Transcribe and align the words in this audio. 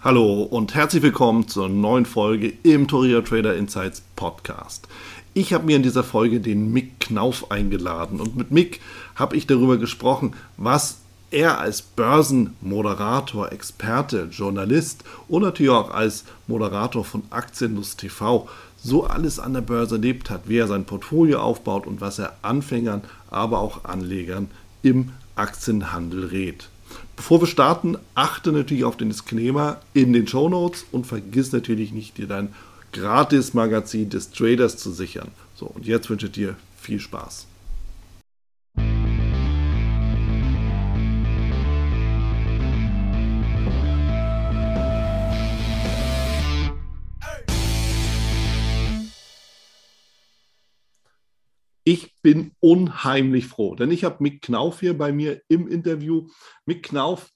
Hallo 0.00 0.44
und 0.44 0.76
herzlich 0.76 1.02
willkommen 1.02 1.48
zur 1.48 1.68
neuen 1.68 2.06
Folge 2.06 2.52
im 2.62 2.86
Toria 2.86 3.20
Trader 3.20 3.56
Insights 3.56 4.00
Podcast. 4.14 4.86
Ich 5.34 5.52
habe 5.52 5.66
mir 5.66 5.74
in 5.74 5.82
dieser 5.82 6.04
Folge 6.04 6.38
den 6.38 6.72
Mick 6.72 7.00
Knauf 7.00 7.50
eingeladen 7.50 8.20
und 8.20 8.36
mit 8.36 8.52
Mick 8.52 8.80
habe 9.16 9.34
ich 9.34 9.48
darüber 9.48 9.76
gesprochen, 9.76 10.34
was 10.56 10.98
er 11.32 11.58
als 11.58 11.82
Börsenmoderator, 11.82 13.50
Experte, 13.50 14.28
Journalist 14.30 15.02
und 15.26 15.42
natürlich 15.42 15.72
auch 15.72 15.90
als 15.90 16.22
Moderator 16.46 17.04
von 17.04 17.24
Aktienlust 17.30 17.98
TV 17.98 18.48
so 18.76 19.02
alles 19.02 19.40
an 19.40 19.54
der 19.54 19.62
Börse 19.62 19.96
erlebt 19.96 20.30
hat, 20.30 20.42
wie 20.48 20.58
er 20.58 20.68
sein 20.68 20.84
Portfolio 20.84 21.40
aufbaut 21.40 21.88
und 21.88 22.00
was 22.00 22.20
er 22.20 22.36
Anfängern, 22.42 23.02
aber 23.32 23.58
auch 23.58 23.84
Anlegern 23.84 24.48
im 24.80 25.10
Aktienhandel 25.34 26.26
rät. 26.26 26.68
Bevor 27.16 27.42
wir 27.42 27.46
starten, 27.46 27.96
achte 28.14 28.52
natürlich 28.52 28.84
auf 28.84 28.96
den 28.96 29.08
Disclaimer 29.08 29.80
in 29.94 30.12
den 30.12 30.26
Show 30.26 30.48
Notes 30.48 30.86
und 30.92 31.06
vergiss 31.06 31.52
natürlich 31.52 31.92
nicht, 31.92 32.16
dir 32.18 32.26
dein 32.26 32.54
Gratis-Magazin 32.92 34.10
des 34.10 34.30
Traders 34.30 34.76
zu 34.76 34.92
sichern. 34.92 35.28
So, 35.54 35.66
und 35.66 35.86
jetzt 35.86 36.08
wünsche 36.08 36.26
ich 36.26 36.32
dir 36.32 36.56
viel 36.80 37.00
Spaß. 37.00 37.46
Ich 51.88 52.12
bin 52.20 52.52
unheimlich 52.60 53.46
froh, 53.46 53.74
denn 53.74 53.90
ich 53.90 54.04
habe 54.04 54.22
Mick 54.22 54.42
Knauf 54.42 54.80
hier 54.80 54.98
bei 54.98 55.10
mir 55.10 55.40
im 55.48 55.66
Interview. 55.66 56.28
Mick 56.66 56.82
Knauf, 56.82 57.30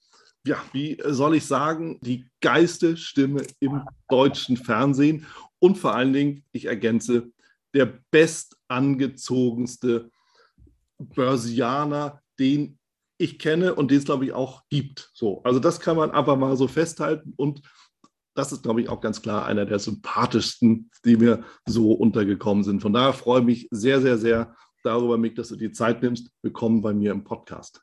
ja, 0.46 0.62
wie 0.74 1.00
soll 1.06 1.36
ich 1.36 1.46
sagen, 1.46 1.98
die 2.02 2.26
geiste 2.42 2.98
Stimme 2.98 3.46
im 3.60 3.80
deutschen 4.10 4.58
Fernsehen 4.58 5.26
und 5.58 5.78
vor 5.78 5.94
allen 5.94 6.12
Dingen, 6.12 6.44
ich 6.52 6.66
ergänze, 6.66 7.32
der 7.72 7.98
bestangezogenste 8.10 10.10
Börsianer, 10.98 12.20
den 12.38 12.78
ich 13.16 13.38
kenne 13.38 13.74
und 13.74 13.90
den 13.90 14.00
es, 14.00 14.04
glaube 14.04 14.26
ich, 14.26 14.34
auch 14.34 14.64
gibt. 14.68 15.12
So, 15.14 15.42
also 15.44 15.60
das 15.60 15.80
kann 15.80 15.96
man 15.96 16.10
aber 16.10 16.36
mal 16.36 16.58
so 16.58 16.68
festhalten 16.68 17.32
und 17.36 17.62
das 18.34 18.52
ist, 18.52 18.62
glaube 18.62 18.80
ich, 18.80 18.88
auch 18.88 19.00
ganz 19.00 19.22
klar 19.22 19.46
einer 19.46 19.66
der 19.66 19.78
sympathischsten, 19.78 20.90
die 21.04 21.16
mir 21.16 21.44
so 21.66 21.92
untergekommen 21.92 22.64
sind. 22.64 22.80
Von 22.80 22.92
daher 22.92 23.12
freue 23.12 23.40
ich 23.40 23.46
mich 23.46 23.68
sehr, 23.70 24.00
sehr, 24.00 24.18
sehr 24.18 24.54
darüber, 24.82 25.18
Mick, 25.18 25.36
dass 25.36 25.48
du 25.48 25.56
die 25.56 25.72
Zeit 25.72 26.02
nimmst. 26.02 26.30
Willkommen 26.42 26.82
bei 26.82 26.94
mir 26.94 27.12
im 27.12 27.24
Podcast. 27.24 27.82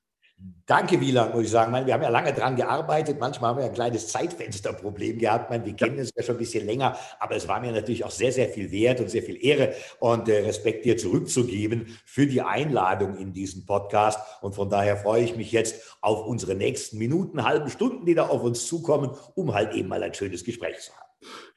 Danke, 0.66 1.02
Wieland, 1.02 1.34
muss 1.34 1.46
ich 1.46 1.50
sagen. 1.50 1.74
wir 1.74 1.94
haben 1.94 2.04
ja 2.04 2.10
lange 2.10 2.32
daran 2.32 2.56
gearbeitet. 2.56 3.20
Manchmal 3.20 3.50
haben 3.50 3.58
wir 3.58 3.66
ein 3.66 3.74
kleines 3.74 4.08
Zeitfensterproblem 4.08 5.18
gehabt. 5.18 5.50
wir 5.52 5.76
kennen 5.76 5.98
es 5.98 6.12
ja 6.16 6.24
schon 6.24 6.36
ein 6.36 6.38
bisschen 6.38 6.66
länger, 6.66 6.96
aber 7.20 7.36
es 7.36 7.48
war 7.48 7.60
mir 7.60 7.72
natürlich 7.72 8.06
auch 8.06 8.12
sehr, 8.12 8.32
sehr 8.32 8.48
viel 8.48 8.72
wert 8.72 9.02
und 9.02 9.10
sehr 9.10 9.24
viel 9.24 9.44
Ehre 9.44 9.74
und 10.00 10.30
äh, 10.30 10.46
Respekt 10.46 10.86
dir 10.86 10.96
zurückzugeben 10.96 11.98
für 12.06 12.28
die 12.28 12.42
Einladung 12.42 13.18
in 13.18 13.34
diesen 13.34 13.66
Podcast. 13.66 14.20
Und 14.42 14.54
von 14.54 14.70
daher 14.70 14.96
freue 14.96 15.24
ich 15.24 15.36
mich 15.36 15.52
jetzt 15.52 15.98
auf 16.02 16.26
unsere 16.26 16.56
nächsten 16.56 17.00
Minuten, 17.00 17.44
halben 17.44 17.70
Stunden, 17.70 18.06
die 18.06 18.14
da 18.14 18.28
auf 18.28 18.44
uns 18.44 18.68
zukommen, 18.68 19.10
um 19.34 19.54
halt 19.54 19.74
eben 19.74 19.90
mal 19.90 20.04
ein 20.04 20.14
schönes 20.14 20.44
Gespräch 20.44 20.80
zu 20.80 20.94
haben. 20.96 21.09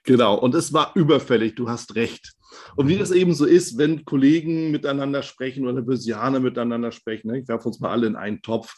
Genau, 0.04 0.38
und 0.38 0.54
es 0.54 0.72
war 0.72 0.92
überfällig, 0.94 1.54
du 1.54 1.68
hast 1.68 1.94
recht. 1.94 2.32
Und 2.76 2.88
wie 2.88 2.98
das 2.98 3.10
eben 3.10 3.34
so 3.34 3.44
ist, 3.44 3.78
wenn 3.78 4.04
Kollegen 4.04 4.70
miteinander 4.70 5.22
sprechen 5.22 5.66
oder 5.66 5.82
Börsianer 5.82 6.40
miteinander 6.40 6.92
sprechen, 6.92 7.28
ne, 7.28 7.40
ich 7.40 7.48
werfe 7.48 7.68
uns 7.68 7.80
mal 7.80 7.90
alle 7.90 8.06
in 8.06 8.16
einen 8.16 8.42
Topf, 8.42 8.74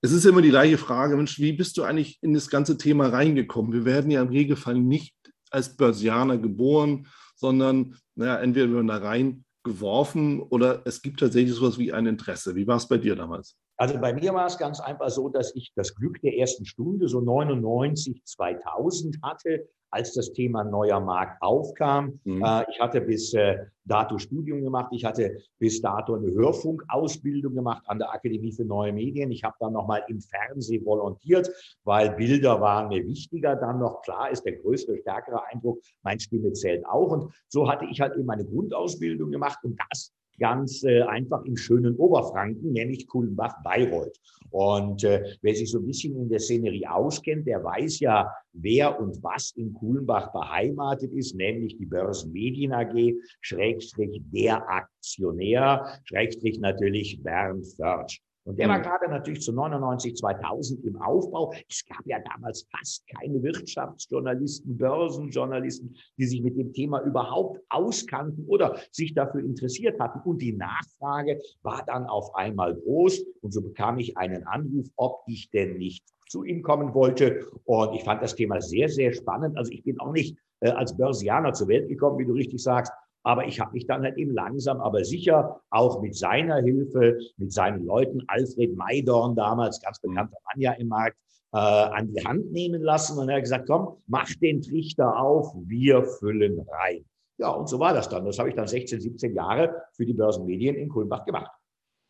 es 0.00 0.12
ist 0.12 0.24
immer 0.24 0.42
die 0.42 0.50
gleiche 0.50 0.78
Frage, 0.78 1.16
Mensch, 1.16 1.40
wie 1.40 1.52
bist 1.52 1.76
du 1.76 1.82
eigentlich 1.82 2.18
in 2.22 2.32
das 2.32 2.48
ganze 2.48 2.78
Thema 2.78 3.08
reingekommen? 3.08 3.72
Wir 3.72 3.84
werden 3.84 4.12
ja 4.12 4.22
im 4.22 4.28
Regelfall 4.28 4.78
nicht 4.78 5.16
als 5.50 5.76
Börsianer 5.76 6.38
geboren, 6.38 7.08
sondern 7.34 7.96
naja, 8.14 8.36
entweder 8.36 8.68
wir 8.68 8.74
werden 8.76 8.86
da 8.86 8.98
reingeworfen 8.98 10.40
oder 10.40 10.82
es 10.86 11.02
gibt 11.02 11.18
tatsächlich 11.18 11.54
sowas 11.54 11.78
wie 11.78 11.92
ein 11.92 12.06
Interesse. 12.06 12.54
Wie 12.54 12.66
war 12.66 12.76
es 12.76 12.86
bei 12.86 12.98
dir 12.98 13.16
damals? 13.16 13.56
Also 13.76 13.98
bei 14.00 14.12
mir 14.12 14.32
war 14.34 14.46
es 14.46 14.58
ganz 14.58 14.78
einfach 14.80 15.08
so, 15.10 15.28
dass 15.28 15.54
ich 15.56 15.72
das 15.74 15.94
Glück 15.94 16.20
der 16.20 16.36
ersten 16.36 16.64
Stunde 16.64 17.08
so 17.08 17.20
99, 17.20 18.22
2000 18.24 19.18
hatte, 19.22 19.68
als 19.90 20.14
das 20.14 20.32
Thema 20.32 20.64
neuer 20.64 21.00
Markt 21.00 21.42
aufkam. 21.42 22.20
Mhm. 22.24 22.42
Äh, 22.42 22.64
ich 22.70 22.80
hatte 22.80 23.00
bis 23.00 23.32
äh, 23.34 23.58
dato 23.84 24.18
Studium 24.18 24.62
gemacht. 24.62 24.88
Ich 24.92 25.04
hatte 25.04 25.38
bis 25.58 25.80
dato 25.80 26.14
eine 26.14 26.30
Hörfunkausbildung 26.32 27.54
gemacht 27.54 27.82
an 27.86 27.98
der 27.98 28.12
Akademie 28.12 28.52
für 28.52 28.64
Neue 28.64 28.92
Medien. 28.92 29.30
Ich 29.30 29.44
habe 29.44 29.56
dann 29.60 29.72
nochmal 29.72 30.04
im 30.08 30.20
Fernsehen 30.20 30.84
volontiert, 30.84 31.50
weil 31.84 32.10
Bilder 32.10 32.60
waren 32.60 32.88
mir 32.88 33.04
wichtiger. 33.06 33.56
Dann 33.56 33.78
noch 33.78 34.02
klar 34.02 34.30
ist 34.30 34.44
der 34.44 34.56
größere, 34.56 34.98
stärkere 34.98 35.44
Eindruck, 35.46 35.80
meine 36.02 36.20
Stimme 36.20 36.52
zählt 36.52 36.86
auch. 36.86 37.10
Und 37.10 37.32
so 37.48 37.70
hatte 37.70 37.86
ich 37.90 38.00
halt 38.00 38.14
eben 38.14 38.26
meine 38.26 38.44
Grundausbildung 38.44 39.30
gemacht 39.30 39.58
und 39.62 39.78
das 39.90 40.12
ganz 40.38 40.82
äh, 40.84 41.02
einfach 41.02 41.44
im 41.44 41.56
schönen 41.56 41.96
Oberfranken, 41.96 42.72
nämlich 42.72 43.06
Kulmbach-Bayreuth. 43.06 44.18
Und 44.50 45.04
äh, 45.04 45.36
wer 45.42 45.54
sich 45.54 45.70
so 45.70 45.78
ein 45.78 45.86
bisschen 45.86 46.16
in 46.16 46.28
der 46.28 46.40
Szenerie 46.40 46.86
auskennt, 46.86 47.46
der 47.46 47.62
weiß 47.62 48.00
ja, 48.00 48.32
wer 48.52 48.98
und 48.98 49.22
was 49.22 49.52
in 49.56 49.74
Kulmbach 49.74 50.32
beheimatet 50.32 51.12
ist, 51.12 51.34
nämlich 51.34 51.76
die 51.76 51.86
Börsenmedien 51.86 52.72
AG, 52.72 53.14
Schrägstrich 53.40 54.22
der 54.32 54.66
Aktionär, 54.68 56.00
Schrägstrich 56.04 56.58
natürlich 56.60 57.22
Bernd 57.22 57.66
Förtsch. 57.66 58.20
Und 58.48 58.58
der 58.58 58.66
war 58.66 58.80
gerade 58.80 59.10
natürlich 59.10 59.42
zu 59.42 59.52
99, 59.52 60.16
2000 60.16 60.82
im 60.86 60.96
Aufbau. 61.02 61.52
Es 61.68 61.84
gab 61.84 62.00
ja 62.06 62.18
damals 62.32 62.66
fast 62.74 63.06
keine 63.06 63.42
Wirtschaftsjournalisten, 63.42 64.78
Börsenjournalisten, 64.78 65.94
die 66.16 66.24
sich 66.24 66.42
mit 66.42 66.56
dem 66.56 66.72
Thema 66.72 67.02
überhaupt 67.02 67.60
auskannten 67.68 68.46
oder 68.46 68.78
sich 68.90 69.12
dafür 69.12 69.42
interessiert 69.42 70.00
hatten. 70.00 70.26
Und 70.26 70.40
die 70.40 70.54
Nachfrage 70.54 71.42
war 71.60 71.84
dann 71.86 72.06
auf 72.06 72.34
einmal 72.36 72.74
groß. 72.74 73.22
Und 73.42 73.52
so 73.52 73.60
bekam 73.60 73.98
ich 73.98 74.16
einen 74.16 74.46
Anruf, 74.46 74.86
ob 74.96 75.24
ich 75.26 75.50
denn 75.50 75.76
nicht 75.76 76.06
zu 76.30 76.42
ihm 76.42 76.62
kommen 76.62 76.94
wollte. 76.94 77.46
Und 77.64 77.92
ich 77.92 78.04
fand 78.04 78.22
das 78.22 78.34
Thema 78.34 78.62
sehr, 78.62 78.88
sehr 78.88 79.12
spannend. 79.12 79.58
Also 79.58 79.70
ich 79.72 79.84
bin 79.84 80.00
auch 80.00 80.12
nicht 80.12 80.38
äh, 80.60 80.70
als 80.70 80.96
Börsianer 80.96 81.52
zur 81.52 81.68
Welt 81.68 81.86
gekommen, 81.90 82.18
wie 82.18 82.24
du 82.24 82.32
richtig 82.32 82.62
sagst, 82.62 82.94
aber 83.28 83.46
ich 83.46 83.60
habe 83.60 83.72
mich 83.72 83.86
dann 83.86 84.04
halt 84.04 84.16
eben 84.16 84.32
langsam, 84.32 84.80
aber 84.80 85.04
sicher 85.04 85.60
auch 85.68 86.00
mit 86.00 86.16
seiner 86.16 86.62
Hilfe, 86.62 87.18
mit 87.36 87.52
seinen 87.52 87.84
Leuten, 87.84 88.22
Alfred 88.26 88.74
Maidorn 88.74 89.36
damals, 89.36 89.82
ganz 89.82 90.00
bekannter 90.00 90.38
Mann 90.46 90.62
ja 90.62 90.72
im 90.72 90.88
Markt, 90.88 91.18
äh, 91.52 91.58
an 91.58 92.10
die 92.10 92.24
Hand 92.24 92.50
nehmen 92.52 92.80
lassen. 92.80 93.18
Und 93.18 93.28
er 93.28 93.36
hat 93.36 93.42
gesagt, 93.42 93.66
komm, 93.66 93.98
mach 94.06 94.32
den 94.40 94.62
Trichter 94.62 95.14
auf, 95.20 95.52
wir 95.66 96.04
füllen 96.04 96.58
rein. 96.70 97.04
Ja, 97.36 97.50
und 97.50 97.68
so 97.68 97.78
war 97.78 97.92
das 97.92 98.08
dann. 98.08 98.24
Das 98.24 98.38
habe 98.38 98.48
ich 98.48 98.54
dann 98.54 98.66
16, 98.66 98.98
17 98.98 99.34
Jahre 99.34 99.74
für 99.92 100.06
die 100.06 100.14
Börsenmedien 100.14 100.76
in 100.76 100.88
Kulmbach 100.88 101.26
gemacht. 101.26 101.50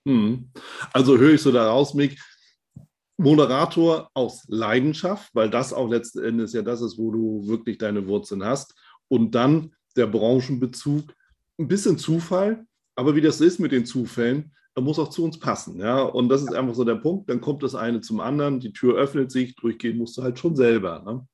Hm. 0.07 0.53
Also 0.93 1.19
höre 1.19 1.35
ich 1.35 1.43
so 1.43 1.51
daraus, 1.51 1.95
Mick, 1.95 2.17
Moderator 3.17 4.09
aus 4.15 4.45
Leidenschaft, 4.47 5.35
weil 5.35 5.51
das 5.51 5.73
auch 5.73 5.89
letzten 5.89 6.23
Endes 6.23 6.53
ja 6.53 6.63
das 6.63 6.81
ist, 6.81 6.97
wo 6.97 7.11
du 7.11 7.49
wirklich 7.49 7.77
deine 7.77 8.07
Wurzeln 8.07 8.45
hast. 8.45 8.73
Und 9.09 9.35
dann 9.35 9.73
der 9.99 10.07
Branchenbezug, 10.07 11.13
ein 11.59 11.69
bisschen 11.69 11.99
Zufall, 11.99 12.65
aber 12.97 13.15
wie 13.15 13.21
das 13.21 13.41
ist 13.41 13.59
mit 13.59 13.73
den 13.73 13.85
Zufällen, 13.85 14.53
da 14.75 14.83
muss 14.83 14.99
auch 14.99 15.11
zu 15.11 15.25
uns 15.25 15.39
passen. 15.39 15.81
Ja? 15.81 16.03
Und 16.03 16.29
das 16.29 16.43
ist 16.43 16.55
einfach 16.55 16.75
so 16.75 16.85
der 16.85 16.95
Punkt. 16.95 17.29
Dann 17.29 17.41
kommt 17.41 17.63
das 17.63 17.75
eine 17.75 18.01
zum 18.01 18.21
anderen, 18.21 18.61
die 18.61 18.73
Tür 18.73 18.97
öffnet 18.97 19.33
sich, 19.33 19.57
durchgehen 19.57 19.99
musst 19.99 20.17
du 20.17 20.23
halt 20.23 20.39
schon 20.39 20.55
selber. 20.55 21.03
Ne? 21.05 21.27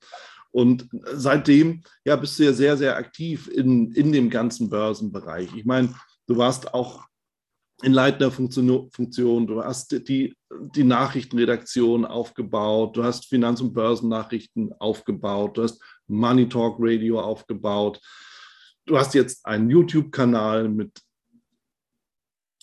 Und 0.50 0.88
seitdem 1.12 1.82
ja, 2.04 2.16
bist 2.16 2.38
du 2.38 2.44
ja 2.44 2.52
sehr, 2.52 2.76
sehr 2.76 2.96
aktiv 2.96 3.48
in, 3.48 3.92
in 3.92 4.12
dem 4.12 4.30
ganzen 4.30 4.70
Börsenbereich. 4.70 5.54
Ich 5.56 5.64
meine, 5.64 5.94
du 6.26 6.38
warst 6.38 6.72
auch 6.72 7.04
in 7.82 7.92
leitender 7.92 8.30
Funktion, 8.30 8.90
Funktion, 8.90 9.46
du 9.46 9.62
hast 9.62 9.92
die, 10.08 10.34
die 10.74 10.84
Nachrichtenredaktion 10.84 12.04
aufgebaut, 12.04 12.96
du 12.96 13.04
hast 13.04 13.26
Finanz- 13.26 13.60
und 13.60 13.74
Börsennachrichten 13.74 14.72
aufgebaut, 14.78 15.58
du 15.58 15.64
hast 15.64 15.82
Money 16.06 16.48
Talk 16.48 16.76
Radio 16.78 17.20
aufgebaut 17.20 18.00
du 18.86 18.98
hast 18.98 19.14
jetzt 19.14 19.44
einen 19.46 19.70
YouTube-Kanal 19.70 20.68
mit, 20.68 21.00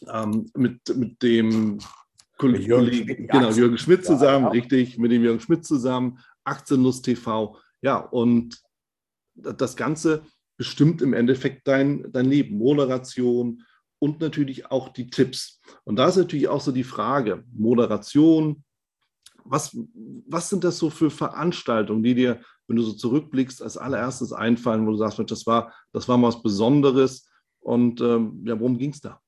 ähm, 0.07 0.49
mit, 0.55 0.95
mit 0.95 1.21
dem 1.21 1.79
mit 2.41 2.63
Jürgen, 2.63 2.91
Schmidt, 2.91 3.29
genau, 3.29 3.51
Jürgen 3.51 3.77
Schmidt 3.77 4.05
zusammen, 4.05 4.45
ja, 4.45 4.49
genau. 4.49 4.51
richtig, 4.51 4.97
mit 4.97 5.11
dem 5.11 5.23
Jürgen 5.23 5.39
Schmidt 5.39 5.63
zusammen, 5.65 6.19
Aktienlust 6.43 7.05
TV. 7.05 7.57
Ja, 7.81 7.97
und 7.97 8.59
das 9.35 9.75
Ganze 9.75 10.25
bestimmt 10.57 11.01
im 11.01 11.13
Endeffekt 11.13 11.67
dein, 11.67 12.11
dein 12.11 12.25
Leben, 12.25 12.57
Moderation 12.57 13.63
und 13.99 14.19
natürlich 14.21 14.71
auch 14.71 14.89
die 14.89 15.09
Tipps. 15.09 15.61
Und 15.83 15.97
da 15.97 16.07
ist 16.07 16.17
natürlich 16.17 16.47
auch 16.47 16.61
so 16.61 16.71
die 16.71 16.83
Frage, 16.83 17.43
Moderation, 17.53 18.63
was, 19.43 19.75
was 20.27 20.49
sind 20.49 20.63
das 20.63 20.77
so 20.77 20.89
für 20.89 21.09
Veranstaltungen, 21.09 22.03
die 22.03 22.15
dir 22.15 22.41
wenn 22.71 22.77
du 22.77 22.83
so 22.83 22.93
zurückblickst, 22.93 23.61
als 23.61 23.77
allererstes 23.77 24.31
einfallen, 24.31 24.87
wo 24.87 24.91
du 24.91 24.97
sagst, 24.97 25.19
das 25.29 25.45
war, 25.45 25.73
das 25.91 26.07
war 26.07 26.17
mal 26.17 26.29
was 26.29 26.41
Besonderes 26.41 27.29
und 27.59 27.99
ähm, 27.99 28.43
ja, 28.45 28.57
worum 28.57 28.77
ging 28.77 28.91
es 28.91 29.01
da? 29.01 29.19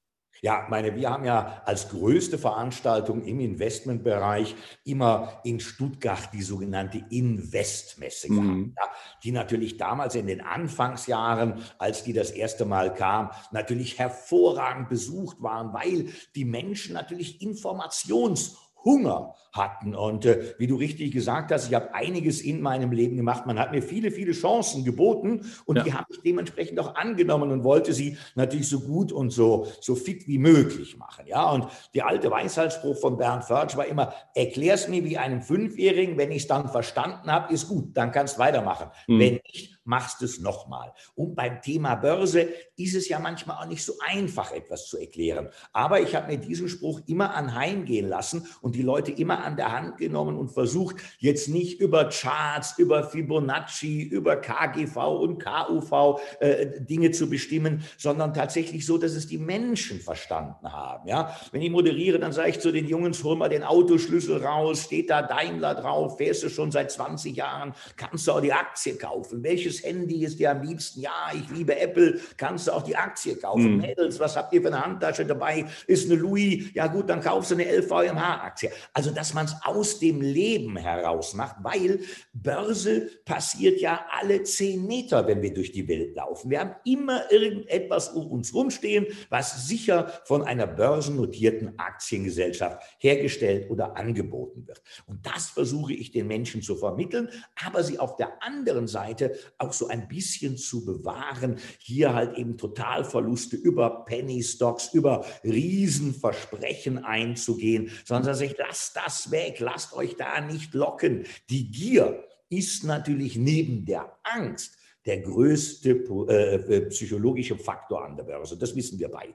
Ja, 0.42 0.66
meine, 0.69 0.94
wir 0.95 1.10
haben 1.10 1.24
ja 1.24 1.62
als 1.66 1.88
größte 1.88 2.38
Veranstaltung 2.38 3.24
im 3.24 3.40
Investmentbereich 3.40 4.56
immer 4.84 5.40
in 5.44 5.62
Stuttgart 5.62 6.30
die 6.34 6.42
sogenannte 6.42 7.04
Investmesse 7.10 8.31
mhm. 8.31 8.74
gehabt, 8.75 8.78
ja, 8.78 8.98
die 9.24 9.31
natürlich 9.31 9.78
damals 9.78 10.16
in 10.16 10.28
den 10.28 10.42
Anfangsjahren, 10.42 11.63
als 11.78 12.04
die 12.04 12.12
das 12.12 12.31
erste 12.31 12.66
Mal 12.66 12.94
kam, 12.94 13.31
natürlich 13.51 14.00
hervorragend 14.00 14.89
besucht 14.89 15.42
waren, 15.42 15.74
weil 15.74 16.07
die 16.36 16.46
Menschen 16.46 16.94
natürlich 16.94 17.42
Informations- 17.42 18.57
Hunger 18.83 19.35
hatten. 19.53 19.95
Und 19.95 20.25
äh, 20.25 20.56
wie 20.57 20.68
du 20.68 20.75
richtig 20.75 21.12
gesagt 21.12 21.51
hast, 21.51 21.68
ich 21.68 21.75
habe 21.75 21.94
einiges 21.94 22.41
in 22.41 22.62
meinem 22.62 22.91
Leben 22.91 23.15
gemacht. 23.15 23.45
Man 23.45 23.59
hat 23.59 23.71
mir 23.71 23.81
viele, 23.81 24.12
viele 24.12 24.31
Chancen 24.31 24.83
geboten 24.83 25.45
und 25.65 25.77
ja. 25.77 25.83
die 25.83 25.94
habe 25.94 26.07
ich 26.09 26.21
dementsprechend 26.21 26.80
auch 26.80 26.95
angenommen 26.95 27.51
und 27.51 27.63
wollte 27.63 27.94
sie 27.94 28.18
natürlich 28.35 28.68
so 28.68 28.80
gut 28.80 29.12
und 29.12 29.30
so, 29.30 29.68
so 29.80 29.95
fit 29.95 30.27
wie 30.27 30.39
möglich 30.39 30.97
machen. 30.97 31.25
Ja, 31.27 31.51
und 31.51 31.68
der 31.94 32.07
alte 32.07 32.31
Weisheitsspruch 32.31 33.00
von 33.00 33.18
Bernd 33.18 33.45
Förtsch 33.45 33.77
war 33.77 33.85
immer, 33.85 34.13
erklär's 34.33 34.88
mir 34.88 35.03
wie 35.03 35.18
einem 35.18 35.41
Fünfjährigen, 35.41 36.18
wenn 36.18 36.31
ich 36.31 36.44
es 36.44 36.47
dann 36.47 36.68
verstanden 36.68 37.31
habe, 37.31 37.53
ist 37.53 37.68
gut, 37.68 37.95
dann 37.95 38.12
kannst 38.12 38.39
weitermachen. 38.39 38.89
Mhm. 39.07 39.19
Wenn 39.19 39.33
nicht, 39.33 39.77
machst 39.85 40.21
es 40.21 40.39
nochmal. 40.39 40.94
Und 41.15 41.35
beim 41.35 41.62
Thema 41.62 41.95
Börse 41.95 42.50
ist 42.75 42.95
es 42.95 43.09
ja 43.09 43.19
manchmal 43.19 43.57
auch 43.57 43.68
nicht 43.68 43.83
so 43.83 43.94
einfach, 44.06 44.51
etwas 44.51 44.88
zu 44.88 44.97
erklären. 44.97 45.50
Aber 45.71 46.01
ich 46.01 46.15
habe 46.15 46.27
mir 46.27 46.38
diesen 46.38 46.69
Spruch 46.69 47.01
immer 47.07 47.33
anheimgehen 47.35 48.07
lassen 48.07 48.47
und 48.62 48.75
die 48.75 48.81
Leute 48.81 49.12
immer 49.12 49.44
an 49.44 49.57
der 49.57 49.71
Hand 49.71 49.97
genommen 49.97 50.38
und 50.38 50.50
versucht, 50.50 50.97
jetzt 51.19 51.50
nicht 51.50 51.80
über 51.80 52.09
Charts, 52.09 52.77
über 52.77 53.03
Fibonacci, 53.03 54.01
über 54.03 54.38
KGV 54.38 54.95
und 55.21 55.44
KUV 55.44 56.19
äh, 56.39 56.81
Dinge 56.81 57.12
zu 57.12 57.29
bestimmen, 57.29 57.83
sondern 57.97 58.33
tatsächlich 58.33 58.86
so, 58.86 58.97
dass 58.97 59.13
es 59.13 59.27
die 59.27 59.38
Menschen 59.38 60.00
verstanden 60.00 60.71
haben. 60.71 61.07
Ja? 61.07 61.36
Wenn 61.51 61.62
ich 61.62 61.71
moderiere, 61.71 62.19
dann 62.19 62.31
sage 62.31 62.50
ich 62.50 62.59
zu 62.59 62.71
den 62.71 62.88
Jungs, 62.88 63.24
hol 63.24 63.36
mal 63.36 63.50
den 63.50 63.63
Autoschlüssel 63.63 64.44
raus, 64.44 64.83
steht 64.83 65.09
da 65.09 65.21
Daimler 65.21 65.75
drauf, 65.75 66.18
fährst 66.18 66.44
du 66.44 66.50
schon 66.50 66.71
seit 66.71 66.91
20 66.91 67.36
Jahren, 67.36 67.74
kannst 67.95 68.27
du 68.27 68.31
auch 68.31 68.41
die 68.41 68.53
Aktie 68.53 68.95
kaufen. 68.97 69.44
Welches 69.44 69.73
welches 69.74 69.84
Handy 69.84 70.24
ist 70.24 70.40
dir 70.40 70.52
am 70.52 70.62
liebsten? 70.62 71.02
Ja, 71.02 71.31
ich 71.34 71.50
liebe 71.56 71.80
Apple. 71.80 72.20
Kannst 72.38 72.68
du 72.68 72.72
auch 72.72 72.84
die 72.84 72.96
Aktie 72.96 73.36
kaufen? 73.36 73.75
Mhm. 73.75 73.81
Mädels, 73.81 74.20
was 74.20 74.36
habt 74.36 74.54
ihr 74.54 74.62
für 74.62 74.68
eine 74.68 74.84
Handtasche 74.84 75.25
dabei? 75.25 75.66
Ist 75.88 76.10
eine 76.10 76.20
Louis? 76.20 76.66
Ja 76.74 76.88
gut, 76.88 77.10
dann 77.10 77.22
kaufst 77.22 77.52
du 77.52 77.56
eine 77.56 77.66
LVMH-Aktie. 77.66 78.72
Also, 78.94 79.12
dass 79.12 79.34
man 79.34 79.46
es 79.46 79.56
aus 79.64 80.00
dem 80.00 80.22
Leben 80.22 80.78
heraus 80.78 81.34
macht, 81.34 81.58
weil 81.62 82.00
Börse 82.34 83.10
passiert 83.25 83.80
ja 83.81 84.06
alle 84.20 84.44
zehn 84.44 84.86
Meter, 84.86 85.28
wenn 85.28 85.42
wir 85.42 85.54
durch 85.54 85.72
die 85.72 85.88
Welt 85.88 86.16
laufen. 86.16 86.50
Wir 86.50 86.60
haben 86.60 86.75
immer 86.86 87.31
irgendetwas 87.31 88.10
um 88.10 88.28
uns 88.28 88.54
rumstehen, 88.54 89.08
was 89.30 89.68
sicher 89.68 90.12
von 90.25 90.44
einer 90.44 90.68
börsennotierten 90.68 91.80
Aktiengesellschaft 91.80 92.81
hergestellt 93.00 93.70
oder 93.70 93.98
angeboten 93.98 94.68
wird. 94.68 94.81
Und 95.08 95.25
das 95.25 95.50
versuche 95.50 95.94
ich 95.94 96.12
den 96.12 96.28
Menschen 96.28 96.62
zu 96.62 96.75
vermitteln, 96.75 97.30
aber 97.66 97.84
sie 97.84 98.00
auf 98.00 98.16
der 98.16 98.44
anderen 98.44 98.88
Seite 98.88 99.34
auch 99.63 99.74
so 99.74 99.88
ein 99.88 100.07
bisschen 100.07 100.57
zu 100.57 100.86
bewahren. 100.86 101.57
Hier 101.80 102.13
halt 102.13 102.38
eben 102.38 102.57
Totalverluste 102.57 103.56
über 103.56 104.06
Penny 104.06 104.44
Stocks, 104.44 104.94
über 104.94 105.25
Riesenversprechen 105.44 107.04
einzugehen, 107.04 107.89
sondern 108.06 108.36
sich, 108.36 108.56
lasst 108.57 108.95
das 108.95 109.31
weg, 109.31 109.60
lasst 109.60 109.94
euch 109.94 110.15
da 110.18 110.42
nicht 110.42 110.74
locken. 110.74 111.25
Die 111.50 111.71
Gier 111.71 112.24
ist 112.50 112.83
natürlich 112.83 113.38
neben 113.38 113.86
der 113.86 114.18
Angst 114.24 114.77
der 115.06 115.19
größte 115.19 115.89
äh, 116.30 116.56
äh, 116.56 116.81
psychologische 116.88 117.57
Faktor 117.57 118.06
an 118.06 118.15
der 118.15 118.24
Börse. 118.24 118.57
Das 118.57 118.75
wissen 118.75 119.00
wir 119.00 119.10
beide. 119.10 119.33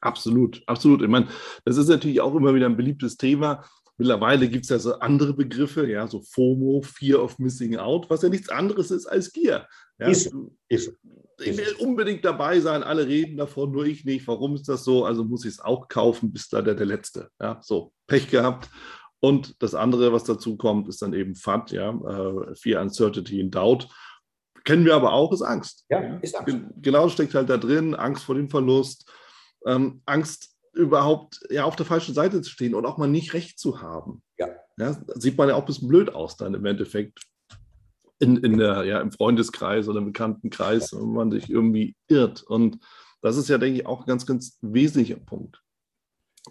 Absolut, 0.00 0.62
absolut. 0.66 1.02
Ich 1.02 1.08
meine, 1.08 1.28
das 1.64 1.76
ist 1.76 1.88
natürlich 1.88 2.20
auch 2.20 2.34
immer 2.34 2.54
wieder 2.54 2.66
ein 2.66 2.76
beliebtes 2.76 3.16
Thema. 3.16 3.64
Mittlerweile 3.98 4.48
gibt 4.48 4.64
es 4.64 4.70
ja 4.70 4.78
so 4.78 4.94
andere 4.94 5.34
Begriffe, 5.34 5.88
ja, 5.88 6.06
so 6.06 6.22
FOMO, 6.22 6.82
Fear 6.82 7.22
of 7.22 7.38
Missing 7.38 7.76
Out, 7.76 8.08
was 8.08 8.22
ja 8.22 8.28
nichts 8.28 8.48
anderes 8.48 8.90
ist 8.90 9.06
als 9.06 9.32
Gier. 9.32 9.66
Ja, 9.98 10.08
ist, 10.08 10.34
ist. 10.68 10.92
Ich 11.40 11.56
will 11.56 11.74
unbedingt 11.78 12.24
dabei 12.24 12.60
sein, 12.60 12.82
alle 12.82 13.06
reden 13.06 13.36
davon, 13.36 13.72
nur 13.72 13.84
ich 13.84 14.04
nicht. 14.04 14.26
Warum 14.26 14.54
ist 14.54 14.68
das 14.68 14.84
so? 14.84 15.04
Also 15.04 15.24
muss 15.24 15.44
ich 15.44 15.52
es 15.52 15.60
auch 15.60 15.88
kaufen, 15.88 16.32
bis 16.32 16.48
da 16.48 16.62
der, 16.62 16.74
der 16.74 16.86
Letzte. 16.86 17.28
Ja, 17.40 17.60
so, 17.62 17.92
Pech 18.06 18.30
gehabt. 18.30 18.68
Und 19.20 19.62
das 19.62 19.74
andere, 19.74 20.12
was 20.12 20.24
dazu 20.24 20.56
kommt, 20.56 20.88
ist 20.88 21.00
dann 21.00 21.12
eben 21.12 21.36
FAT, 21.36 21.70
ja, 21.70 21.90
uh, 21.92 22.54
Fear, 22.54 22.82
Uncertainty 22.82 23.40
and 23.40 23.54
Doubt. 23.54 23.88
Kennen 24.64 24.84
wir 24.84 24.94
aber 24.94 25.12
auch, 25.12 25.32
ist 25.32 25.42
Angst. 25.42 25.84
Ja, 25.90 26.16
ist 26.18 26.36
Angst. 26.36 26.56
Genau 26.80 27.08
steckt 27.08 27.34
halt 27.34 27.48
da 27.48 27.56
drin, 27.56 27.94
Angst 27.94 28.24
vor 28.24 28.34
dem 28.34 28.48
Verlust, 28.48 29.08
ähm, 29.66 30.02
Angst 30.06 30.51
überhaupt 30.72 31.40
ja, 31.50 31.64
auf 31.64 31.76
der 31.76 31.86
falschen 31.86 32.14
Seite 32.14 32.40
zu 32.42 32.50
stehen 32.50 32.74
und 32.74 32.86
auch 32.86 32.98
mal 32.98 33.08
nicht 33.08 33.34
recht 33.34 33.58
zu 33.58 33.80
haben. 33.80 34.22
Ja. 34.38 34.48
ja 34.78 34.96
sieht 35.14 35.36
man 35.36 35.48
ja 35.48 35.54
auch 35.54 35.60
ein 35.60 35.66
bisschen 35.66 35.88
blöd 35.88 36.14
aus 36.14 36.36
dann 36.36 36.54
im 36.54 36.64
Endeffekt. 36.64 37.20
In, 38.18 38.36
in 38.36 38.56
der, 38.56 38.84
ja, 38.84 39.00
im 39.00 39.10
Freundeskreis 39.10 39.88
oder 39.88 39.98
im 39.98 40.06
Bekanntenkreis, 40.06 40.92
wenn 40.92 41.12
man 41.12 41.32
sich 41.32 41.50
irgendwie 41.50 41.96
irrt. 42.06 42.44
Und 42.44 42.78
das 43.20 43.36
ist 43.36 43.48
ja, 43.48 43.58
denke 43.58 43.80
ich, 43.80 43.86
auch 43.86 44.00
ein 44.00 44.06
ganz, 44.06 44.26
ganz 44.26 44.58
wesentlicher 44.62 45.16
Punkt. 45.16 45.60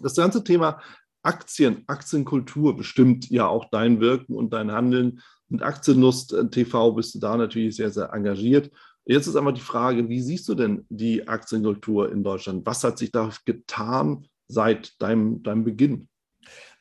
Das 0.02 0.14
ganze 0.14 0.44
Thema 0.44 0.82
Aktien, 1.22 1.84
Aktienkultur 1.86 2.76
bestimmt 2.76 3.30
ja 3.30 3.46
auch 3.46 3.70
dein 3.70 4.00
Wirken 4.00 4.34
und 4.34 4.52
dein 4.52 4.72
Handeln. 4.72 5.22
Mit 5.48 5.62
Aktienlust 5.62 6.32
äh, 6.32 6.48
TV 6.48 6.92
bist 6.92 7.14
du 7.14 7.20
da 7.20 7.36
natürlich 7.36 7.76
sehr, 7.76 7.90
sehr 7.90 8.12
engagiert. 8.12 8.70
Jetzt 9.04 9.26
ist 9.26 9.36
aber 9.36 9.52
die 9.52 9.60
Frage, 9.60 10.08
wie 10.08 10.20
siehst 10.20 10.48
du 10.48 10.54
denn 10.54 10.86
die 10.88 11.26
Aktienkultur 11.26 12.12
in 12.12 12.22
Deutschland? 12.22 12.64
Was 12.64 12.84
hat 12.84 12.98
sich 12.98 13.10
da 13.10 13.30
getan 13.44 14.26
seit 14.48 15.00
deinem, 15.02 15.42
deinem 15.42 15.64
Beginn? 15.64 16.08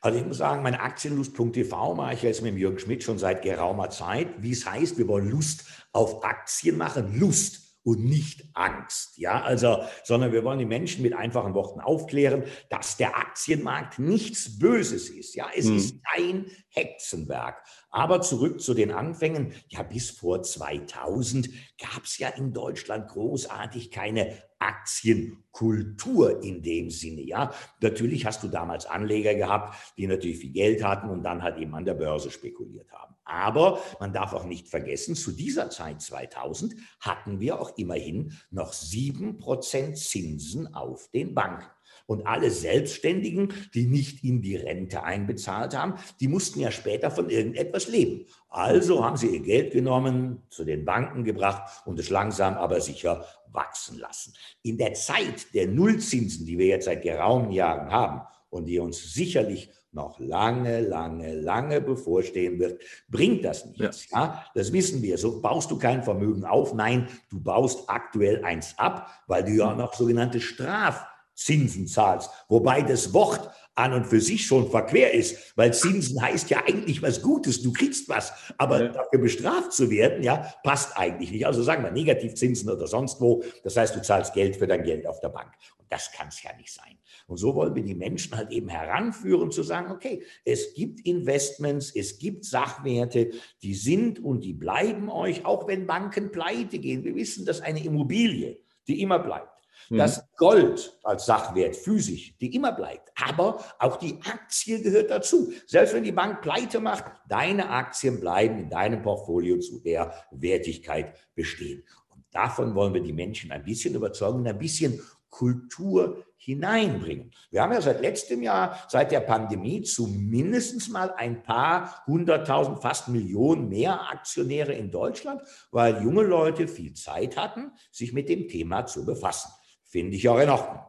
Also 0.02 0.18
ich 0.18 0.26
muss 0.26 0.38
sagen, 0.38 0.64
meine 0.64 0.80
Aktienlust.tv 0.80 1.96
mache 1.96 2.16
ich 2.16 2.24
jetzt 2.24 2.42
mit 2.42 2.58
Jürgen 2.58 2.80
Schmidt 2.80 3.04
schon 3.04 3.20
seit 3.20 3.44
geraumer 3.44 3.90
Zeit. 3.92 4.42
Wie 4.42 4.52
es 4.52 4.66
heißt, 4.66 4.98
wir 4.98 5.08
wollen 5.08 5.30
Lust 5.30 5.66
auf 5.94 6.24
Aktien 6.24 6.78
machen. 6.78 7.20
Lust 7.20 7.61
und 7.84 8.04
nicht 8.04 8.48
Angst. 8.54 9.18
Ja, 9.18 9.42
also, 9.42 9.84
sondern 10.04 10.32
wir 10.32 10.44
wollen 10.44 10.60
die 10.60 10.66
Menschen 10.66 11.02
mit 11.02 11.14
einfachen 11.14 11.54
Worten 11.54 11.80
aufklären, 11.80 12.44
dass 12.70 12.98
der 12.98 13.18
Aktienmarkt 13.18 14.00
nichts 14.00 14.60
Böses 14.60 15.10
ist. 15.10 15.36
Ja, 15.36 15.48
es 15.56 15.68
hm. 15.68 15.78
ist 15.78 15.96
kein 16.04 16.46
Hexenwerk. 16.70 17.64
Aber 17.90 18.22
zurück 18.22 18.62
zu 18.62 18.74
den 18.74 18.92
Anfängen. 18.92 19.54
Ja, 19.68 19.84
bis 19.84 20.12
vor 20.12 20.44
2000 20.44 21.50
gab 21.80 22.04
es 22.04 22.18
ja 22.18 22.30
in 22.30 22.54
Deutschland 22.54 23.10
großartig 23.10 23.92
keine 23.92 24.38
Aktienkultur 24.62 26.44
in 26.44 26.62
dem 26.62 26.90
Sinne. 26.90 27.22
Ja, 27.22 27.52
natürlich 27.82 28.26
hast 28.26 28.44
du 28.44 28.48
damals 28.48 28.86
Anleger 28.86 29.34
gehabt, 29.34 29.76
die 29.98 30.08
natürlich 30.08 30.38
viel 30.38 30.52
Geld 30.52 30.84
hatten 30.84 31.10
und 31.10 31.24
dann 31.24 31.42
halt 31.42 31.58
eben 31.58 31.74
an 31.76 31.86
der 31.86 31.96
Börse 31.96 32.32
spekuliert 32.32 32.92
haben. 32.92 33.16
Aber 33.24 33.82
man 34.00 34.14
darf 34.14 34.34
auch 34.34 34.46
nicht 34.46 34.68
vergessen, 34.68 35.16
zu 35.16 35.32
dieser 35.32 35.70
Zeit 35.70 36.02
2000 36.02 36.76
hatten 37.00 37.40
wir 37.40 37.60
auch 37.60 37.78
immerhin 37.78 38.38
noch 38.50 38.74
sieben 38.74 39.38
Prozent 39.38 39.98
Zinsen 39.98 40.74
auf 40.74 41.10
den 41.12 41.34
Banken. 41.34 41.66
Und 42.06 42.28
alle 42.28 42.52
Selbstständigen, 42.52 43.54
die 43.74 43.86
nicht 43.86 44.24
in 44.24 44.42
die 44.42 44.56
Rente 44.56 45.04
einbezahlt 45.04 45.76
haben, 45.76 45.96
die 46.20 46.28
mussten 46.28 46.60
ja 46.60 46.72
später 46.72 47.12
von 47.12 47.30
irgendetwas 47.30 47.88
leben. 47.88 48.26
Also 48.50 49.04
haben 49.04 49.18
sie 49.18 49.28
ihr 49.28 49.42
Geld 49.42 49.72
genommen, 49.72 50.44
zu 50.50 50.66
den 50.66 50.86
Banken 50.86 51.24
gebracht 51.24 51.84
und 51.86 52.00
es 52.00 52.10
langsam 52.10 52.56
aber 52.56 52.82
sicher 52.82 53.26
wachsen 53.52 54.00
lassen. 54.00 54.34
In 54.64 54.78
der 54.78 54.94
Zeit 54.94 55.54
der 55.54 55.68
Nullzinsen, 55.68 56.46
die 56.46 56.58
wir 56.58 56.68
jetzt 56.68 56.86
seit 56.86 57.02
geraumen 57.02 57.52
Jahren 57.52 57.92
haben 57.92 58.22
und 58.50 58.66
die 58.66 58.80
uns 58.80 59.14
sicherlich 59.14 59.70
noch 59.94 60.20
lange, 60.20 60.82
lange, 60.82 61.36
lange 61.36 61.82
bevorstehen 61.82 62.60
wird, 62.60 62.82
bringt 63.10 63.44
das 63.44 63.66
nichts. 63.66 64.10
Ja. 64.10 64.24
ja. 64.24 64.46
das 64.56 64.72
wissen 64.72 65.02
wir. 65.02 65.18
So 65.18 65.42
baust 65.42 65.70
du 65.70 65.78
kein 65.78 66.04
Vermögen 66.04 66.46
auf. 66.46 66.74
Nein, 66.74 67.08
du 67.30 67.42
baust 67.42 67.90
aktuell 67.90 68.44
eins 68.46 68.78
ab, 68.78 69.10
weil 69.28 69.44
du 69.44 69.52
ja 69.52 69.74
noch 69.76 69.94
sogenannte 69.94 70.40
Straf 70.40 71.06
Zinsen 71.46 71.88
zahlst. 71.88 72.30
Wobei 72.48 72.82
das 72.82 73.14
Wort 73.14 73.52
an 73.76 73.94
und 73.94 74.06
für 74.06 74.20
sich 74.20 74.46
schon 74.46 74.70
verquer 74.70 75.12
ist, 75.14 75.58
weil 75.58 75.74
Zinsen 75.74 76.22
heißt 76.22 76.50
ja 76.50 76.64
eigentlich 76.66 77.02
was 77.02 77.22
Gutes, 77.22 77.62
du 77.62 77.72
kriegst 77.72 78.10
was, 78.10 78.34
aber 78.58 78.84
ja. 78.84 78.88
dafür 78.90 79.20
bestraft 79.20 79.72
zu 79.72 79.90
werden, 79.90 80.24
ja, 80.24 80.54
passt 80.64 80.98
eigentlich 80.98 81.32
nicht. 81.32 81.48
Also 81.48 81.64
sagen 81.64 81.84
wir 81.84 81.92
Negativzinsen 81.92 82.70
oder 82.70 82.88
sonst 82.88 83.22
wo, 83.22 83.44
das 83.64 83.78
heißt, 83.78 83.96
du 83.96 84.02
zahlst 84.02 84.34
Geld 84.34 84.58
für 84.58 84.68
dein 84.68 84.84
Geld 84.84 85.08
auf 85.08 85.20
der 85.22 85.30
Bank. 85.30 85.54
Und 85.78 85.92
das 85.92 86.12
kann 86.12 86.28
es 86.28 86.44
ja 86.44 86.52
nicht 86.58 86.72
sein. 86.72 86.98
Und 87.28 87.38
so 87.38 87.56
wollen 87.56 87.74
wir 87.74 87.84
die 87.84 87.96
Menschen 87.96 88.36
halt 88.36 88.52
eben 88.52 88.68
heranführen, 88.68 89.52
zu 89.52 89.64
sagen, 89.64 89.92
okay, 89.92 90.22
es 90.44 90.74
gibt 90.74 91.00
Investments, 91.06 91.96
es 91.96 92.20
gibt 92.20 92.44
Sachwerte, 92.44 93.32
die 93.64 93.74
sind 93.74 94.20
und 94.20 94.44
die 94.44 94.54
bleiben 94.54 95.10
euch, 95.10 95.46
auch 95.46 95.68
wenn 95.68 95.88
Banken 95.88 96.32
pleite 96.32 96.78
gehen. 96.78 97.06
Wir 97.06 97.16
wissen, 97.16 97.46
dass 97.46 97.62
eine 97.62 97.84
Immobilie, 97.84 98.60
die 98.88 99.02
immer 99.02 99.20
bleibt, 99.20 99.51
Mhm. 99.92 99.98
Das 99.98 100.26
Gold 100.38 100.98
als 101.04 101.26
Sachwert 101.26 101.76
physisch, 101.76 102.34
die 102.40 102.56
immer 102.56 102.72
bleibt. 102.72 103.12
Aber 103.22 103.62
auch 103.78 103.98
die 103.98 104.18
Aktie 104.24 104.82
gehört 104.82 105.12
dazu. 105.12 105.52
Selbst 105.68 105.94
wenn 105.94 106.04
die 106.04 106.14
Bank 106.14 106.42
pleite 106.42 106.80
macht, 106.80 107.04
deine 107.28 107.70
Aktien 107.70 108.22
bleiben 108.22 108.58
in 108.58 108.70
deinem 108.70 109.02
Portfolio 109.02 109.60
zu 109.60 109.80
der 109.80 110.14
Wertigkeit 110.32 111.14
bestehen. 111.36 111.84
Und 112.08 112.24
davon 112.32 112.74
wollen 112.74 112.94
wir 112.94 113.02
die 113.02 113.12
Menschen 113.12 113.52
ein 113.52 113.66
bisschen 113.66 113.94
überzeugen, 113.94 114.48
ein 114.48 114.58
bisschen 114.58 115.02
Kultur 115.30 116.26
hineinbringen. 116.38 117.32
Wir 117.52 117.62
haben 117.62 117.74
ja 117.74 117.82
seit 117.82 118.02
letztem 118.02 118.42
Jahr, 118.44 118.86
seit 118.88 119.12
der 119.12 119.20
Pandemie, 119.20 119.82
zumindest 119.82 120.90
mal 120.90 121.14
ein 121.18 121.44
paar 121.44 122.04
hunderttausend, 122.08 122.82
fast 122.82 123.10
Millionen 123.10 123.68
mehr 123.68 124.10
Aktionäre 124.10 124.74
in 124.74 124.90
Deutschland, 124.90 125.42
weil 125.70 126.02
junge 126.02 126.24
Leute 126.24 126.68
viel 126.68 126.94
Zeit 126.94 127.36
hatten, 127.36 127.72
sich 127.92 128.14
mit 128.14 128.30
dem 128.30 128.48
Thema 128.48 128.86
zu 128.86 129.06
befassen. 129.06 129.52
Finde 129.92 130.16
ich 130.16 130.28
auch 130.30 130.40
in 130.40 130.50
Ordnung. 130.50 130.80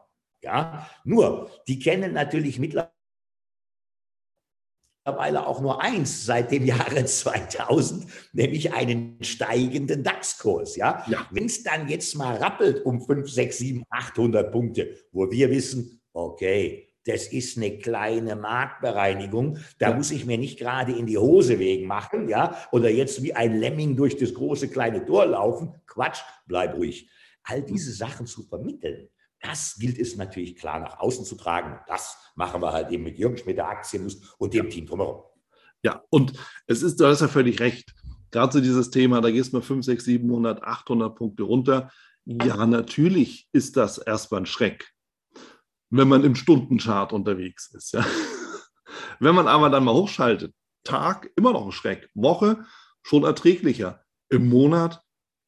Ja, 0.43 0.89
nur, 1.05 1.51
die 1.67 1.79
kennen 1.81 2.13
natürlich 2.13 2.61
mittlerweile 2.61 2.91
auch 5.05 5.61
nur 5.61 5.83
eins 5.83 6.25
seit 6.25 6.53
dem 6.53 6.65
Jahre 6.65 7.05
2000, 7.07 8.07
nämlich 8.33 8.73
einen 8.73 9.19
steigenden 9.23 10.05
DAX-Kurs. 10.05 10.77
Ja? 10.77 11.05
ja. 11.09 11.27
Wenn 11.33 11.47
es 11.47 11.65
dann 11.65 11.89
jetzt 11.89 12.15
mal 12.15 12.37
rappelt 12.37 12.85
um 12.87 13.01
5, 13.01 13.29
6, 13.29 13.59
7, 13.59 13.85
800 13.91 14.53
Punkte, 14.53 14.97
wo 15.11 15.29
wir 15.31 15.51
wissen, 15.51 16.01
okay, 16.13 16.89
das 17.05 17.27
ist 17.27 17.57
eine 17.57 17.79
kleine 17.79 18.37
Marktbereinigung. 18.37 19.59
Da 19.81 19.91
ja. 19.91 19.97
muss 19.97 20.13
ich 20.13 20.25
mir 20.25 20.39
nicht 20.39 20.61
gerade 20.61 20.93
in 20.93 21.07
die 21.07 21.19
Hose 21.19 21.59
wegen 21.59 21.89
machen, 21.89 22.29
ja, 22.29 22.57
oder 22.71 22.89
jetzt 22.89 23.21
wie 23.25 23.35
ein 23.35 23.59
Lemming 23.59 23.97
durch 23.97 24.17
das 24.17 24.33
große 24.33 24.69
kleine 24.69 25.05
Tor 25.05 25.27
laufen. 25.27 25.75
Quatsch, 25.87 26.21
bleib 26.47 26.77
ruhig. 26.77 27.11
All 27.45 27.63
diese 27.63 27.93
Sachen 27.93 28.27
zu 28.27 28.45
vermitteln, 28.45 29.09
das 29.41 29.77
gilt 29.79 29.99
es 29.99 30.17
natürlich 30.17 30.57
klar 30.57 30.79
nach 30.79 31.01
außen 31.01 31.25
zu 31.25 31.35
tragen. 31.35 31.81
Das 31.89 32.17
machen 32.37 32.63
wir 32.63 32.73
halt 32.73 32.91
eben 32.91 33.03
mit 33.03 33.19
Jürgen 33.19 33.37
Schmidt, 33.37 33.59
der 33.59 33.69
Aktienlust 33.69 34.35
und 34.39 34.55
dem 34.55 34.71
Team 34.71 34.87
drumherum. 34.87 35.23
Ja, 35.83 36.05
und 36.11 36.33
es 36.67 36.83
ist, 36.83 37.01
du 37.01 37.07
hast 37.07 37.21
ja 37.21 37.29
völlig 37.29 37.61
recht. 37.61 37.93
Gerade 38.31 38.53
zu 38.53 38.61
dieses 38.63 38.91
Thema, 38.91 39.21
da 39.21 39.31
gehst 39.31 39.53
du 39.53 39.57
mal 39.57 39.63
5, 39.63 39.85
6, 39.85 40.05
700, 40.05 40.63
800 40.63 41.15
Punkte 41.15 41.43
runter. 41.43 41.91
Ja, 42.25 42.65
natürlich 42.67 43.49
ist 43.53 43.77
das 43.77 43.99
erstmal 43.99 44.43
ein 44.43 44.47
Schreck, 44.47 44.93
wenn 45.91 46.09
man 46.09 46.23
im 46.23 46.37
Stundenchart 46.37 47.13
unterwegs 47.13 47.73
ist. 47.75 47.93
Ja. 47.93 48.07
Wenn 49.19 49.35
man 49.35 49.49
aber 49.49 49.71
dann 49.71 49.85
mal 49.85 49.95
hochschaltet, 49.95 50.55
Tag 50.85 51.31
immer 51.37 51.53
noch 51.53 51.65
ein 51.65 51.73
Schreck, 51.73 52.11
Woche 52.15 52.65
schon 53.03 53.25
erträglicher, 53.25 54.05
im 54.29 54.49
Monat 54.49 55.03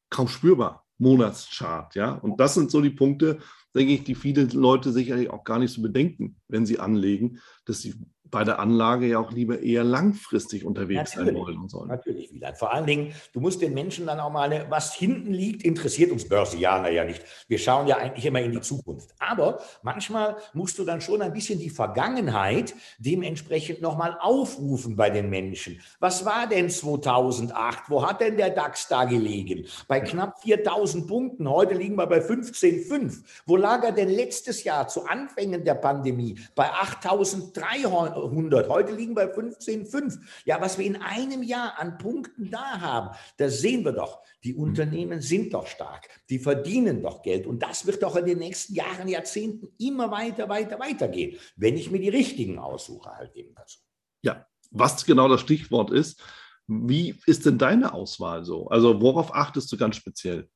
kaum 0.09 0.27
spürbar. 0.27 0.84
Monatschart, 0.97 1.95
ja. 1.95 2.13
Und 2.13 2.39
das 2.39 2.53
sind 2.53 2.71
so 2.71 2.81
die 2.81 2.89
Punkte, 2.89 3.39
denke 3.73 3.93
ich, 3.93 4.03
die 4.03 4.15
viele 4.15 4.43
Leute 4.45 4.91
sicherlich 4.91 5.29
auch 5.29 5.43
gar 5.43 5.59
nicht 5.59 5.73
so 5.73 5.81
bedenken, 5.81 6.37
wenn 6.47 6.65
sie 6.65 6.79
anlegen, 6.79 7.39
dass 7.65 7.81
sie 7.81 7.95
bei 8.31 8.43
der 8.43 8.59
Anlage 8.59 9.07
ja 9.07 9.19
auch 9.19 9.31
lieber 9.31 9.59
eher 9.61 9.83
langfristig 9.83 10.65
unterwegs 10.65 11.15
natürlich, 11.15 11.35
sein 11.35 11.45
wollen 11.45 11.57
und 11.57 11.69
sollen. 11.69 11.89
Natürlich, 11.89 12.33
Wieland. 12.33 12.57
Vor 12.57 12.73
allen 12.73 12.85
Dingen, 12.85 13.13
du 13.33 13.39
musst 13.39 13.61
den 13.61 13.73
Menschen 13.73 14.05
dann 14.07 14.19
auch 14.19 14.31
mal, 14.31 14.65
was 14.69 14.93
hinten 14.93 15.31
liegt, 15.31 15.63
interessiert 15.63 16.11
uns 16.11 16.27
Börsianer 16.27 16.89
ja 16.89 17.03
nicht. 17.03 17.23
Wir 17.47 17.59
schauen 17.59 17.87
ja 17.87 17.97
eigentlich 17.97 18.25
immer 18.25 18.41
in 18.41 18.51
die 18.51 18.61
Zukunft. 18.61 19.11
Aber 19.19 19.59
manchmal 19.83 20.37
musst 20.53 20.77
du 20.79 20.85
dann 20.85 21.01
schon 21.01 21.21
ein 21.21 21.33
bisschen 21.33 21.59
die 21.59 21.69
Vergangenheit 21.69 22.73
dementsprechend 22.97 23.81
nochmal 23.81 24.17
aufrufen 24.19 24.95
bei 24.95 25.09
den 25.09 25.29
Menschen. 25.29 25.79
Was 25.99 26.25
war 26.25 26.47
denn 26.47 26.69
2008? 26.69 27.89
Wo 27.89 28.05
hat 28.05 28.21
denn 28.21 28.37
der 28.37 28.49
DAX 28.49 28.87
da 28.87 29.05
gelegen? 29.05 29.65
Bei 29.87 29.99
knapp 29.99 30.41
4000 30.41 31.07
Punkten. 31.07 31.49
Heute 31.49 31.75
liegen 31.75 31.95
wir 31.95 32.07
bei 32.07 32.19
15,5. 32.19 33.23
Wo 33.45 33.55
lag 33.55 33.83
er 33.83 33.91
denn 33.91 34.09
letztes 34.09 34.63
Jahr 34.63 34.87
zu 34.87 35.05
Anfängen 35.05 35.63
der 35.63 35.75
Pandemie? 35.75 36.39
Bei 36.55 36.71
8300. 36.71 38.24
100. 38.25 38.69
Heute 38.69 38.93
liegen 38.93 39.15
wir 39.15 39.27
bei 39.27 39.33
15,5. 39.33 40.19
Ja, 40.45 40.59
was 40.61 40.77
wir 40.77 40.85
in 40.85 40.97
einem 41.01 41.43
Jahr 41.43 41.79
an 41.79 41.97
Punkten 41.97 42.49
da 42.49 42.81
haben, 42.81 43.15
das 43.37 43.59
sehen 43.59 43.85
wir 43.85 43.91
doch. 43.91 44.21
Die 44.43 44.53
mhm. 44.53 44.59
Unternehmen 44.59 45.21
sind 45.21 45.53
doch 45.53 45.67
stark. 45.67 46.07
Die 46.29 46.39
verdienen 46.39 47.01
doch 47.01 47.21
Geld. 47.21 47.47
Und 47.47 47.63
das 47.63 47.85
wird 47.85 48.03
doch 48.03 48.15
in 48.15 48.25
den 48.25 48.39
nächsten 48.39 48.73
Jahren, 48.73 49.07
Jahrzehnten 49.07 49.69
immer 49.79 50.11
weiter, 50.11 50.49
weiter, 50.49 50.79
weiter 50.79 51.07
gehen, 51.07 51.37
wenn 51.55 51.75
ich 51.75 51.91
mir 51.91 51.99
die 51.99 52.09
richtigen 52.09 52.59
aussuche, 52.59 53.09
halt 53.09 53.35
eben 53.35 53.53
dazu. 53.55 53.79
Ja, 54.21 54.45
was 54.71 55.05
genau 55.05 55.27
das 55.27 55.41
Stichwort 55.41 55.91
ist, 55.91 56.21
wie 56.67 57.19
ist 57.27 57.45
denn 57.45 57.57
deine 57.57 57.93
Auswahl 57.93 58.43
so? 58.43 58.67
Also 58.67 58.99
worauf 59.01 59.33
achtest 59.33 59.71
du 59.71 59.77
ganz 59.77 59.95
speziell? 59.95 60.49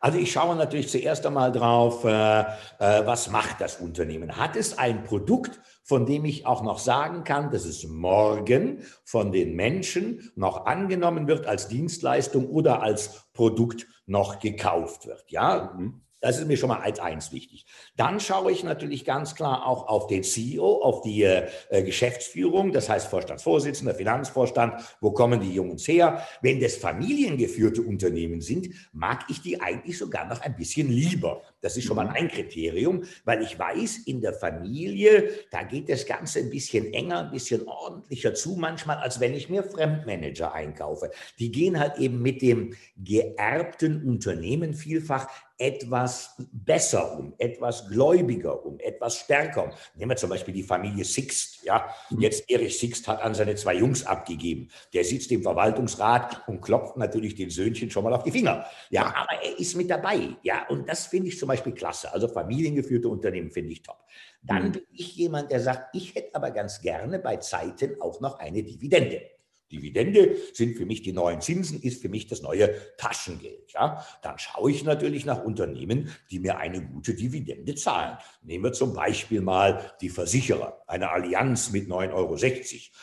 Also 0.00 0.18
ich 0.18 0.30
schaue 0.30 0.54
natürlich 0.54 0.88
zuerst 0.88 1.26
einmal 1.26 1.50
drauf, 1.50 2.04
äh, 2.04 2.40
äh, 2.40 2.44
was 2.78 3.30
macht 3.30 3.60
das 3.60 3.76
Unternehmen? 3.76 4.36
Hat 4.36 4.54
es 4.54 4.78
ein 4.78 5.02
Produkt, 5.02 5.60
von 5.88 6.04
dem 6.04 6.26
ich 6.26 6.44
auch 6.44 6.62
noch 6.62 6.78
sagen 6.78 7.24
kann, 7.24 7.50
dass 7.50 7.64
es 7.64 7.86
morgen 7.88 8.82
von 9.04 9.32
den 9.32 9.56
Menschen 9.56 10.30
noch 10.36 10.66
angenommen 10.66 11.26
wird 11.28 11.46
als 11.46 11.66
Dienstleistung 11.68 12.46
oder 12.50 12.82
als 12.82 13.24
Produkt 13.32 13.86
noch 14.04 14.38
gekauft 14.38 15.06
wird? 15.06 15.24
Ja, 15.30 15.72
mhm. 15.74 16.02
Das 16.20 16.38
ist 16.38 16.48
mir 16.48 16.56
schon 16.56 16.68
mal 16.68 16.80
als 16.80 16.98
eins 16.98 17.32
wichtig. 17.32 17.64
Dann 17.96 18.18
schaue 18.18 18.50
ich 18.50 18.64
natürlich 18.64 19.04
ganz 19.04 19.36
klar 19.36 19.64
auch 19.64 19.86
auf 19.86 20.08
den 20.08 20.24
CEO, 20.24 20.82
auf 20.82 21.02
die 21.02 21.22
äh, 21.22 21.48
Geschäftsführung, 21.70 22.72
das 22.72 22.88
heißt 22.88 23.06
Vorstandsvorsitzender, 23.06 23.94
Finanzvorstand, 23.94 24.82
wo 25.00 25.12
kommen 25.12 25.40
die 25.40 25.52
Jungs 25.52 25.86
her? 25.86 26.26
Wenn 26.42 26.60
das 26.60 26.74
familiengeführte 26.74 27.82
Unternehmen 27.82 28.40
sind, 28.40 28.68
mag 28.92 29.26
ich 29.28 29.42
die 29.42 29.60
eigentlich 29.60 29.96
sogar 29.96 30.26
noch 30.26 30.40
ein 30.40 30.56
bisschen 30.56 30.90
lieber. 30.90 31.42
Das 31.60 31.76
ist 31.76 31.84
schon 31.84 31.96
mal 31.96 32.06
mhm. 32.06 32.14
ein 32.14 32.28
Kriterium, 32.28 33.04
weil 33.24 33.42
ich 33.42 33.58
weiß, 33.58 33.98
in 34.06 34.20
der 34.20 34.32
Familie, 34.32 35.30
da 35.50 35.62
geht 35.62 35.88
das 35.88 36.06
Ganze 36.06 36.40
ein 36.40 36.50
bisschen 36.50 36.92
enger, 36.92 37.20
ein 37.20 37.30
bisschen 37.30 37.66
ordentlicher 37.66 38.34
zu, 38.34 38.56
manchmal, 38.56 38.98
als 38.98 39.20
wenn 39.20 39.34
ich 39.34 39.48
mir 39.48 39.62
Fremdmanager 39.62 40.52
einkaufe. 40.52 41.10
Die 41.38 41.50
gehen 41.50 41.78
halt 41.78 41.98
eben 41.98 42.22
mit 42.22 42.42
dem 42.42 42.74
geerbten 42.96 44.04
Unternehmen 44.04 44.74
vielfach 44.74 45.28
etwas 45.58 46.36
besser 46.52 47.18
um, 47.18 47.34
etwas 47.36 47.88
gläubiger 47.88 48.64
um, 48.64 48.78
etwas 48.78 49.18
stärker 49.18 49.64
um. 49.64 49.70
Nehmen 49.96 50.12
wir 50.12 50.16
zum 50.16 50.30
Beispiel 50.30 50.54
die 50.54 50.62
Familie 50.62 51.04
Sixt. 51.04 51.64
Ja, 51.64 51.92
mhm. 52.10 52.20
jetzt 52.20 52.48
Erich 52.48 52.78
Sixt 52.78 53.08
hat 53.08 53.20
an 53.20 53.34
seine 53.34 53.56
zwei 53.56 53.74
Jungs 53.74 54.06
abgegeben. 54.06 54.70
Der 54.94 55.04
sitzt 55.04 55.32
im 55.32 55.42
Verwaltungsrat 55.42 56.46
und 56.46 56.60
klopft 56.60 56.96
natürlich 56.96 57.34
den 57.34 57.50
Söhnchen 57.50 57.90
schon 57.90 58.04
mal 58.04 58.14
auf 58.14 58.22
die 58.22 58.30
Finger. 58.30 58.66
Ja, 58.90 59.06
aber 59.06 59.42
er 59.42 59.58
ist 59.58 59.74
mit 59.74 59.90
dabei. 59.90 60.36
Ja, 60.42 60.66
und 60.68 60.88
das 60.88 61.06
finde 61.06 61.28
ich 61.28 61.38
zum 61.38 61.47
Beispiel 61.48 61.72
klasse. 61.72 62.12
Also 62.12 62.28
familiengeführte 62.28 63.08
Unternehmen 63.08 63.50
finde 63.50 63.72
ich 63.72 63.82
top. 63.82 63.98
Dann 64.42 64.68
mhm. 64.68 64.72
bin 64.72 64.82
ich 64.92 65.16
jemand, 65.16 65.50
der 65.50 65.60
sagt, 65.60 65.94
ich 65.96 66.14
hätte 66.14 66.34
aber 66.34 66.50
ganz 66.52 66.80
gerne 66.80 67.18
bei 67.18 67.36
Zeiten 67.38 68.00
auch 68.00 68.20
noch 68.20 68.38
eine 68.38 68.62
Dividende. 68.62 69.22
Dividende 69.70 70.36
sind 70.54 70.76
für 70.76 70.86
mich 70.86 71.02
die 71.02 71.12
neuen 71.12 71.40
Zinsen, 71.40 71.82
ist 71.82 72.00
für 72.00 72.08
mich 72.08 72.26
das 72.26 72.42
neue 72.42 72.74
Taschengeld. 72.96 73.72
Ja? 73.72 74.04
Dann 74.22 74.38
schaue 74.38 74.70
ich 74.70 74.84
natürlich 74.84 75.26
nach 75.26 75.44
Unternehmen, 75.44 76.10
die 76.30 76.38
mir 76.38 76.58
eine 76.58 76.82
gute 76.82 77.14
Dividende 77.14 77.74
zahlen. 77.74 78.16
Nehmen 78.42 78.64
wir 78.64 78.72
zum 78.72 78.94
Beispiel 78.94 79.40
mal 79.40 79.92
die 80.00 80.08
Versicherer, 80.08 80.82
eine 80.86 81.10
Allianz 81.10 81.70
mit 81.70 81.88
9,60 81.88 82.14
Euro, 82.14 82.36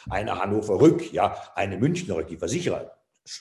eine 0.10 0.40
Hannover 0.40 0.82
Rück, 0.82 1.14
ja, 1.14 1.36
eine 1.56 1.78
Münchner 1.78 2.16
Rück, 2.16 2.28
die 2.28 2.38
Versicherer. 2.38 2.98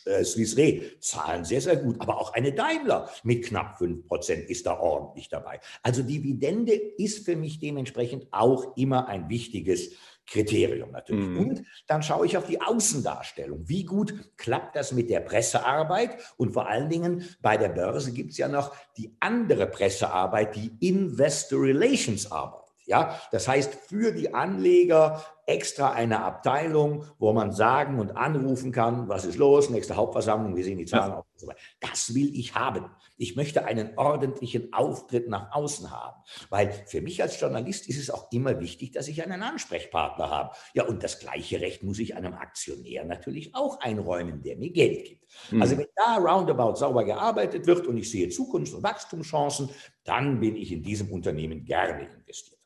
Äh, 0.06 0.24
Swiss 0.24 0.56
Re 0.56 0.80
zahlen 1.00 1.44
sehr, 1.44 1.60
sehr 1.60 1.76
gut, 1.76 2.00
aber 2.00 2.18
auch 2.18 2.32
eine 2.32 2.52
Daimler 2.52 3.10
mit 3.22 3.44
knapp 3.44 3.78
5% 3.78 4.46
ist 4.46 4.66
da 4.66 4.78
ordentlich 4.78 5.28
dabei. 5.28 5.60
Also 5.82 6.02
Dividende 6.02 6.72
ist 6.72 7.26
für 7.26 7.36
mich 7.36 7.60
dementsprechend 7.60 8.26
auch 8.30 8.76
immer 8.76 9.08
ein 9.08 9.28
wichtiges 9.28 9.90
Kriterium 10.26 10.90
natürlich. 10.90 11.26
Mhm. 11.26 11.38
Und 11.38 11.62
dann 11.86 12.02
schaue 12.02 12.24
ich 12.26 12.38
auf 12.38 12.46
die 12.46 12.60
Außendarstellung. 12.60 13.68
Wie 13.68 13.84
gut 13.84 14.14
klappt 14.38 14.74
das 14.74 14.92
mit 14.92 15.10
der 15.10 15.20
Pressearbeit? 15.20 16.16
Und 16.38 16.52
vor 16.52 16.66
allen 16.66 16.88
Dingen 16.88 17.28
bei 17.42 17.58
der 17.58 17.68
Börse 17.68 18.12
gibt 18.12 18.32
es 18.32 18.38
ja 18.38 18.48
noch 18.48 18.74
die 18.96 19.14
andere 19.20 19.66
Pressearbeit, 19.66 20.56
die 20.56 20.72
Investor 20.80 21.62
Relations 21.62 22.30
Arbeit. 22.32 22.63
Ja, 22.86 23.20
das 23.32 23.48
heißt 23.48 23.74
für 23.74 24.12
die 24.12 24.34
Anleger 24.34 25.24
extra 25.46 25.92
eine 25.92 26.22
Abteilung, 26.22 27.04
wo 27.18 27.32
man 27.32 27.52
sagen 27.52 27.98
und 27.98 28.16
anrufen 28.16 28.72
kann, 28.72 29.08
was 29.08 29.24
ist 29.24 29.36
los, 29.36 29.70
nächste 29.70 29.96
Hauptversammlung, 29.96 30.56
wie 30.56 30.62
sehen 30.62 30.78
die 30.78 30.86
Zahlen 30.86 31.12
aus 31.12 31.24
und 31.32 31.40
so 31.40 31.46
weiter. 31.46 31.58
Das 31.80 32.14
will 32.14 32.34
ich 32.34 32.54
haben. 32.54 32.90
Ich 33.16 33.36
möchte 33.36 33.64
einen 33.64 33.96
ordentlichen 33.96 34.72
Auftritt 34.72 35.28
nach 35.28 35.54
außen 35.54 35.90
haben, 35.90 36.22
weil 36.50 36.72
für 36.86 37.00
mich 37.00 37.22
als 37.22 37.38
Journalist 37.38 37.88
ist 37.88 37.98
es 37.98 38.10
auch 38.10 38.30
immer 38.32 38.60
wichtig, 38.60 38.92
dass 38.92 39.08
ich 39.08 39.22
einen 39.22 39.42
Ansprechpartner 39.42 40.30
habe. 40.30 40.54
Ja, 40.74 40.84
und 40.84 41.02
das 41.02 41.18
gleiche 41.18 41.60
Recht 41.60 41.82
muss 41.82 41.98
ich 41.98 42.16
einem 42.16 42.34
Aktionär 42.34 43.04
natürlich 43.04 43.54
auch 43.54 43.80
einräumen, 43.80 44.42
der 44.42 44.56
mir 44.56 44.70
Geld 44.70 45.04
gibt. 45.04 45.24
Mhm. 45.50 45.62
Also 45.62 45.78
wenn 45.78 45.86
da 45.94 46.16
roundabout 46.16 46.76
sauber 46.76 47.04
gearbeitet 47.04 47.66
wird 47.66 47.86
und 47.86 47.96
ich 47.96 48.10
sehe 48.10 48.28
Zukunfts- 48.28 48.74
und 48.74 48.82
Wachstumschancen, 48.82 49.68
dann 50.04 50.40
bin 50.40 50.56
ich 50.56 50.72
in 50.72 50.82
diesem 50.82 51.10
Unternehmen 51.12 51.64
gerne 51.64 52.08
investiert. 52.08 52.63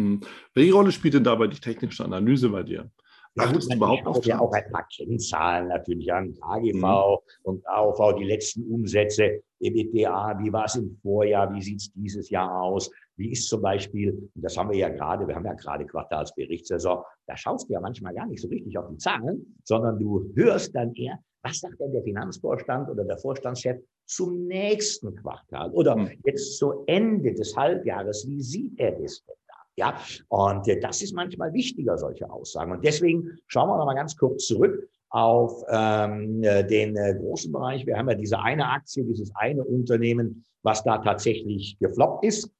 Hm. 0.00 0.20
Welche 0.54 0.72
Rolle 0.72 0.92
spielt 0.92 1.14
denn 1.14 1.24
dabei 1.24 1.46
die 1.46 1.60
technische 1.60 2.04
Analyse 2.04 2.48
bei 2.48 2.62
dir? 2.62 2.90
Achtest 3.38 3.70
du 3.70 3.76
überhaupt 3.76 4.06
auf 4.06 4.24
ja 4.24 4.40
auch 4.40 4.52
ein 4.52 4.70
paar 4.72 4.86
Kennzahlen 4.88 5.68
natürlich 5.68 6.12
an 6.12 6.34
KGV 6.34 6.74
mhm. 6.74 7.18
und 7.44 7.68
AOV, 7.68 8.16
die 8.18 8.24
letzten 8.24 8.64
Umsätze, 8.64 9.42
EBITDA, 9.60 10.38
wie 10.40 10.52
war 10.52 10.64
es 10.64 10.74
im 10.74 10.98
Vorjahr, 11.00 11.52
wie 11.54 11.62
sieht 11.62 11.80
es 11.80 11.92
dieses 11.92 12.28
Jahr 12.28 12.60
aus, 12.60 12.90
wie 13.16 13.30
ist 13.30 13.48
zum 13.48 13.62
Beispiel, 13.62 14.10
und 14.34 14.42
das 14.42 14.56
haben 14.56 14.70
wir 14.70 14.78
ja 14.78 14.88
gerade, 14.88 15.28
wir 15.28 15.34
haben 15.36 15.44
ja 15.44 15.54
gerade 15.54 15.86
Quartalsberichtssaison, 15.86 17.04
da 17.26 17.36
schaust 17.36 17.68
du 17.68 17.74
ja 17.74 17.80
manchmal 17.80 18.14
gar 18.14 18.26
nicht 18.26 18.42
so 18.42 18.48
richtig 18.48 18.76
auf 18.76 18.88
die 18.90 18.96
Zahlen, 18.96 19.56
sondern 19.62 19.98
du 19.98 20.32
hörst 20.34 20.74
dann 20.74 20.92
eher, 20.94 21.18
was 21.42 21.60
sagt 21.60 21.78
denn 21.78 21.92
der 21.92 22.02
Finanzvorstand 22.02 22.90
oder 22.90 23.04
der 23.04 23.18
Vorstandschef 23.18 23.80
zum 24.06 24.46
nächsten 24.46 25.14
Quartal 25.14 25.70
oder 25.70 25.94
hm. 25.94 26.10
jetzt 26.24 26.58
zu 26.58 26.82
Ende 26.86 27.32
des 27.32 27.56
Halbjahres? 27.56 28.26
Wie 28.26 28.42
sieht 28.42 28.78
er 28.78 28.92
das 28.92 29.24
denn? 29.24 29.36
Ja, 29.76 29.98
und 30.28 30.68
äh, 30.68 30.80
das 30.80 31.02
ist 31.02 31.14
manchmal 31.14 31.52
wichtiger, 31.52 31.96
solche 31.96 32.30
Aussagen. 32.30 32.72
Und 32.72 32.84
deswegen 32.84 33.38
schauen 33.46 33.68
wir 33.68 33.78
noch 33.78 33.86
mal 33.86 33.94
ganz 33.94 34.16
kurz 34.16 34.46
zurück 34.46 34.88
auf 35.10 35.64
ähm, 35.68 36.42
äh, 36.42 36.64
den 36.64 36.96
äh, 36.96 37.14
großen 37.14 37.52
Bereich. 37.52 37.86
Wir 37.86 37.96
haben 37.96 38.08
ja 38.08 38.14
diese 38.14 38.40
eine 38.40 38.68
Aktie, 38.68 39.04
dieses 39.04 39.34
eine 39.34 39.64
Unternehmen, 39.64 40.44
was 40.62 40.84
da 40.84 40.98
tatsächlich 40.98 41.78
gefloppt 41.78 42.24
ist. 42.24 42.44
Hm. 42.44 42.50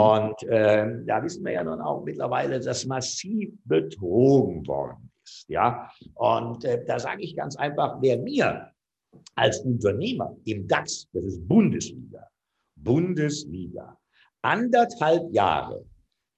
Und 0.00 0.42
äh, 0.44 1.04
da 1.06 1.22
wissen 1.22 1.44
wir 1.44 1.52
ja 1.52 1.64
nun 1.64 1.80
auch 1.80 2.04
mittlerweile, 2.04 2.60
dass 2.60 2.84
massiv 2.86 3.54
betrogen 3.64 4.66
worden 4.66 5.10
ist. 5.24 5.46
Ja, 5.48 5.90
und 6.14 6.64
äh, 6.64 6.84
da 6.84 6.98
sage 6.98 7.22
ich 7.22 7.36
ganz 7.36 7.56
einfach, 7.56 7.98
wer 8.00 8.18
mir 8.18 8.70
als 9.36 9.60
Unternehmer 9.60 10.36
im 10.44 10.66
DAX, 10.66 11.08
das 11.12 11.24
ist 11.24 11.48
Bundesliga, 11.48 12.28
Bundesliga, 12.76 13.96
anderthalb 14.42 15.32
Jahre 15.32 15.84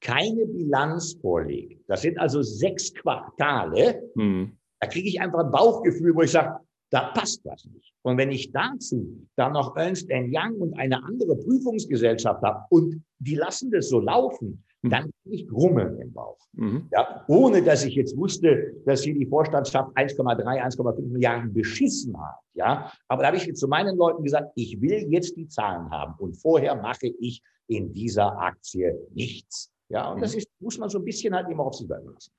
keine 0.00 0.46
Bilanz 0.46 1.14
vorlegt, 1.20 1.82
das 1.88 2.02
sind 2.02 2.18
also 2.18 2.42
sechs 2.42 2.92
Quartale, 2.94 4.02
hm. 4.14 4.56
da 4.80 4.86
kriege 4.88 5.08
ich 5.08 5.20
einfach 5.20 5.40
ein 5.40 5.50
Bauchgefühl, 5.50 6.14
wo 6.14 6.22
ich 6.22 6.32
sage, 6.32 6.60
da 6.90 7.10
passt 7.10 7.44
was 7.44 7.64
nicht. 7.64 7.92
Und 8.02 8.16
wenn 8.16 8.30
ich 8.30 8.52
dazu 8.52 9.26
dann 9.34 9.54
noch 9.54 9.76
Ernst 9.76 10.08
Young 10.10 10.54
und 10.58 10.78
eine 10.78 11.02
andere 11.02 11.36
Prüfungsgesellschaft 11.36 12.42
habe 12.42 12.64
und 12.70 13.02
die 13.18 13.34
lassen 13.34 13.72
das 13.72 13.88
so 13.88 13.98
laufen, 13.98 14.64
Mhm. 14.86 14.90
dann 14.90 15.10
ich 15.24 15.46
Grummeln 15.48 15.98
im 16.00 16.12
Bauch. 16.12 16.38
Mhm. 16.52 16.88
Ja, 16.92 17.24
ohne 17.28 17.62
dass 17.62 17.84
ich 17.84 17.94
jetzt 17.94 18.16
wusste, 18.16 18.74
dass 18.84 19.02
hier 19.02 19.14
die 19.14 19.26
Vorstandschaft 19.26 19.96
1,3, 19.96 20.62
1,5 20.62 21.00
Milliarden 21.08 21.52
beschissen 21.52 22.18
hat. 22.18 22.36
Ja, 22.54 22.92
aber 23.08 23.22
da 23.22 23.28
habe 23.28 23.36
ich 23.36 23.46
jetzt 23.46 23.60
zu 23.60 23.68
meinen 23.68 23.96
Leuten 23.96 24.22
gesagt, 24.22 24.52
ich 24.54 24.80
will 24.80 25.06
jetzt 25.10 25.36
die 25.36 25.48
Zahlen 25.48 25.90
haben 25.90 26.14
und 26.18 26.34
vorher 26.34 26.74
mache 26.76 27.08
ich 27.18 27.42
in 27.68 27.92
dieser 27.92 28.38
Aktie 28.38 28.96
nichts. 29.12 29.72
Ja, 29.88 30.10
und 30.10 30.18
mhm. 30.18 30.22
das 30.22 30.34
ist, 30.34 30.48
muss 30.58 30.78
man 30.78 30.88
so 30.88 30.98
ein 30.98 31.04
bisschen 31.04 31.34
halt 31.34 31.48
immer 31.48 31.64
auf 31.64 31.74
sich 31.74 31.88
lassen. 31.88 32.32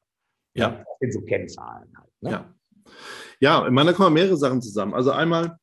Ja. 0.56 0.84
Sind 1.00 1.14
so 1.14 1.22
Kennzahlen 1.22 1.90
halt. 1.98 2.12
Ne? 2.22 2.32
Ja. 2.32 2.54
Ja, 3.40 3.68
in 3.68 3.74
meiner 3.74 3.94
kommen 3.94 4.14
mehrere 4.14 4.38
Sachen 4.38 4.62
zusammen. 4.62 4.94
Also 4.94 5.12
einmal 5.12 5.60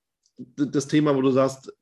das 0.56 0.88
Thema, 0.88 1.14
wo 1.14 1.22
du 1.22 1.30
sagst, 1.30 1.72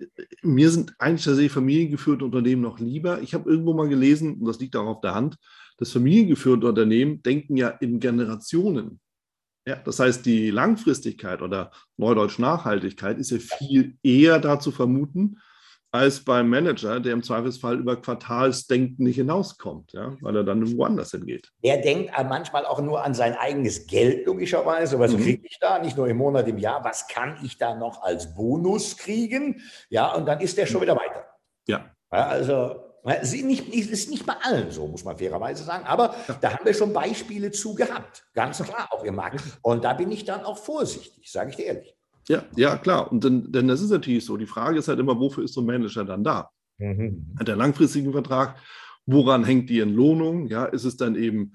mir 0.42 0.70
sind 0.70 0.94
eigentlich 0.98 1.24
tatsächlich 1.24 1.52
familiengeführte 1.52 2.24
Unternehmen 2.24 2.62
noch 2.62 2.78
lieber. 2.78 3.20
Ich 3.22 3.34
habe 3.34 3.50
irgendwo 3.50 3.72
mal 3.72 3.88
gelesen, 3.88 4.40
und 4.40 4.46
das 4.46 4.60
liegt 4.60 4.76
auch 4.76 4.86
auf 4.86 5.00
der 5.00 5.14
Hand, 5.14 5.38
dass 5.78 5.92
familiengeführte 5.92 6.66
Unternehmen 6.66 7.22
denken 7.22 7.56
ja 7.56 7.68
in 7.68 7.98
Generationen. 7.98 9.00
Ja, 9.66 9.76
das 9.76 10.00
heißt, 10.00 10.26
die 10.26 10.50
Langfristigkeit 10.50 11.40
oder 11.40 11.70
Neudeutsch 11.96 12.38
Nachhaltigkeit 12.38 13.18
ist 13.18 13.30
ja 13.30 13.38
viel 13.38 13.96
eher 14.02 14.38
da 14.38 14.58
zu 14.58 14.70
vermuten, 14.70 15.38
als 15.92 16.24
beim 16.24 16.48
Manager, 16.48 17.00
der 17.00 17.12
im 17.12 17.22
Zweifelsfall 17.22 17.78
über 17.78 18.00
Quartalsdenken 18.00 19.04
nicht 19.04 19.16
hinauskommt, 19.16 19.92
ja, 19.92 20.16
weil 20.22 20.34
er 20.36 20.42
dann 20.42 20.76
woanders 20.76 21.10
hingeht. 21.10 21.52
Der 21.62 21.82
denkt 21.82 22.10
manchmal 22.28 22.64
auch 22.64 22.80
nur 22.80 23.04
an 23.04 23.12
sein 23.12 23.36
eigenes 23.36 23.86
Geld, 23.86 24.26
logischerweise. 24.26 24.98
Was 24.98 25.12
mhm. 25.12 25.22
kriege 25.22 25.46
ich 25.46 25.58
da? 25.60 25.78
Nicht 25.78 25.98
nur 25.98 26.08
im 26.08 26.16
Monat, 26.16 26.48
im 26.48 26.56
Jahr. 26.56 26.82
Was 26.82 27.08
kann 27.08 27.36
ich 27.44 27.58
da 27.58 27.74
noch 27.74 28.02
als 28.02 28.34
Bonus 28.34 28.96
kriegen? 28.96 29.60
Ja, 29.90 30.14
und 30.14 30.24
dann 30.24 30.40
ist 30.40 30.56
der 30.56 30.64
schon 30.64 30.80
wieder 30.80 30.96
weiter. 30.96 31.26
Ja. 31.68 31.84
ja 32.10 32.26
also, 32.26 32.76
es 33.04 33.34
ist 33.34 33.44
nicht, 33.44 33.68
ist 33.68 34.10
nicht 34.10 34.24
bei 34.24 34.34
allen 34.42 34.70
so, 34.70 34.86
muss 34.86 35.04
man 35.04 35.18
fairerweise 35.18 35.62
sagen. 35.62 35.84
Aber 35.84 36.14
ja. 36.26 36.38
da 36.40 36.54
haben 36.54 36.64
wir 36.64 36.72
schon 36.72 36.94
Beispiele 36.94 37.50
zu 37.50 37.74
gehabt. 37.74 38.24
Ganz 38.32 38.62
klar, 38.62 38.88
auch 38.92 39.04
im 39.04 39.16
Markt. 39.16 39.42
Und 39.60 39.84
da 39.84 39.92
bin 39.92 40.10
ich 40.10 40.24
dann 40.24 40.42
auch 40.44 40.56
vorsichtig, 40.56 41.30
sage 41.30 41.50
ich 41.50 41.56
dir 41.56 41.66
ehrlich. 41.66 41.94
Ja, 42.28 42.44
ja, 42.56 42.76
klar. 42.76 43.10
Und 43.10 43.24
denn, 43.24 43.50
denn 43.50 43.68
das 43.68 43.80
ist 43.80 43.90
natürlich 43.90 44.24
so. 44.24 44.36
Die 44.36 44.46
Frage 44.46 44.78
ist 44.78 44.88
halt 44.88 44.98
immer, 44.98 45.18
wofür 45.18 45.44
ist 45.44 45.54
so 45.54 45.60
ein 45.60 45.66
Manager 45.66 46.04
dann 46.04 46.24
da? 46.24 46.50
Mhm. 46.78 47.34
Hat 47.38 47.48
er 47.48 47.56
langfristigen 47.56 48.12
Vertrag? 48.12 48.56
Woran 49.06 49.44
hängt 49.44 49.68
die 49.70 49.80
Entlohnung? 49.80 50.46
Ja, 50.46 50.64
ist 50.64 50.84
es 50.84 50.96
dann 50.96 51.16
eben 51.16 51.52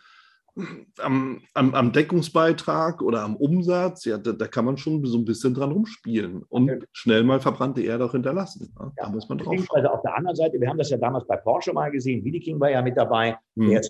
am, 1.00 1.42
am, 1.54 1.74
am 1.76 1.92
Deckungsbeitrag 1.92 3.02
oder 3.02 3.24
am 3.24 3.36
Umsatz? 3.36 4.06
Ja, 4.06 4.18
da, 4.18 4.32
da, 4.32 4.48
kann 4.48 4.66
man 4.66 4.78
schon 4.78 5.06
so 5.06 5.18
ein 5.18 5.26
bisschen 5.26 5.54
dran 5.54 5.72
rumspielen 5.72 6.44
und 6.50 6.70
okay. 6.70 6.86
schnell 6.92 7.24
mal 7.24 7.40
verbrannte 7.40 7.82
Erde 7.82 8.06
auch 8.06 8.12
hinterlassen. 8.12 8.74
Ja, 8.80 8.92
da 8.96 9.10
muss 9.10 9.30
man 9.30 9.38
drauf. 9.38 9.56
Also 9.70 9.88
auf 9.90 10.02
der 10.02 10.16
anderen 10.16 10.36
Seite, 10.36 10.60
wir 10.60 10.68
haben 10.68 10.78
das 10.78 10.90
ja 10.90 10.98
damals 10.98 11.28
bei 11.28 11.38
Porsche 11.38 11.74
mal 11.74 11.92
gesehen. 11.92 12.24
Wiedeking 12.24 12.60
war 12.60 12.72
ja 12.72 12.82
mit 12.82 12.98
dabei, 12.98 13.38
hm. 13.56 13.70
der 13.70 13.82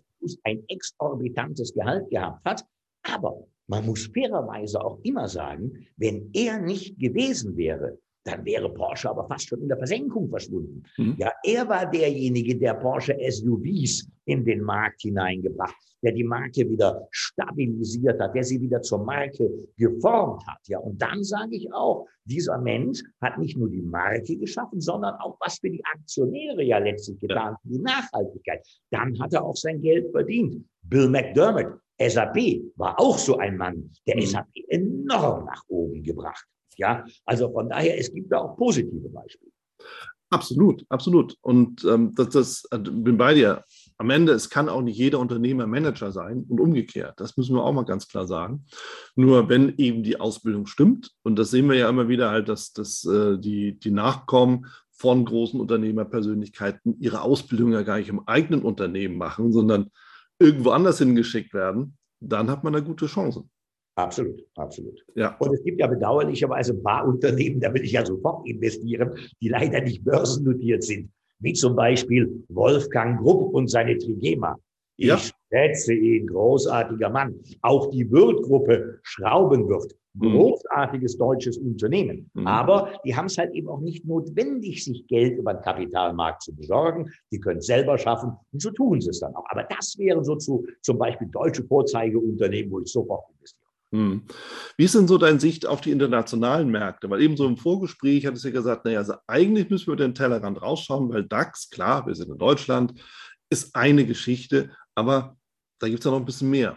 ein 0.43 0.63
exorbitantes 0.67 1.73
Gehalt 1.73 2.09
gehabt 2.09 2.43
hat. 2.45 2.65
Aber 3.03 3.47
man 3.67 3.85
muss 3.85 4.07
fairerweise 4.07 4.83
auch 4.83 4.99
immer 5.03 5.27
sagen, 5.27 5.85
wenn 5.97 6.29
er 6.33 6.59
nicht 6.59 6.97
gewesen 6.99 7.55
wäre, 7.57 7.99
dann 8.27 8.43
wäre 8.43 8.69
Porsche 8.73 9.09
aber 9.09 9.25
fast 9.27 9.47
schon 9.47 9.61
in 9.61 9.69
der 9.69 9.77
Versenkung 9.77 10.29
verschwunden. 10.29 10.83
Mhm. 10.97 11.15
Ja, 11.17 11.31
er 11.43 11.67
war 11.67 11.89
derjenige, 11.89 12.57
der 12.57 12.73
Porsche 12.73 13.17
SUVs 13.29 14.07
in 14.25 14.43
den 14.43 14.61
Markt 14.61 15.01
hineingebracht, 15.01 15.75
der 16.03 16.11
die 16.11 16.25
Marke 16.25 16.69
wieder 16.69 17.07
stabilisiert 17.11 18.19
hat, 18.19 18.35
der 18.35 18.43
sie 18.43 18.59
wieder 18.59 18.81
zur 18.81 19.03
Marke 19.03 19.49
geformt 19.77 20.45
hat. 20.45 20.59
Ja, 20.67 20.79
und 20.79 21.01
dann 21.01 21.23
sage 21.23 21.55
ich 21.55 21.71
auch, 21.73 22.05
dieser 22.25 22.57
Mensch 22.57 23.01
hat 23.21 23.37
nicht 23.37 23.57
nur 23.57 23.69
die 23.69 23.81
Marke 23.81 24.35
geschaffen, 24.35 24.81
sondern 24.81 25.15
auch 25.15 25.37
was 25.39 25.59
für 25.59 25.69
die 25.69 25.83
Aktionäre 25.85 26.63
ja 26.63 26.77
letztlich 26.79 27.19
getan, 27.19 27.53
ja. 27.53 27.59
die 27.63 27.79
Nachhaltigkeit. 27.79 28.67
Dann 28.91 29.17
hat 29.19 29.33
er 29.33 29.45
auch 29.45 29.55
sein 29.55 29.81
Geld 29.81 30.11
verdient. 30.11 30.65
Bill 30.89 31.09
McDermott, 31.09 31.79
SAP 31.99 32.61
war 32.75 32.99
auch 32.99 33.17
so 33.17 33.37
ein 33.37 33.57
Mann, 33.57 33.91
der 34.05 34.17
mhm. 34.17 34.21
SAP 34.21 34.47
enorm 34.69 35.45
nach 35.45 35.63
oben 35.67 36.03
gebracht 36.03 36.45
hat. 36.45 36.77
Ja, 36.77 37.05
also 37.25 37.51
von 37.51 37.69
daher, 37.69 37.97
es 37.97 38.13
gibt 38.13 38.31
da 38.31 38.39
auch 38.39 38.55
positive 38.55 39.09
Beispiele. 39.09 39.51
Absolut, 40.29 40.85
absolut. 40.89 41.37
Und 41.41 41.85
ähm, 41.85 42.13
das, 42.13 42.29
das 42.29 42.67
äh, 42.71 42.77
bin 42.77 43.17
bei 43.17 43.33
dir. 43.33 43.63
Am 43.97 44.09
Ende, 44.09 44.33
es 44.33 44.49
kann 44.49 44.67
auch 44.67 44.81
nicht 44.81 44.97
jeder 44.97 45.19
Unternehmer 45.19 45.67
Manager 45.67 46.11
sein 46.11 46.45
und 46.49 46.59
umgekehrt. 46.59 47.19
Das 47.19 47.37
müssen 47.37 47.55
wir 47.55 47.63
auch 47.63 47.71
mal 47.71 47.85
ganz 47.85 48.07
klar 48.09 48.27
sagen. 48.27 48.65
Nur 49.15 49.47
wenn 49.47 49.75
eben 49.77 50.03
die 50.03 50.19
Ausbildung 50.19 50.65
stimmt, 50.65 51.11
und 51.23 51.39
das 51.39 51.51
sehen 51.51 51.69
wir 51.69 51.77
ja 51.77 51.89
immer 51.89 52.09
wieder 52.09 52.29
halt, 52.29 52.49
dass, 52.49 52.73
dass 52.73 53.05
äh, 53.05 53.39
die, 53.39 53.79
die 53.79 53.91
Nachkommen 53.91 54.67
von 54.91 55.23
großen 55.23 55.59
Unternehmerpersönlichkeiten 55.59 56.99
ihre 56.99 57.21
Ausbildung 57.21 57.71
ja 57.71 57.83
gar 57.83 57.97
nicht 57.97 58.09
im 58.09 58.27
eigenen 58.27 58.63
Unternehmen 58.63 59.17
machen, 59.17 59.53
sondern 59.53 59.91
irgendwo 60.39 60.71
anders 60.71 60.99
hingeschickt 60.99 61.53
werden, 61.53 61.97
dann 62.19 62.49
hat 62.49 62.63
man 62.63 62.75
eine 62.75 62.85
gute 62.85 63.05
Chance. 63.07 63.43
Absolut, 63.95 64.45
absolut. 64.55 65.03
Ja. 65.15 65.35
Und 65.37 65.53
es 65.55 65.63
gibt 65.63 65.79
ja 65.79 65.87
bedauerlicherweise 65.87 66.73
ein 66.73 66.83
paar 66.83 67.07
Unternehmen, 67.07 67.59
da 67.59 67.73
will 67.73 67.83
ich 67.83 67.93
ja 67.93 68.05
sofort 68.05 68.47
investieren, 68.47 69.11
die 69.41 69.49
leider 69.49 69.81
nicht 69.81 70.03
börsennotiert 70.03 70.83
sind. 70.83 71.11
Wie 71.39 71.53
zum 71.53 71.75
Beispiel 71.75 72.43
Wolfgang 72.49 73.19
Grupp 73.19 73.53
und 73.53 73.69
seine 73.69 73.97
Trigema. 73.97 74.55
Ich 74.97 75.07
ja. 75.07 75.19
Schätze 75.51 75.93
ihn, 75.93 76.27
großartiger 76.27 77.09
Mann. 77.09 77.35
Auch 77.61 77.89
die 77.89 78.09
Wirth-Gruppe 78.11 78.99
Schraubenwirt 79.03 79.95
Mhm. 80.19 80.31
großartiges 80.31 81.17
deutsches 81.17 81.57
Unternehmen. 81.57 82.29
Mhm. 82.33 82.47
Aber 82.47 82.93
die 83.05 83.15
haben 83.15 83.25
es 83.25 83.37
halt 83.37 83.53
eben 83.53 83.69
auch 83.69 83.79
nicht 83.79 84.05
notwendig, 84.05 84.83
sich 84.83 85.05
Geld 85.07 85.37
über 85.37 85.53
den 85.53 85.61
Kapitalmarkt 85.61 86.43
zu 86.43 86.55
besorgen. 86.55 87.11
Die 87.31 87.39
können 87.39 87.59
es 87.59 87.67
selber 87.67 87.97
schaffen 87.97 88.33
und 88.51 88.61
so 88.61 88.71
tun 88.71 88.99
sie 88.99 89.09
es 89.09 89.19
dann 89.19 89.35
auch. 89.35 89.45
Aber 89.49 89.63
das 89.63 89.97
wären 89.97 90.23
so 90.23 90.35
zu, 90.35 90.65
zum 90.81 90.97
Beispiel 90.97 91.27
deutsche 91.27 91.63
Vorzeigeunternehmen, 91.63 92.71
wo 92.71 92.79
ich 92.79 92.91
sofort 92.91 93.25
investiere. 93.37 93.67
Hm. 93.91 94.23
Wie 94.75 94.83
ist 94.83 94.95
denn 94.95 95.07
so 95.07 95.17
deine 95.17 95.39
Sicht 95.39 95.65
auf 95.65 95.81
die 95.81 95.91
internationalen 95.91 96.69
Märkte? 96.69 97.09
Weil 97.09 97.21
eben 97.21 97.37
so 97.37 97.45
im 97.45 97.55
Vorgespräch 97.55 98.25
hat 98.25 98.33
es 98.33 98.43
ja 98.43 98.51
gesagt, 98.51 98.85
naja, 98.85 98.99
also 98.99 99.13
eigentlich 99.27 99.69
müssen 99.69 99.91
wir 99.91 99.95
den 99.95 100.13
Tellerrand 100.15 100.61
rausschauen, 100.61 101.09
weil 101.09 101.23
DAX, 101.23 101.69
klar, 101.69 102.05
wir 102.05 102.15
sind 102.15 102.29
in 102.29 102.37
Deutschland, 102.37 102.93
ist 103.49 103.75
eine 103.75 104.05
Geschichte, 104.05 104.71
aber 104.97 105.37
da 105.79 105.87
gibt 105.87 105.99
es 105.99 106.05
ja 106.05 106.11
noch 106.11 106.19
ein 106.19 106.25
bisschen 106.25 106.49
mehr. 106.49 106.75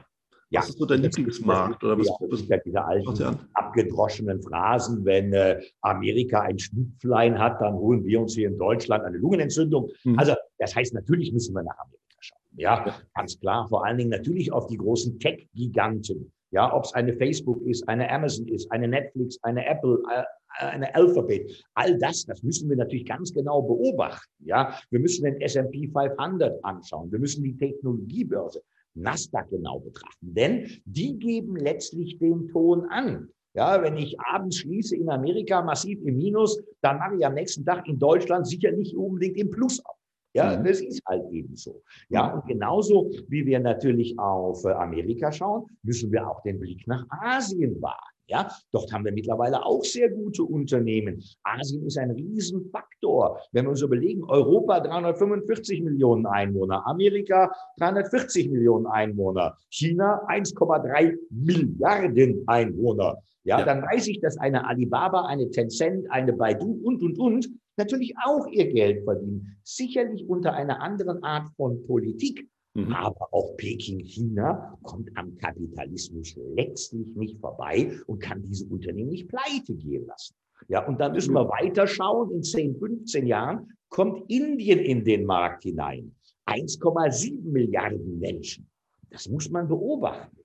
Ja, 0.50 0.60
was 0.60 0.70
ist 0.70 0.78
so 0.78 0.84
dein 0.84 1.00
Lieblingsmarkt? 1.02 1.82
Oder 1.84 1.96
was, 1.96 2.08
was, 2.28 2.46
ja 2.48 2.56
diese 2.58 2.84
alten 2.84 3.38
abgedroschenen 3.54 4.42
Phrasen, 4.42 5.04
wenn 5.04 5.32
äh, 5.32 5.62
Amerika 5.80 6.40
ein 6.40 6.58
Schnupflein 6.58 7.38
hat, 7.38 7.60
dann 7.60 7.74
holen 7.74 8.04
wir 8.04 8.20
uns 8.20 8.34
hier 8.34 8.48
in 8.48 8.58
Deutschland 8.58 9.04
eine 9.04 9.16
Lungenentzündung. 9.16 9.90
Mhm. 10.04 10.18
Also 10.18 10.34
das 10.58 10.74
heißt, 10.74 10.92
natürlich 10.92 11.32
müssen 11.32 11.54
wir 11.54 11.62
nach 11.62 11.78
Amerika 11.78 12.16
schauen. 12.18 12.40
Ja, 12.56 12.84
ja, 12.84 12.94
ganz 13.14 13.38
klar. 13.38 13.68
Vor 13.68 13.86
allen 13.86 13.96
Dingen 13.96 14.10
natürlich 14.10 14.52
auf 14.52 14.66
die 14.66 14.76
großen 14.76 15.18
Tech-Giganten. 15.20 16.32
Ja, 16.50 16.74
ob 16.74 16.84
es 16.84 16.92
eine 16.94 17.14
Facebook 17.14 17.62
ist, 17.62 17.88
eine 17.88 18.10
Amazon 18.10 18.48
ist, 18.48 18.70
eine 18.72 18.88
Netflix, 18.88 19.38
eine 19.42 19.64
Apple, 19.64 20.02
äh, 20.12 20.24
eine 20.68 20.94
Alphabet. 20.94 21.64
All 21.74 21.98
das, 21.98 22.24
das 22.26 22.42
müssen 22.42 22.68
wir 22.68 22.76
natürlich 22.76 23.06
ganz 23.06 23.32
genau 23.32 23.62
beobachten. 23.62 24.30
Ja, 24.44 24.78
wir 24.90 25.00
müssen 25.00 25.24
den 25.24 25.40
S&P 25.40 25.88
500 25.88 26.64
anschauen. 26.64 27.10
Wir 27.10 27.18
müssen 27.18 27.42
die 27.42 27.56
Technologiebörse 27.56 28.62
Nasdaq 28.94 29.50
genau 29.50 29.80
betrachten. 29.80 30.34
Denn 30.34 30.68
die 30.84 31.18
geben 31.18 31.56
letztlich 31.56 32.18
den 32.18 32.48
Ton 32.48 32.86
an. 32.90 33.28
Ja, 33.54 33.82
wenn 33.82 33.96
ich 33.96 34.18
abends 34.20 34.58
schließe 34.58 34.96
in 34.96 35.08
Amerika 35.08 35.60
massiv 35.62 36.00
im 36.04 36.16
Minus, 36.16 36.62
dann 36.82 36.98
mache 36.98 37.16
ich 37.16 37.26
am 37.26 37.34
nächsten 37.34 37.64
Tag 37.64 37.86
in 37.88 37.98
Deutschland 37.98 38.46
sicher 38.46 38.70
nicht 38.70 38.94
unbedingt 38.94 39.36
im 39.36 39.50
Plus 39.50 39.84
auf. 39.84 39.96
Ja, 40.32 40.56
mhm. 40.56 40.64
das 40.64 40.80
ist 40.80 41.02
halt 41.06 41.28
eben 41.32 41.56
so. 41.56 41.82
Ja, 42.08 42.32
und 42.32 42.46
genauso 42.46 43.10
wie 43.28 43.44
wir 43.44 43.58
natürlich 43.58 44.16
auf 44.18 44.64
äh, 44.64 44.68
Amerika 44.68 45.32
schauen, 45.32 45.66
müssen 45.82 46.12
wir 46.12 46.28
auch 46.28 46.40
den 46.42 46.60
Blick 46.60 46.86
nach 46.86 47.04
Asien 47.10 47.82
wagen. 47.82 47.96
Ja, 48.30 48.48
dort 48.70 48.92
haben 48.92 49.04
wir 49.04 49.12
mittlerweile 49.12 49.66
auch 49.66 49.82
sehr 49.82 50.08
gute 50.08 50.44
Unternehmen. 50.44 51.20
Asien 51.42 51.84
ist 51.84 51.98
ein 51.98 52.12
Riesenfaktor. 52.12 53.40
Wenn 53.50 53.64
wir 53.64 53.70
uns 53.70 53.82
überlegen, 53.82 54.22
Europa 54.22 54.78
345 54.78 55.82
Millionen 55.82 56.26
Einwohner, 56.26 56.86
Amerika 56.86 57.52
340 57.78 58.50
Millionen 58.50 58.86
Einwohner, 58.86 59.56
China 59.68 60.22
1,3 60.28 61.16
Milliarden 61.30 62.44
Einwohner. 62.46 63.16
Ja, 63.42 63.58
ja, 63.58 63.64
dann 63.64 63.82
weiß 63.82 64.06
ich, 64.06 64.20
dass 64.20 64.38
eine 64.38 64.64
Alibaba, 64.64 65.26
eine 65.26 65.50
Tencent, 65.50 66.08
eine 66.12 66.32
Baidu 66.32 66.80
und, 66.84 67.02
und, 67.02 67.18
und 67.18 67.48
natürlich 67.76 68.14
auch 68.24 68.46
ihr 68.46 68.72
Geld 68.72 69.02
verdienen. 69.02 69.56
Sicherlich 69.64 70.28
unter 70.28 70.52
einer 70.52 70.80
anderen 70.80 71.24
Art 71.24 71.48
von 71.56 71.84
Politik. 71.84 72.48
Mhm. 72.74 72.92
Aber 72.92 73.28
auch 73.32 73.56
Peking, 73.56 74.00
China 74.00 74.78
kommt 74.82 75.10
am 75.16 75.36
Kapitalismus 75.38 76.36
letztlich 76.54 77.06
nicht 77.16 77.40
vorbei 77.40 77.98
und 78.06 78.20
kann 78.20 78.42
diese 78.42 78.66
Unternehmen 78.66 79.10
nicht 79.10 79.28
pleite 79.28 79.74
gehen 79.74 80.06
lassen. 80.06 80.34
Ja, 80.68 80.86
und 80.86 81.00
dann 81.00 81.12
müssen 81.12 81.34
wir 81.34 81.48
weiterschauen. 81.48 82.30
In 82.32 82.42
10, 82.42 82.78
15 82.78 83.26
Jahren 83.26 83.72
kommt 83.88 84.30
Indien 84.30 84.78
in 84.78 85.04
den 85.04 85.24
Markt 85.24 85.64
hinein. 85.64 86.14
1,7 86.46 87.42
Milliarden 87.42 88.18
Menschen. 88.18 88.68
Das 89.10 89.28
muss 89.28 89.50
man 89.50 89.68
beobachten. 89.68 90.36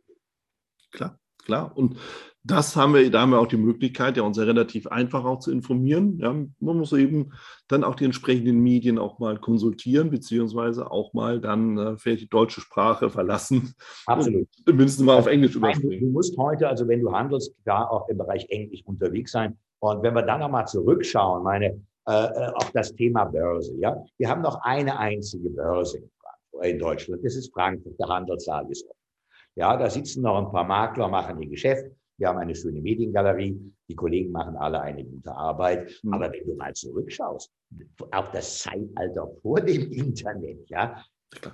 Klar, 0.91 1.19
klar. 1.43 1.77
Und 1.77 1.97
das 2.47 2.75
haben 2.75 2.93
wir, 2.93 3.09
da 3.09 3.21
haben 3.21 3.31
wir 3.31 3.39
auch 3.39 3.47
die 3.47 3.57
Möglichkeit, 3.57 4.17
ja, 4.17 4.23
uns 4.23 4.37
ja 4.37 4.43
relativ 4.43 4.85
einfach 4.87 5.25
auch 5.25 5.39
zu 5.39 5.51
informieren. 5.51 6.19
Ja, 6.19 6.31
man 6.31 6.77
muss 6.77 6.93
eben 6.93 7.31
dann 7.67 7.83
auch 7.83 7.95
die 7.95 8.05
entsprechenden 8.05 8.59
Medien 8.59 8.99
auch 8.99 9.17
mal 9.17 9.39
konsultieren, 9.39 10.11
beziehungsweise 10.11 10.91
auch 10.91 11.13
mal 11.13 11.41
dann 11.41 11.77
äh, 11.77 11.97
vielleicht 11.97 12.21
die 12.21 12.29
deutsche 12.29 12.61
Sprache 12.61 13.09
verlassen. 13.09 13.73
Absolut. 14.05 14.47
Mindestens 14.67 15.03
mal 15.03 15.17
auf 15.17 15.25
Englisch 15.25 15.55
überspringen. 15.55 15.99
Du, 15.99 16.11
musst 16.11 16.37
heute, 16.37 16.67
also 16.67 16.87
wenn 16.87 17.01
du 17.01 17.11
handelst, 17.11 17.55
da 17.65 17.83
auch 17.83 18.07
im 18.09 18.19
Bereich 18.19 18.45
Englisch 18.49 18.83
unterwegs 18.85 19.31
sein. 19.31 19.57
Und 19.79 20.03
wenn 20.03 20.13
wir 20.13 20.21
dann 20.21 20.39
nochmal 20.39 20.67
zurückschauen, 20.67 21.43
meine, 21.43 21.81
äh, 22.07 22.11
äh, 22.11 22.51
auf 22.53 22.71
das 22.73 22.93
Thema 22.93 23.25
Börse, 23.25 23.73
ja. 23.79 24.03
Wir 24.19 24.29
haben 24.29 24.43
noch 24.43 24.61
eine 24.61 24.99
einzige 24.99 25.49
Börse 25.49 25.97
in, 25.97 26.09
Frankfurt, 26.19 26.65
in 26.65 26.79
Deutschland. 26.79 27.25
Das 27.25 27.35
ist 27.35 27.51
Frankfurt. 27.51 27.99
Der 27.99 28.07
Handelssaal 28.07 28.69
ist 28.69 28.85
offen. 28.85 28.99
Ja, 29.55 29.75
da 29.77 29.89
sitzen 29.89 30.21
noch 30.21 30.37
ein 30.37 30.51
paar 30.51 30.65
Makler, 30.65 31.07
machen 31.07 31.41
ihr 31.41 31.49
Geschäft. 31.49 31.85
Wir 32.17 32.29
haben 32.29 32.39
eine 32.39 32.55
schöne 32.55 32.81
Mediengalerie. 32.81 33.59
Die 33.89 33.95
Kollegen 33.95 34.31
machen 34.31 34.55
alle 34.55 34.81
eine 34.81 35.03
gute 35.03 35.31
Arbeit. 35.31 35.91
Mhm. 36.03 36.13
Aber 36.13 36.31
wenn 36.31 36.45
du 36.45 36.55
mal 36.55 36.73
zurückschaust, 36.73 37.51
auf 38.11 38.31
das 38.31 38.59
Zeitalter 38.59 39.29
vor 39.41 39.59
dem 39.61 39.91
Internet, 39.91 40.69
ja, 40.69 41.03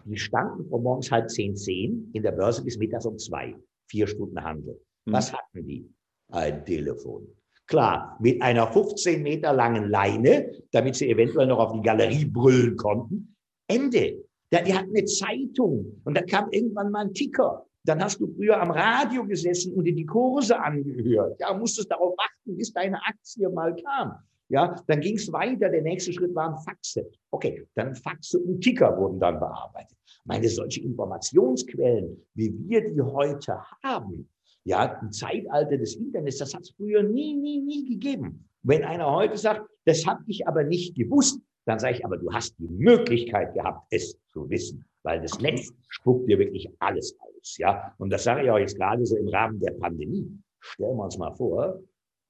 die 0.06 0.18
standen 0.18 0.68
von 0.70 0.84
morgens 0.84 1.12
halb 1.12 1.30
zehn, 1.30 1.56
zehn 1.56 2.12
in 2.14 2.22
der 2.22 2.34
Börse 2.34 2.64
bis 2.64 2.78
mittags 2.78 3.06
um 3.06 3.18
zwei. 3.18 3.56
Vier 3.90 4.08
Stunden 4.08 4.42
Handel. 4.44 4.80
Mhm. 5.06 5.14
Was 5.14 5.34
hatten 5.34 5.66
die? 5.66 5.90
Ein 6.30 6.64
Telefon. 6.66 7.28
Klar, 7.68 8.18
mit 8.20 8.42
einer 8.42 8.72
15 8.72 9.24
Meter 9.24 9.54
langen 9.54 9.90
Leine, 9.90 10.52
damit 10.72 10.96
sie 10.96 11.10
eventuell 11.10 11.48
noch 11.48 11.60
auf 11.60 11.74
die 11.74 11.82
Galerie 11.82 12.26
brüllen 12.26 12.76
konnten. 12.76 13.36
Ende. 13.68 14.26
die 14.52 14.74
hatten 14.74 14.90
eine 14.90 15.06
Zeitung 15.06 16.02
und 16.04 16.18
da 16.18 16.22
kam 16.22 16.50
irgendwann 16.52 16.92
mal 16.92 17.06
ein 17.06 17.14
Ticker. 17.14 17.66
Dann 17.84 18.04
hast 18.04 18.20
du 18.20 18.28
früher 18.28 18.62
am 18.62 18.72
Radio 18.72 19.26
gesessen 19.26 19.74
und 19.74 19.86
dir 19.86 19.96
die 19.96 20.06
Kurse 20.06 20.60
angehört. 20.60 21.40
Ja, 21.40 21.54
musstest 21.54 21.90
darauf 21.92 22.16
warten, 22.18 22.58
bis 22.58 22.72
deine 22.72 22.98
Aktie 23.06 23.50
mal 23.50 23.76
kam. 23.76 24.16
Ja, 24.50 24.76
dann 24.88 25.00
ging 25.00 25.16
es 25.16 25.32
weiter. 25.32 25.70
Der 25.70 25.82
nächste 25.82 26.12
Schritt 26.14 26.36
waren 26.36 26.58
Faxe. 26.64 27.10
Okay, 27.32 27.66
dann 27.74 27.96
Faxe 27.96 28.38
und 28.38 28.62
Ticker 28.62 28.98
wurden 28.98 29.20
dann 29.20 29.40
bearbeitet. 29.40 29.98
Meine 30.26 30.48
solche 30.50 30.82
Informationsquellen, 30.82 32.22
wie 32.36 32.54
wir 32.68 32.88
die 32.88 33.02
heute 33.02 33.58
haben, 33.84 34.30
ja, 34.64 35.00
im 35.02 35.12
Zeitalter 35.12 35.78
des 35.78 35.96
Internets, 35.96 36.38
das 36.38 36.54
hat 36.54 36.62
es 36.62 36.72
früher 36.72 37.02
nie, 37.02 37.34
nie, 37.34 37.62
nie 37.62 37.90
gegeben. 37.90 38.48
Wenn 38.62 38.84
einer 38.84 39.10
heute 39.10 39.38
sagt, 39.38 39.68
das 39.86 40.06
habe 40.06 40.24
ich 40.28 40.48
aber 40.48 40.64
nicht 40.64 40.96
gewusst, 40.96 41.40
dann 41.66 41.80
sage 41.80 41.98
ich, 41.98 42.06
aber 42.06 42.18
du 42.18 42.32
hast 42.32 42.58
die 42.60 42.68
Möglichkeit 42.68 43.54
gehabt, 43.54 43.88
es 43.90 44.20
zu 44.28 44.50
wissen, 44.50 44.86
weil 45.04 45.22
das 45.22 45.40
Netz 45.40 45.72
spuckt 45.90 46.30
dir 46.30 46.38
wirklich 46.38 46.70
alles 46.80 47.18
aus. 47.20 47.31
Ja? 47.58 47.94
Und 47.98 48.10
das 48.10 48.24
sage 48.24 48.44
ich 48.44 48.52
auch 48.52 48.58
jetzt 48.58 48.78
gerade 48.78 49.06
so 49.06 49.18
im 49.18 49.28
Rahmen 49.28 49.60
der 49.60 49.72
Pandemie. 49.72 50.40
Stellen 50.60 50.98
wir 50.98 51.06
uns 51.06 51.18
mal 51.18 51.34
vor, 51.34 51.82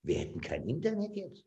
wir 0.04 0.15
hätten 0.15 0.41
kein 0.41 0.67
Internet 0.67 1.15
jetzt. 1.15 1.45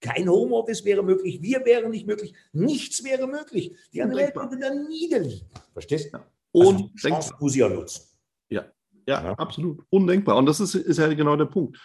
Kein 0.00 0.28
Homeoffice 0.28 0.84
wäre 0.84 1.02
möglich, 1.02 1.42
wir 1.42 1.64
wären 1.64 1.90
nicht 1.90 2.06
möglich, 2.06 2.32
nichts 2.52 3.02
wäre 3.02 3.26
möglich. 3.26 3.74
Die 3.92 4.00
andere 4.00 4.20
Welt 4.20 4.36
würde 4.36 4.58
dann 4.58 4.86
niederliegen. 4.86 5.48
Verstehst 5.72 6.14
du? 6.14 6.18
Und 6.52 6.76
also 6.76 6.90
Chance 6.96 7.34
muss 7.40 7.54
ich 7.54 7.60
ja 7.60 7.68
nutzen. 7.68 8.04
Ja, 8.48 8.64
ja, 9.06 9.24
ja, 9.24 9.32
absolut. 9.32 9.84
Undenkbar. 9.90 10.36
Und 10.36 10.46
das 10.46 10.60
ist, 10.60 10.74
ist 10.74 10.98
ja 10.98 11.12
genau 11.14 11.34
der 11.36 11.46
Punkt. 11.46 11.78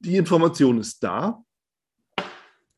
Die 0.00 0.16
Information 0.16 0.80
ist 0.80 1.02
da, 1.02 1.42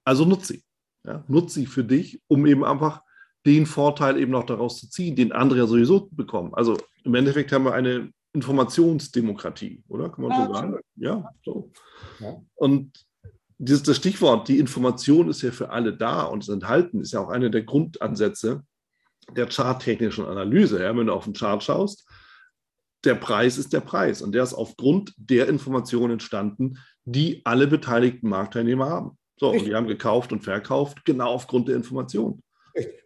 also 0.04 0.24
nutze 0.24 0.54
sie. 0.54 0.64
Ja, 1.06 1.24
nutze 1.28 1.60
sie 1.60 1.66
für 1.66 1.84
dich, 1.84 2.20
um 2.26 2.44
eben 2.46 2.64
einfach 2.64 3.02
den 3.46 3.64
Vorteil 3.66 4.18
eben 4.18 4.32
noch 4.32 4.44
daraus 4.44 4.80
zu 4.80 4.90
ziehen, 4.90 5.16
den 5.16 5.32
andere 5.32 5.60
ja 5.60 5.66
sowieso 5.66 6.08
bekommen. 6.10 6.52
Also 6.54 6.76
im 7.08 7.14
Endeffekt 7.14 7.50
haben 7.52 7.64
wir 7.64 7.72
eine 7.72 8.12
Informationsdemokratie, 8.34 9.82
oder? 9.88 10.10
Kann 10.10 10.24
man 10.24 10.32
ja, 10.32 10.46
so 10.46 10.52
sagen? 10.52 10.76
Ja, 10.96 11.30
so. 11.42 11.72
Ja. 12.20 12.36
Und 12.54 13.06
dieses, 13.56 13.82
das 13.82 13.96
Stichwort, 13.96 14.46
die 14.46 14.58
Information 14.58 15.30
ist 15.30 15.40
ja 15.40 15.50
für 15.50 15.70
alle 15.70 15.96
da 15.96 16.24
und 16.24 16.42
das 16.42 16.50
Enthalten 16.50 17.00
ist 17.00 17.12
ja 17.12 17.20
auch 17.20 17.30
einer 17.30 17.48
der 17.48 17.62
Grundansätze 17.62 18.62
der 19.34 19.48
charttechnischen 19.48 20.26
Analyse. 20.26 20.82
Ja, 20.82 20.94
wenn 20.94 21.06
du 21.06 21.14
auf 21.14 21.24
den 21.24 21.32
Chart 21.32 21.62
schaust, 21.62 22.06
der 23.04 23.14
Preis 23.14 23.56
ist 23.56 23.72
der 23.72 23.80
Preis 23.80 24.20
und 24.20 24.32
der 24.32 24.42
ist 24.42 24.52
aufgrund 24.52 25.14
der 25.16 25.48
Informationen 25.48 26.12
entstanden, 26.12 26.78
die 27.06 27.40
alle 27.44 27.66
beteiligten 27.66 28.28
Marktteilnehmer 28.28 28.90
haben. 28.90 29.18
So, 29.38 29.46
Richtig. 29.46 29.62
und 29.62 29.70
die 29.70 29.76
haben 29.76 29.86
gekauft 29.86 30.32
und 30.32 30.44
verkauft, 30.44 31.06
genau 31.06 31.30
aufgrund 31.30 31.68
der 31.68 31.76
Information. 31.76 32.42
Richtig. 32.76 33.02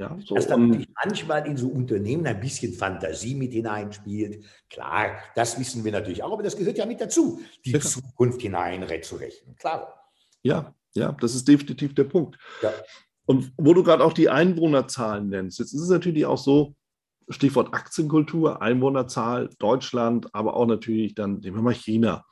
Ja, 0.00 0.16
so 0.24 0.34
Dass 0.34 0.46
dann 0.46 0.68
natürlich 0.68 0.88
manchmal 1.04 1.46
in 1.46 1.58
so 1.58 1.68
Unternehmen 1.68 2.26
ein 2.26 2.40
bisschen 2.40 2.72
Fantasie 2.72 3.34
mit 3.34 3.52
hineinspielt. 3.52 4.42
Klar, 4.70 5.18
das 5.34 5.60
wissen 5.60 5.84
wir 5.84 5.92
natürlich 5.92 6.22
auch, 6.22 6.32
aber 6.32 6.42
das 6.42 6.56
gehört 6.56 6.78
ja 6.78 6.86
mit 6.86 7.02
dazu, 7.02 7.42
die 7.66 7.72
ja. 7.72 7.80
Zukunft 7.80 8.40
hinein 8.40 8.82
zu 9.02 9.16
rechnen. 9.16 9.56
Klar. 9.56 10.10
Ja, 10.42 10.74
ja, 10.94 11.12
das 11.20 11.34
ist 11.34 11.46
definitiv 11.46 11.94
der 11.94 12.04
Punkt. 12.04 12.38
Ja. 12.62 12.72
Und 13.26 13.52
wo 13.58 13.74
du 13.74 13.82
gerade 13.82 14.02
auch 14.02 14.14
die 14.14 14.30
Einwohnerzahlen 14.30 15.28
nennst, 15.28 15.58
jetzt 15.58 15.74
ist 15.74 15.82
es 15.82 15.90
natürlich 15.90 16.24
auch 16.24 16.38
so, 16.38 16.74
Stichwort 17.28 17.74
Aktienkultur, 17.74 18.62
Einwohnerzahl, 18.62 19.50
Deutschland, 19.58 20.34
aber 20.34 20.56
auch 20.56 20.66
natürlich 20.66 21.14
dann, 21.14 21.40
nehmen 21.40 21.58
wir 21.58 21.62
mal 21.62 21.74
China. 21.74 22.24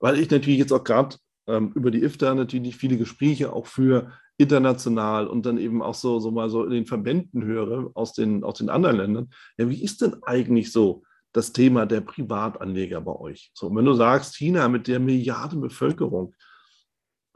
Weil 0.00 0.18
ich 0.18 0.28
natürlich 0.30 0.58
jetzt 0.58 0.72
auch 0.72 0.82
gerade 0.82 1.16
ähm, 1.46 1.70
über 1.76 1.92
die 1.92 2.02
IFTA 2.02 2.34
natürlich 2.34 2.76
viele 2.76 2.98
Gespräche 2.98 3.52
auch 3.52 3.68
für 3.68 4.12
international 4.36 5.26
und 5.26 5.46
dann 5.46 5.58
eben 5.58 5.82
auch 5.82 5.94
so, 5.94 6.18
so 6.18 6.30
mal 6.30 6.48
so 6.50 6.64
in 6.64 6.70
den 6.70 6.86
Verbänden 6.86 7.44
höre 7.44 7.90
aus 7.94 8.12
den, 8.12 8.42
aus 8.42 8.58
den 8.58 8.68
anderen 8.68 8.96
Ländern. 8.96 9.30
Ja, 9.56 9.68
wie 9.68 9.82
ist 9.82 10.02
denn 10.02 10.22
eigentlich 10.24 10.72
so 10.72 11.04
das 11.32 11.52
Thema 11.52 11.86
der 11.86 12.00
Privatanleger 12.00 13.00
bei 13.00 13.12
euch? 13.12 13.50
So, 13.54 13.74
wenn 13.74 13.84
du 13.84 13.94
sagst, 13.94 14.36
China 14.36 14.68
mit 14.68 14.88
der 14.88 14.98
Milliarden 14.98 15.60
Bevölkerung, 15.60 16.34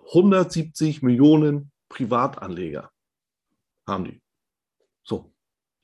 170 0.08 1.02
Millionen 1.02 1.70
Privatanleger 1.88 2.90
haben 3.86 4.04
die. 4.04 4.22
So, 5.04 5.32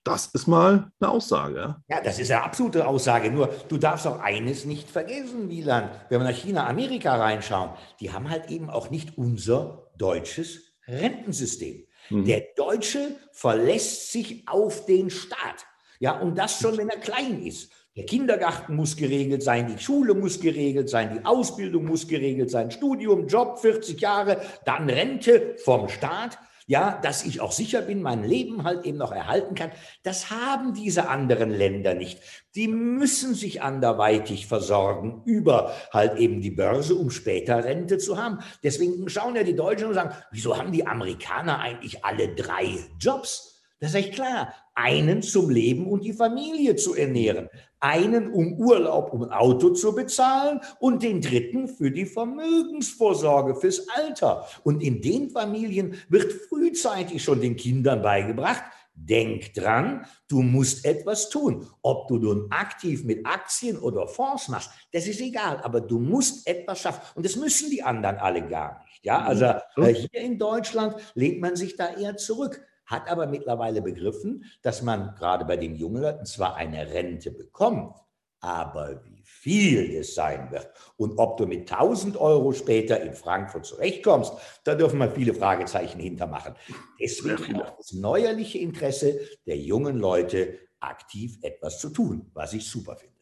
das 0.05 0.27
ist 0.27 0.47
mal 0.47 0.91
eine 1.01 1.11
Aussage. 1.11 1.77
Ja, 1.89 2.01
das 2.03 2.19
ist 2.19 2.31
eine 2.31 2.43
absolute 2.43 2.87
Aussage. 2.87 3.31
Nur 3.31 3.49
du 3.69 3.79
darfst 3.79 4.07
auch 4.07 4.19
eines 4.21 4.65
nicht 4.65 4.91
vergessen, 4.91 5.49
Wieland. 5.49 5.91
Wenn 6.09 6.21
wir 6.21 6.29
nach 6.29 6.37
China, 6.37 6.67
Amerika 6.67 7.17
reinschauen, 7.17 7.71
die 8.01 8.13
haben 8.13 8.29
halt 8.29 8.51
eben 8.51 8.69
auch 8.69 8.91
nicht 8.91 9.17
unser 9.17 9.91
deutsches 9.97 10.74
Rentensystem. 10.89 11.87
Mhm. 12.11 12.25
Der 12.25 12.43
Deutsche 12.57 13.17
verlässt 13.33 14.13
sich 14.13 14.47
auf 14.47 14.87
den 14.87 15.11
Staat. 15.11 15.67
Ja, 16.01 16.19
und 16.19 16.37
das 16.37 16.61
schon, 16.61 16.77
wenn 16.77 16.89
er 16.89 16.99
klein 16.99 17.43
ist. 17.43 17.71
Der 17.97 18.07
Kindergarten 18.07 18.75
muss 18.75 18.97
geregelt 18.97 19.45
sein, 19.45 19.69
die 19.69 19.81
Schule 19.81 20.15
muss 20.15 20.41
geregelt 20.41 20.91
sein, 20.91 21.17
die 21.17 21.25
Ausbildung 21.25 21.85
muss 21.85 22.09
geregelt 22.09 22.51
sein, 22.51 22.73
Studium, 22.73 23.29
Job, 23.29 23.61
40 23.61 24.01
Jahre, 24.01 24.43
dann 24.65 24.91
Rente 24.91 25.55
vom 25.59 25.89
Staat 25.89 26.37
ja, 26.67 26.99
dass 27.03 27.25
ich 27.25 27.41
auch 27.41 27.53
sicher 27.53 27.83
bin, 27.83 28.01
mein 28.01 28.25
Leben 28.25 28.65
halt 28.65 28.87
eben 28.87 28.99
noch 28.99 29.13
erhalten 29.13 29.55
kann. 29.55 29.71
Das 30.03 30.31
haben 30.31 30.73
diese 30.73 31.09
anderen 31.09 31.51
Länder 31.51 31.95
nicht. 31.95 32.21
Die 32.55 32.69
müssen 32.69 33.35
sich 33.35 33.63
anderweitig 33.63 34.47
versorgen 34.47 35.23
über 35.27 35.73
halt 35.93 36.19
eben 36.19 36.41
die 36.41 36.51
Börse, 36.51 36.95
um 36.95 37.11
später 37.11 37.65
Rente 37.65 37.99
zu 37.99 38.17
haben. 38.17 38.39
Deswegen 38.63 39.09
schauen 39.09 39.37
ja 39.37 39.43
die 39.43 39.57
Deutschen 39.57 39.89
und 39.89 39.95
sagen, 39.95 40.15
wieso 40.31 40.57
haben 40.57 40.73
die 40.73 40.87
Amerikaner 40.87 41.59
eigentlich 41.61 42.05
alle 42.05 42.35
drei 42.35 42.79
Jobs? 42.99 43.54
Das 43.81 43.91
ist 43.91 43.97
echt 43.97 44.15
klar. 44.15 44.55
Einen 44.75 45.23
zum 45.23 45.51
Leben 45.51 45.87
und 45.87 46.05
die 46.05 46.13
Familie 46.13 46.77
zu 46.77 46.95
ernähren. 46.95 47.49
Einen 47.81 48.33
um 48.33 48.55
Urlaub, 48.55 49.13
um 49.13 49.25
ein 49.25 49.33
Auto 49.33 49.71
zu 49.71 49.95
bezahlen 49.95 50.61
und 50.81 51.03
den 51.03 51.21
dritten 51.21 51.69
für 51.69 51.91
die 51.91 52.07
Vermögensvorsorge, 52.07 53.57
fürs 53.57 53.87
Alter. 53.89 54.47
Und 54.63 54.83
in 54.83 55.03
den 55.03 55.31
Familien 55.31 55.97
wird 56.09 56.33
frühzeitig 56.33 57.23
schon 57.23 57.41
den 57.41 57.57
Kindern 57.57 58.01
beigebracht, 58.01 58.63
denk 58.95 59.53
dran, 59.55 60.07
du 60.29 60.43
musst 60.43 60.85
etwas 60.85 61.29
tun. 61.29 61.67
Ob 61.83 62.09
du 62.09 62.19
nun 62.19 62.47
aktiv 62.51 63.05
mit 63.05 63.27
Aktien 63.27 63.77
oder 63.79 64.07
Fonds 64.07 64.49
machst, 64.49 64.71
das 64.93 65.07
ist 65.07 65.21
egal, 65.21 65.61
aber 65.63 65.81
du 65.81 65.99
musst 65.99 66.47
etwas 66.47 66.81
schaffen. 66.81 67.03
Und 67.17 67.27
das 67.27 67.37
müssen 67.37 67.71
die 67.71 67.83
anderen 67.83 68.17
alle 68.17 68.47
gar 68.47 68.83
nicht. 68.85 69.05
Ja, 69.05 69.21
also 69.21 69.45
äh, 69.77 69.93
hier 69.95 70.21
in 70.23 70.39
Deutschland 70.39 70.97
lehnt 71.15 71.41
man 71.41 71.57
sich 71.57 71.77
da 71.77 71.93
eher 71.95 72.17
zurück 72.17 72.65
hat 72.87 73.09
aber 73.09 73.27
mittlerweile 73.27 73.83
begriffen, 73.83 74.45
dass 74.63 74.83
man 74.83 75.15
gerade 75.17 75.45
bei 75.45 75.57
den 75.57 75.75
jungen 75.75 76.03
Leuten 76.03 76.27
zwar 76.27 76.57
eine 76.57 76.91
Rente 76.91 77.31
bekommt, 77.31 77.97
aber 78.41 79.03
wie 79.05 79.23
viel 79.25 79.97
es 79.97 80.15
sein 80.15 80.51
wird 80.51 80.69
und 80.97 81.19
ob 81.19 81.39
du 81.39 81.47
mit 81.47 81.73
1000 81.73 82.19
Euro 82.19 82.53
später 82.53 83.01
in 83.01 83.15
Frankfurt 83.15 83.65
zurechtkommst, 83.65 84.35
da 84.65 84.75
dürfen 84.75 84.99
wir 84.99 85.11
viele 85.11 85.33
Fragezeichen 85.33 85.99
hintermachen. 85.99 86.55
Deswegen 87.01 87.63
auch 87.63 87.77
das 87.77 87.95
neuerliche 87.95 88.59
Interesse 88.59 89.19
der 89.47 89.57
jungen 89.57 89.99
Leute, 89.99 90.59
aktiv 90.81 91.39
etwas 91.41 91.81
zu 91.81 91.89
tun, 91.89 92.31
was 92.35 92.53
ich 92.53 92.69
super 92.69 92.97
finde. 92.97 93.15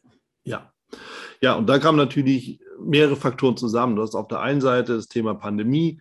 Ja. 0.43 0.73
Ja, 1.41 1.55
und 1.55 1.67
da 1.67 1.79
kamen 1.79 1.97
natürlich 1.97 2.59
mehrere 2.79 3.15
Faktoren 3.15 3.57
zusammen. 3.57 3.95
Du 3.95 4.01
hast 4.01 4.15
auf 4.15 4.27
der 4.27 4.41
einen 4.41 4.61
Seite 4.61 4.95
das 4.95 5.07
Thema 5.07 5.33
Pandemie. 5.33 5.99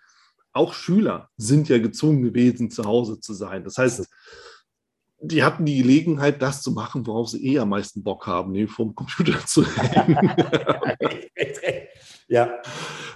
Auch 0.53 0.75
Schüler 0.75 1.29
sind 1.37 1.69
ja 1.69 1.79
gezwungen 1.79 2.23
gewesen, 2.23 2.71
zu 2.71 2.85
Hause 2.85 3.21
zu 3.21 3.33
sein. 3.35 3.65
Das 3.65 3.79
heißt, 3.79 4.07
die 5.25 5.43
hatten 5.45 5.65
die 5.65 5.79
Gelegenheit, 5.79 6.43
das 6.43 6.63
zu 6.63 6.73
machen, 6.73 7.07
worauf 7.07 7.29
sie 7.29 7.47
eh 7.47 7.59
am 7.61 7.69
meisten 7.71 8.03
Bock 8.03 8.27
haben, 8.27 8.53
nämlich 8.53 8.73
vom 8.73 8.95
Computer 8.95 9.39
zu 9.47 9.63
reden. 9.63 10.31
ja. 12.29 12.61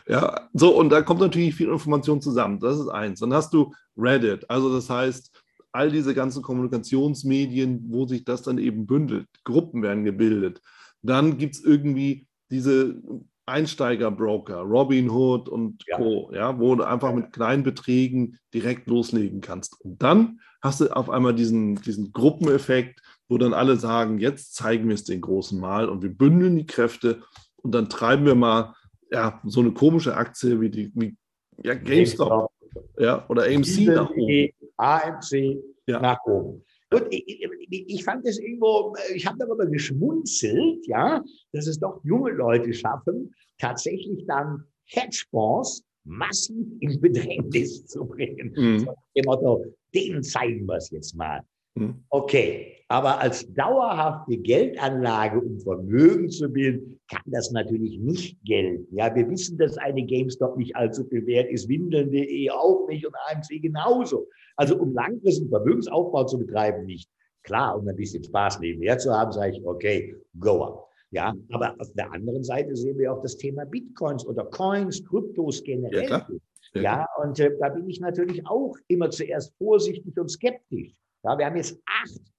Ja, 0.08 0.48
so, 0.52 0.76
und 0.76 0.90
da 0.90 1.02
kommt 1.02 1.20
natürlich 1.20 1.56
viel 1.56 1.68
Information 1.68 2.22
zusammen. 2.22 2.60
Das 2.60 2.78
ist 2.78 2.88
eins. 2.88 3.18
Dann 3.18 3.34
hast 3.34 3.52
du 3.52 3.72
Reddit, 3.96 4.48
also 4.48 4.72
das 4.72 4.88
heißt, 4.88 5.32
all 5.72 5.90
diese 5.90 6.14
ganzen 6.14 6.42
Kommunikationsmedien, 6.42 7.84
wo 7.88 8.06
sich 8.06 8.24
das 8.24 8.42
dann 8.42 8.58
eben 8.58 8.86
bündelt. 8.86 9.26
Gruppen 9.44 9.82
werden 9.82 10.04
gebildet. 10.04 10.62
Dann 11.02 11.38
gibt 11.38 11.56
es 11.56 11.64
irgendwie 11.64 12.26
diese 12.50 13.02
Einsteigerbroker, 13.46 14.58
Robinhood 14.58 15.48
und 15.48 15.82
ja. 15.86 15.96
Co., 15.96 16.30
ja, 16.34 16.58
wo 16.58 16.74
du 16.74 16.84
einfach 16.84 17.14
mit 17.14 17.32
kleinen 17.32 17.62
Beträgen 17.62 18.38
direkt 18.52 18.88
loslegen 18.88 19.40
kannst. 19.40 19.80
Und 19.80 20.02
dann 20.02 20.40
hast 20.60 20.80
du 20.80 20.94
auf 20.94 21.08
einmal 21.08 21.34
diesen, 21.34 21.76
diesen 21.76 22.12
Gruppeneffekt, 22.12 23.00
wo 23.28 23.38
dann 23.38 23.54
alle 23.54 23.76
sagen, 23.76 24.18
jetzt 24.18 24.54
zeigen 24.54 24.88
wir 24.88 24.94
es 24.94 25.04
den 25.04 25.20
großen 25.20 25.58
Mal 25.58 25.88
und 25.88 26.02
wir 26.02 26.10
bündeln 26.10 26.56
die 26.56 26.66
Kräfte 26.66 27.22
und 27.56 27.72
dann 27.72 27.88
treiben 27.88 28.26
wir 28.26 28.34
mal 28.34 28.74
ja, 29.10 29.40
so 29.44 29.60
eine 29.60 29.72
komische 29.72 30.16
Aktie 30.16 30.60
wie 30.60 30.70
die 30.70 30.92
wie, 30.94 31.16
ja, 31.62 31.74
GameStop 31.74 32.50
ja, 32.98 33.24
oder 33.28 33.44
AMC 33.44 33.86
nach 33.86 34.10
oben. 34.10 34.50
AMC 34.76 35.62
ja. 35.86 36.00
nach 36.00 36.18
oben. 36.26 36.64
Und 36.96 37.12
ich, 37.12 37.88
ich, 37.88 38.04
fand 38.04 38.24
es 38.26 38.38
irgendwo, 38.38 38.94
ich 39.14 39.26
habe 39.26 39.36
darüber 39.38 39.66
geschmunzelt, 39.66 40.86
ja, 40.86 41.22
dass 41.52 41.66
es 41.66 41.78
doch 41.78 42.00
junge 42.04 42.30
Leute 42.32 42.72
schaffen, 42.72 43.34
tatsächlich 43.58 44.24
dann 44.26 44.64
Hedgefonds 44.86 45.84
massiv 46.04 46.66
in 46.80 47.00
Bedrängnis 47.00 47.86
zu 47.86 48.06
bringen. 48.06 48.52
Mhm. 48.56 48.78
So 48.78 48.94
dem 49.14 49.24
Motto, 49.26 49.64
denen 49.94 50.22
zeigen 50.22 50.66
wir 50.66 50.76
es 50.76 50.90
jetzt 50.90 51.14
mal. 51.14 51.42
Mhm. 51.74 52.04
Okay, 52.08 52.75
aber 52.88 53.20
als 53.20 53.52
dauerhafte 53.52 54.36
Geldanlage, 54.36 55.40
um 55.40 55.58
Vermögen 55.58 56.30
zu 56.30 56.48
bilden, 56.48 57.00
kann 57.10 57.22
das 57.26 57.50
natürlich 57.50 57.98
nicht 57.98 58.38
gelten. 58.44 58.86
Ja, 58.94 59.12
wir 59.14 59.28
wissen, 59.28 59.58
dass 59.58 59.76
eine 59.78 60.04
GameStop 60.04 60.56
nicht 60.56 60.76
allzu 60.76 61.04
viel 61.04 61.26
wert 61.26 61.50
ist, 61.50 61.68
Windeln.de 61.68 62.50
auch 62.50 62.86
nicht 62.88 63.04
und 63.04 63.14
AMC 63.28 63.60
genauso. 63.60 64.28
Also 64.56 64.78
um 64.78 64.94
langfristigen 64.94 65.50
Vermögensaufbau 65.50 66.24
zu 66.24 66.38
betreiben, 66.38 66.84
nicht. 66.86 67.10
Klar, 67.42 67.78
um 67.78 67.88
ein 67.88 67.96
bisschen 67.96 68.22
Spaß 68.22 68.60
nebenher 68.60 68.98
zu 68.98 69.12
haben, 69.12 69.32
sage 69.32 69.52
ich, 69.52 69.66
okay, 69.66 70.14
go 70.38 70.62
up. 70.64 70.88
Ja, 71.10 71.34
aber 71.52 71.74
auf 71.78 71.92
der 71.94 72.12
anderen 72.12 72.42
Seite 72.42 72.74
sehen 72.76 72.98
wir 72.98 73.12
auch 73.12 73.22
das 73.22 73.36
Thema 73.36 73.64
Bitcoins 73.64 74.26
oder 74.26 74.44
Coins, 74.46 75.04
Kryptos 75.04 75.62
generell. 75.62 76.08
Ja, 76.08 76.26
ja 76.74 77.06
und 77.22 77.38
äh, 77.38 77.56
da 77.60 77.68
bin 77.68 77.88
ich 77.88 78.00
natürlich 78.00 78.44
auch 78.46 78.76
immer 78.88 79.10
zuerst 79.10 79.54
vorsichtig 79.56 80.18
und 80.18 80.28
skeptisch. 80.28 80.92
Ja, 81.26 81.36
wir 81.36 81.46
haben 81.46 81.56
jetzt 81.56 81.76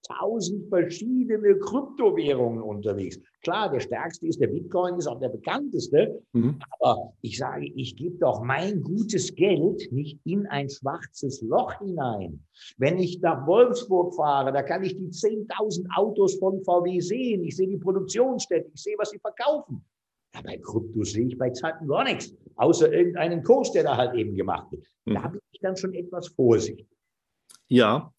8000 0.08 0.66
verschiedene 0.70 1.58
Kryptowährungen 1.58 2.62
unterwegs. 2.62 3.20
Klar, 3.42 3.70
der 3.70 3.80
stärkste 3.80 4.26
ist 4.26 4.40
der 4.40 4.46
Bitcoin, 4.46 4.96
ist 4.96 5.06
auch 5.06 5.20
der 5.20 5.28
bekannteste. 5.28 6.22
Mhm. 6.32 6.58
Aber 6.80 7.12
ich 7.20 7.36
sage, 7.36 7.66
ich 7.66 7.96
gebe 7.96 8.16
doch 8.16 8.42
mein 8.42 8.80
gutes 8.82 9.34
Geld 9.34 9.92
nicht 9.92 10.18
in 10.24 10.46
ein 10.46 10.70
schwarzes 10.70 11.42
Loch 11.42 11.78
hinein. 11.80 12.42
Wenn 12.78 12.98
ich 12.98 13.20
nach 13.20 13.46
Wolfsburg 13.46 14.14
fahre, 14.14 14.52
da 14.52 14.62
kann 14.62 14.82
ich 14.82 14.96
die 14.96 15.08
10.000 15.08 15.86
Autos 15.94 16.36
von 16.36 16.64
VW 16.64 16.98
sehen. 17.00 17.44
Ich 17.44 17.56
sehe 17.56 17.68
die 17.68 17.76
Produktionsstätte, 17.76 18.70
ich 18.72 18.82
sehe, 18.82 18.96
was 18.96 19.10
sie 19.10 19.18
verkaufen. 19.18 19.84
Ja, 20.34 20.40
bei 20.42 20.56
Krypto 20.56 21.04
sehe 21.04 21.26
ich 21.26 21.36
bei 21.36 21.50
Zeiten 21.50 21.86
gar 21.86 22.04
nichts, 22.04 22.34
außer 22.56 22.90
irgendeinen 22.90 23.42
Kurs, 23.42 23.70
der 23.72 23.82
da 23.82 23.98
halt 23.98 24.14
eben 24.14 24.34
gemacht 24.34 24.72
wird. 24.72 24.86
Mhm. 25.04 25.14
Da 25.14 25.28
bin 25.28 25.40
ich 25.52 25.60
dann 25.60 25.76
schon 25.76 25.92
etwas 25.92 26.28
vorsichtig. 26.28 26.86
Ja, 27.68 28.12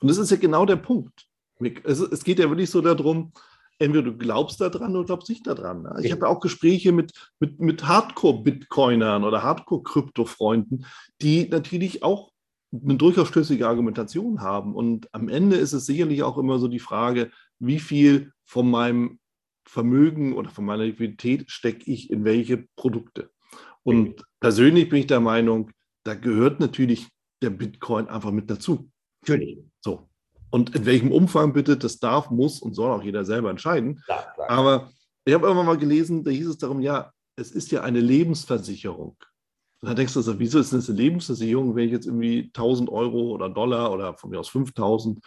und 0.00 0.08
das 0.08 0.18
ist 0.18 0.30
ja 0.30 0.36
genau 0.36 0.66
der 0.66 0.76
Punkt. 0.76 1.26
Es, 1.84 2.00
es 2.00 2.24
geht 2.24 2.38
ja 2.38 2.48
wirklich 2.48 2.70
so 2.70 2.80
darum, 2.80 3.32
entweder 3.78 4.04
du 4.04 4.16
glaubst 4.16 4.60
daran 4.60 4.96
oder 4.96 5.06
glaubst 5.06 5.28
nicht 5.28 5.46
daran. 5.46 5.88
Ich 6.02 6.12
habe 6.12 6.22
ja 6.22 6.28
auch 6.28 6.40
Gespräche 6.40 6.92
mit, 6.92 7.12
mit, 7.38 7.60
mit 7.60 7.86
Hardcore-Bitcoinern 7.86 9.24
oder 9.24 9.42
Hardcore-Krypto-Freunden, 9.42 10.86
die 11.20 11.48
natürlich 11.48 12.02
auch 12.02 12.32
eine 12.72 12.96
durchaus 12.96 13.28
schlüssige 13.28 13.68
Argumentation 13.68 14.40
haben. 14.40 14.74
Und 14.74 15.08
am 15.14 15.28
Ende 15.28 15.56
ist 15.56 15.72
es 15.72 15.86
sicherlich 15.86 16.22
auch 16.22 16.38
immer 16.38 16.58
so 16.58 16.68
die 16.68 16.80
Frage, 16.80 17.30
wie 17.58 17.78
viel 17.78 18.32
von 18.44 18.70
meinem 18.70 19.18
Vermögen 19.66 20.34
oder 20.34 20.50
von 20.50 20.64
meiner 20.64 20.84
Liquidität 20.84 21.50
stecke 21.50 21.90
ich 21.90 22.10
in 22.10 22.24
welche 22.24 22.66
Produkte. 22.76 23.30
Und 23.82 24.24
persönlich 24.40 24.88
bin 24.88 25.00
ich 25.00 25.06
der 25.06 25.20
Meinung, 25.20 25.70
da 26.04 26.14
gehört 26.14 26.60
natürlich 26.60 27.08
der 27.42 27.50
Bitcoin 27.50 28.08
einfach 28.08 28.30
mit 28.30 28.50
dazu. 28.50 28.90
Natürlich. 29.26 29.58
So. 29.80 30.08
Und 30.50 30.74
in 30.76 30.86
welchem 30.86 31.10
Umfang 31.10 31.52
bitte, 31.52 31.76
das 31.76 31.98
darf, 31.98 32.30
muss 32.30 32.60
und 32.60 32.74
soll 32.74 32.90
auch 32.90 33.02
jeder 33.02 33.24
selber 33.24 33.50
entscheiden. 33.50 34.00
Klar, 34.04 34.32
klar. 34.34 34.50
Aber 34.50 34.90
ich 35.24 35.34
habe 35.34 35.46
irgendwann 35.46 35.66
mal 35.66 35.78
gelesen, 35.78 36.22
da 36.22 36.30
hieß 36.30 36.46
es 36.46 36.58
darum, 36.58 36.80
ja, 36.80 37.12
es 37.36 37.50
ist 37.50 37.72
ja 37.72 37.82
eine 37.82 38.00
Lebensversicherung. 38.00 39.16
Und 39.80 39.88
dann 39.88 39.96
denkst 39.96 40.14
du 40.14 40.20
so, 40.20 40.38
wieso 40.38 40.60
ist 40.60 40.72
das 40.72 40.88
eine 40.88 40.98
Lebensversicherung, 40.98 41.74
wenn 41.74 41.86
ich 41.86 41.92
jetzt 41.92 42.06
irgendwie 42.06 42.50
1000 42.54 42.88
Euro 42.90 43.32
oder 43.32 43.48
Dollar 43.48 43.92
oder 43.92 44.14
von 44.14 44.30
mir 44.30 44.40
aus 44.40 44.48
5000 44.48 45.18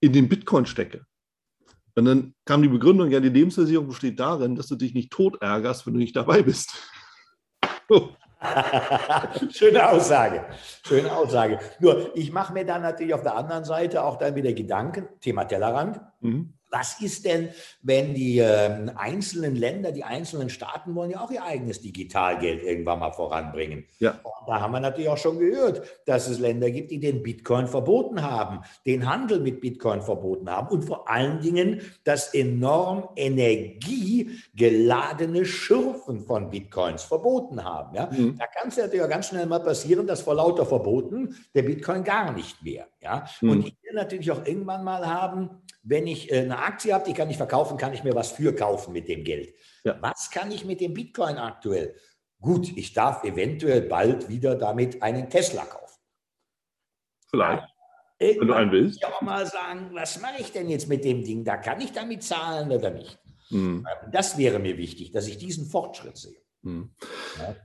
in 0.00 0.12
den 0.12 0.28
Bitcoin 0.28 0.66
stecke? 0.66 1.06
Und 1.94 2.04
dann 2.04 2.34
kam 2.44 2.60
die 2.60 2.68
Begründung, 2.68 3.10
ja, 3.10 3.20
die 3.20 3.30
Lebensversicherung 3.30 3.88
besteht 3.88 4.20
darin, 4.20 4.54
dass 4.54 4.66
du 4.66 4.76
dich 4.76 4.92
nicht 4.92 5.10
tot 5.10 5.40
ärgerst, 5.40 5.86
wenn 5.86 5.94
du 5.94 6.00
nicht 6.00 6.16
dabei 6.16 6.42
bist. 6.42 6.76
Schöne 9.50 9.88
Aussage. 9.88 10.44
Schöne 10.86 11.14
Aussage. 11.16 11.58
Nur, 11.80 12.14
ich 12.16 12.32
mache 12.32 12.52
mir 12.52 12.64
dann 12.64 12.82
natürlich 12.82 13.14
auf 13.14 13.22
der 13.22 13.34
anderen 13.34 13.64
Seite 13.64 14.04
auch 14.04 14.16
dann 14.16 14.34
wieder 14.34 14.52
Gedanken, 14.52 15.08
Thema 15.20 15.44
Tellerrand. 15.44 16.00
Mhm. 16.20 16.52
Was 16.76 17.00
ist 17.00 17.24
denn, 17.24 17.48
wenn 17.80 18.12
die 18.12 18.38
äh, 18.38 18.90
einzelnen 18.96 19.56
Länder, 19.56 19.92
die 19.92 20.04
einzelnen 20.04 20.50
Staaten 20.50 20.94
wollen 20.94 21.10
ja 21.10 21.22
auch 21.22 21.30
ihr 21.30 21.42
eigenes 21.42 21.80
Digitalgeld 21.80 22.62
irgendwann 22.62 22.98
mal 22.98 23.12
voranbringen? 23.12 23.86
Ja. 23.98 24.20
Und 24.22 24.46
da 24.46 24.60
haben 24.60 24.72
wir 24.72 24.80
natürlich 24.80 25.08
auch 25.08 25.16
schon 25.16 25.38
gehört, 25.38 25.80
dass 26.04 26.28
es 26.28 26.38
Länder 26.38 26.70
gibt, 26.70 26.90
die 26.90 27.00
den 27.00 27.22
Bitcoin 27.22 27.66
verboten 27.66 28.20
haben, 28.20 28.60
den 28.84 29.08
Handel 29.08 29.40
mit 29.40 29.62
Bitcoin 29.62 30.02
verboten 30.02 30.50
haben 30.50 30.68
und 30.68 30.82
vor 30.82 31.08
allen 31.08 31.40
Dingen 31.40 31.80
das 32.04 32.34
enorm 32.34 33.08
energiegeladene 33.16 35.46
Schürfen 35.46 36.20
von 36.20 36.50
Bitcoins 36.50 37.04
verboten 37.04 37.64
haben. 37.64 37.96
Ja? 37.96 38.10
Mhm. 38.12 38.36
Da 38.36 38.44
kann 38.48 38.68
es 38.68 38.76
natürlich 38.76 39.02
auch 39.02 39.08
ganz 39.08 39.28
schnell 39.28 39.46
mal 39.46 39.60
passieren, 39.60 40.06
dass 40.06 40.20
vor 40.20 40.34
lauter 40.34 40.66
Verboten 40.66 41.34
der 41.54 41.62
Bitcoin 41.62 42.04
gar 42.04 42.34
nicht 42.34 42.62
mehr. 42.62 42.86
Ja? 43.00 43.24
Mhm. 43.40 43.50
Und 43.50 43.64
will 43.64 43.72
natürlich 43.94 44.30
auch 44.30 44.44
irgendwann 44.44 44.84
mal 44.84 45.06
haben, 45.06 45.62
wenn 45.86 46.06
ich 46.06 46.32
äh, 46.32 46.40
eine 46.40 46.58
Aktie 46.58 46.92
habe, 46.92 47.04
die 47.04 47.14
kann 47.14 47.30
ich 47.30 47.36
verkaufen, 47.36 47.76
kann 47.76 47.94
ich 47.94 48.02
mir 48.02 48.14
was 48.14 48.32
für 48.32 48.54
kaufen 48.54 48.92
mit 48.92 49.08
dem 49.08 49.24
Geld. 49.24 49.54
Ja. 49.84 49.96
Was 50.02 50.30
kann 50.30 50.50
ich 50.50 50.64
mit 50.64 50.80
dem 50.80 50.92
Bitcoin 50.94 51.36
aktuell? 51.36 51.94
Gut, 52.40 52.76
ich 52.76 52.92
darf 52.92 53.24
eventuell 53.24 53.82
bald 53.82 54.28
wieder 54.28 54.56
damit 54.56 55.02
einen 55.02 55.30
Tesla 55.30 55.64
kaufen. 55.64 56.00
Vielleicht. 57.30 57.62
Ja, 58.18 58.40
wenn 58.40 58.48
du 58.48 58.54
einen 58.54 58.72
willst. 58.72 58.98
Ich 58.98 59.06
auch 59.06 59.22
mal 59.22 59.46
sagen, 59.46 59.90
was 59.92 60.20
mache 60.20 60.40
ich 60.40 60.50
denn 60.52 60.68
jetzt 60.68 60.88
mit 60.88 61.04
dem 61.04 61.22
Ding? 61.22 61.44
Da 61.44 61.56
kann 61.56 61.80
ich 61.80 61.92
damit 61.92 62.22
zahlen 62.22 62.70
oder 62.72 62.90
nicht? 62.90 63.18
Hm. 63.48 63.86
Das 64.10 64.36
wäre 64.38 64.58
mir 64.58 64.76
wichtig, 64.76 65.12
dass 65.12 65.28
ich 65.28 65.38
diesen 65.38 65.66
Fortschritt 65.66 66.16
sehe. 66.16 66.40
Hm. 66.62 66.94
Ja. 67.38 67.56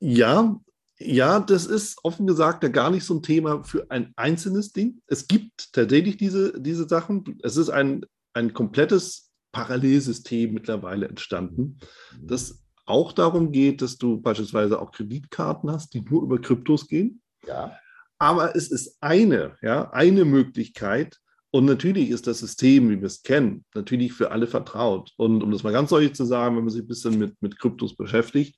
ja, 0.00 0.60
ja, 1.00 1.40
das 1.40 1.66
ist 1.66 1.98
offen 2.02 2.26
gesagt 2.26 2.62
ja 2.62 2.68
gar 2.68 2.90
nicht 2.90 3.04
so 3.04 3.14
ein 3.14 3.22
Thema 3.22 3.64
für 3.64 3.90
ein 3.90 4.12
einzelnes 4.16 4.72
Ding. 4.72 5.00
Es 5.06 5.26
gibt 5.26 5.72
tatsächlich 5.72 6.18
diese, 6.18 6.60
diese 6.60 6.86
Sachen. 6.86 7.38
Es 7.42 7.56
ist 7.56 7.70
ein, 7.70 8.04
ein 8.34 8.52
komplettes 8.52 9.30
Parallelsystem 9.52 10.52
mittlerweile 10.52 11.08
entstanden, 11.08 11.78
mhm. 12.12 12.26
das 12.26 12.62
auch 12.86 13.12
darum 13.12 13.52
geht, 13.52 13.82
dass 13.82 13.98
du 13.98 14.20
beispielsweise 14.20 14.80
auch 14.80 14.92
Kreditkarten 14.92 15.70
hast, 15.70 15.94
die 15.94 16.02
nur 16.02 16.22
über 16.22 16.40
Kryptos 16.40 16.88
gehen. 16.88 17.22
Ja. 17.46 17.76
Aber 18.18 18.54
es 18.54 18.70
ist 18.70 18.98
eine, 19.00 19.56
ja, 19.62 19.90
eine 19.92 20.24
Möglichkeit, 20.24 21.18
Und 21.52 21.64
natürlich 21.64 22.10
ist 22.10 22.26
das 22.26 22.38
System, 22.38 22.90
wie 22.90 23.00
wir 23.00 23.06
es 23.06 23.22
kennen, 23.22 23.64
natürlich 23.74 24.12
für 24.12 24.30
alle 24.30 24.46
vertraut. 24.46 25.12
Und 25.16 25.42
um 25.42 25.50
das 25.50 25.64
mal 25.64 25.72
ganz 25.72 25.90
deutlich 25.90 26.14
zu 26.14 26.24
sagen, 26.24 26.56
wenn 26.56 26.64
man 26.64 26.70
sich 26.70 26.82
ein 26.82 26.88
bisschen 26.88 27.18
mit, 27.18 27.40
mit 27.42 27.58
Kryptos 27.58 27.96
beschäftigt, 27.96 28.56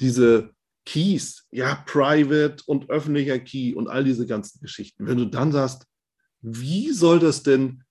diese 0.00 0.50
Keys, 0.88 1.46
ja, 1.50 1.84
Private 1.84 2.64
und 2.64 2.88
öffentlicher 2.88 3.38
Key 3.38 3.74
und 3.74 3.88
all 3.88 4.04
diese 4.04 4.26
ganzen 4.26 4.58
Geschichten. 4.62 5.06
Wenn 5.06 5.18
du 5.18 5.26
dann 5.26 5.52
sagst, 5.52 5.84
wie 6.40 6.92
soll 6.92 7.18
das 7.18 7.42
denn 7.42 7.82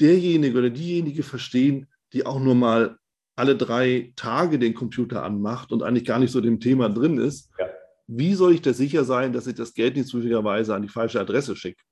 derjenige 0.00 0.56
oder 0.56 0.70
diejenige 0.70 1.22
verstehen, 1.22 1.86
die 2.14 2.24
auch 2.24 2.40
nur 2.40 2.54
mal 2.54 2.96
alle 3.36 3.56
drei 3.56 4.14
Tage 4.16 4.58
den 4.58 4.72
Computer 4.72 5.22
anmacht 5.22 5.70
und 5.70 5.82
eigentlich 5.82 6.06
gar 6.06 6.18
nicht 6.18 6.32
so 6.32 6.40
dem 6.40 6.60
Thema 6.60 6.88
drin 6.88 7.18
ist, 7.18 7.50
ja. 7.58 7.68
wie 8.06 8.32
soll 8.32 8.54
ich 8.54 8.62
da 8.62 8.72
sicher 8.72 9.04
sein, 9.04 9.34
dass 9.34 9.46
ich 9.46 9.56
das 9.56 9.74
Geld 9.74 9.94
nicht 9.94 10.08
zufälligerweise 10.08 10.74
an 10.74 10.80
die 10.80 10.88
falsche 10.88 11.20
Adresse 11.20 11.56
schicke? 11.56 11.82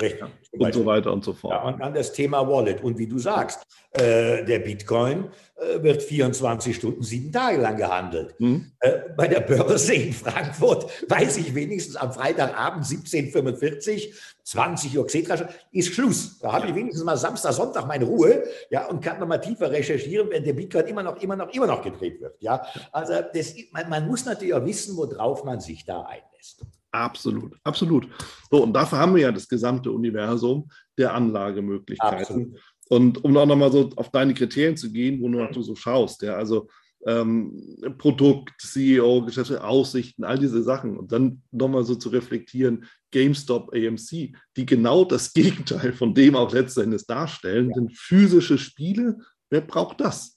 Richtig. 0.00 0.28
Und 0.52 0.74
so 0.74 0.86
weiter 0.86 1.12
und 1.12 1.24
so 1.24 1.32
fort. 1.32 1.52
Ja, 1.52 1.62
und 1.62 1.80
dann 1.80 1.94
das 1.94 2.12
Thema 2.12 2.46
Wallet. 2.48 2.82
Und 2.82 2.98
wie 2.98 3.06
du 3.06 3.18
sagst, 3.18 3.66
äh, 3.92 4.44
der 4.44 4.58
Bitcoin 4.58 5.30
äh, 5.56 5.82
wird 5.82 6.02
24 6.02 6.76
Stunden, 6.76 7.02
sieben 7.02 7.32
Tage 7.32 7.58
lang 7.58 7.76
gehandelt. 7.76 8.34
Mhm. 8.38 8.72
Äh, 8.80 8.92
bei 9.16 9.28
der 9.28 9.40
Börse 9.40 9.94
in 9.94 10.12
Frankfurt 10.12 10.90
weiß 11.08 11.38
ich 11.38 11.54
wenigstens 11.54 11.96
am 11.96 12.12
Freitagabend 12.12 12.84
17.45 12.84 14.12
20 14.46 14.96
Uhr 14.96 15.04
etc. 15.04 15.44
ist 15.72 15.92
Schluss. 15.92 16.38
Da 16.38 16.52
habe 16.52 16.68
ich 16.68 16.74
wenigstens 16.74 17.04
mal 17.04 17.16
Samstag, 17.16 17.52
Sonntag 17.52 17.86
meine 17.86 18.04
Ruhe 18.04 18.44
ja, 18.70 18.86
und 18.86 19.02
kann 19.02 19.18
nochmal 19.18 19.40
tiefer 19.40 19.72
recherchieren, 19.72 20.30
wenn 20.30 20.44
der 20.44 20.52
Bitcoin 20.52 20.86
immer 20.86 21.02
noch, 21.02 21.20
immer 21.20 21.34
noch, 21.34 21.52
immer 21.52 21.66
noch 21.66 21.82
gedreht 21.82 22.20
wird. 22.20 22.40
Ja? 22.40 22.64
Also 22.92 23.14
das, 23.34 23.54
man, 23.72 23.88
man 23.88 24.06
muss 24.06 24.24
natürlich 24.24 24.54
auch 24.54 24.64
wissen, 24.64 24.96
worauf 24.96 25.42
man 25.42 25.58
sich 25.60 25.84
da 25.84 26.02
einlässt. 26.02 26.64
Absolut, 26.96 27.54
absolut. 27.62 28.08
So, 28.50 28.62
und 28.62 28.72
dafür 28.72 28.98
haben 28.98 29.14
wir 29.14 29.22
ja 29.22 29.32
das 29.32 29.48
gesamte 29.48 29.92
Universum 29.92 30.68
der 30.96 31.14
Anlagemöglichkeiten. 31.14 32.20
Absolut. 32.20 32.60
Und 32.88 33.24
um 33.24 33.36
auch 33.36 33.46
nochmal 33.46 33.70
so 33.70 33.90
auf 33.96 34.10
deine 34.10 34.32
Kriterien 34.32 34.76
zu 34.76 34.90
gehen, 34.90 35.20
wo 35.20 35.28
du 35.28 35.62
so 35.62 35.74
schaust, 35.74 36.22
ja, 36.22 36.36
also 36.36 36.68
ähm, 37.06 37.76
Produkt, 37.98 38.54
CEO, 38.62 39.26
Geschäfte, 39.26 39.62
Aussichten, 39.62 40.24
all 40.24 40.38
diese 40.38 40.62
Sachen 40.62 40.96
und 40.96 41.12
dann 41.12 41.42
nochmal 41.50 41.84
so 41.84 41.96
zu 41.96 42.08
reflektieren, 42.08 42.86
GameStop, 43.10 43.74
AMC, 43.74 44.34
die 44.56 44.66
genau 44.66 45.04
das 45.04 45.32
Gegenteil 45.34 45.92
von 45.92 46.14
dem 46.14 46.34
auch 46.34 46.52
letztendlich 46.52 47.06
darstellen, 47.06 47.68
ja. 47.68 47.74
sind 47.74 47.96
physische 47.96 48.56
Spiele. 48.56 49.18
Wer 49.50 49.60
braucht 49.60 50.00
das 50.00 50.35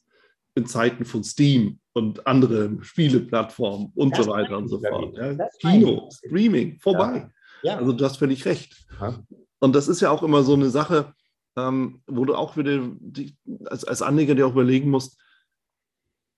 in 0.60 0.67
Zeiten 0.67 1.06
von 1.06 1.24
Steam 1.24 1.80
und 1.93 2.28
anderen 2.28 2.84
Spieleplattformen 2.84 3.91
und 3.95 4.17
das 4.17 4.26
so 4.26 4.32
weiter 4.32 4.58
und 4.58 4.67
so 4.67 4.80
fort? 4.80 5.17
Ja, 5.17 5.48
Kino, 5.60 6.10
Streaming, 6.12 6.80
vorbei. 6.80 7.30
Ja. 7.63 7.78
Also 7.78 7.93
du 7.93 8.06
hast 8.06 8.17
völlig 8.17 8.45
recht. 8.45 8.86
Und 9.60 9.76
das 9.76 9.88
ist 9.88 10.02
ja 10.02 10.12
auch 10.12 10.24
immer 10.24 10.43
so 10.43 10.54
eine 10.54 10.69
Sache, 10.69 11.13
ähm, 11.58 12.02
wo 12.08 12.26
du 12.26 12.36
auch 12.36 12.58
wieder 12.58 12.89
die, 13.00 13.36
als, 13.65 13.84
als 13.84 14.02
Anleger 14.02 14.36
dir 14.36 14.48
auch 14.48 14.52
überlegen 14.52 14.89
musst, 14.89 15.19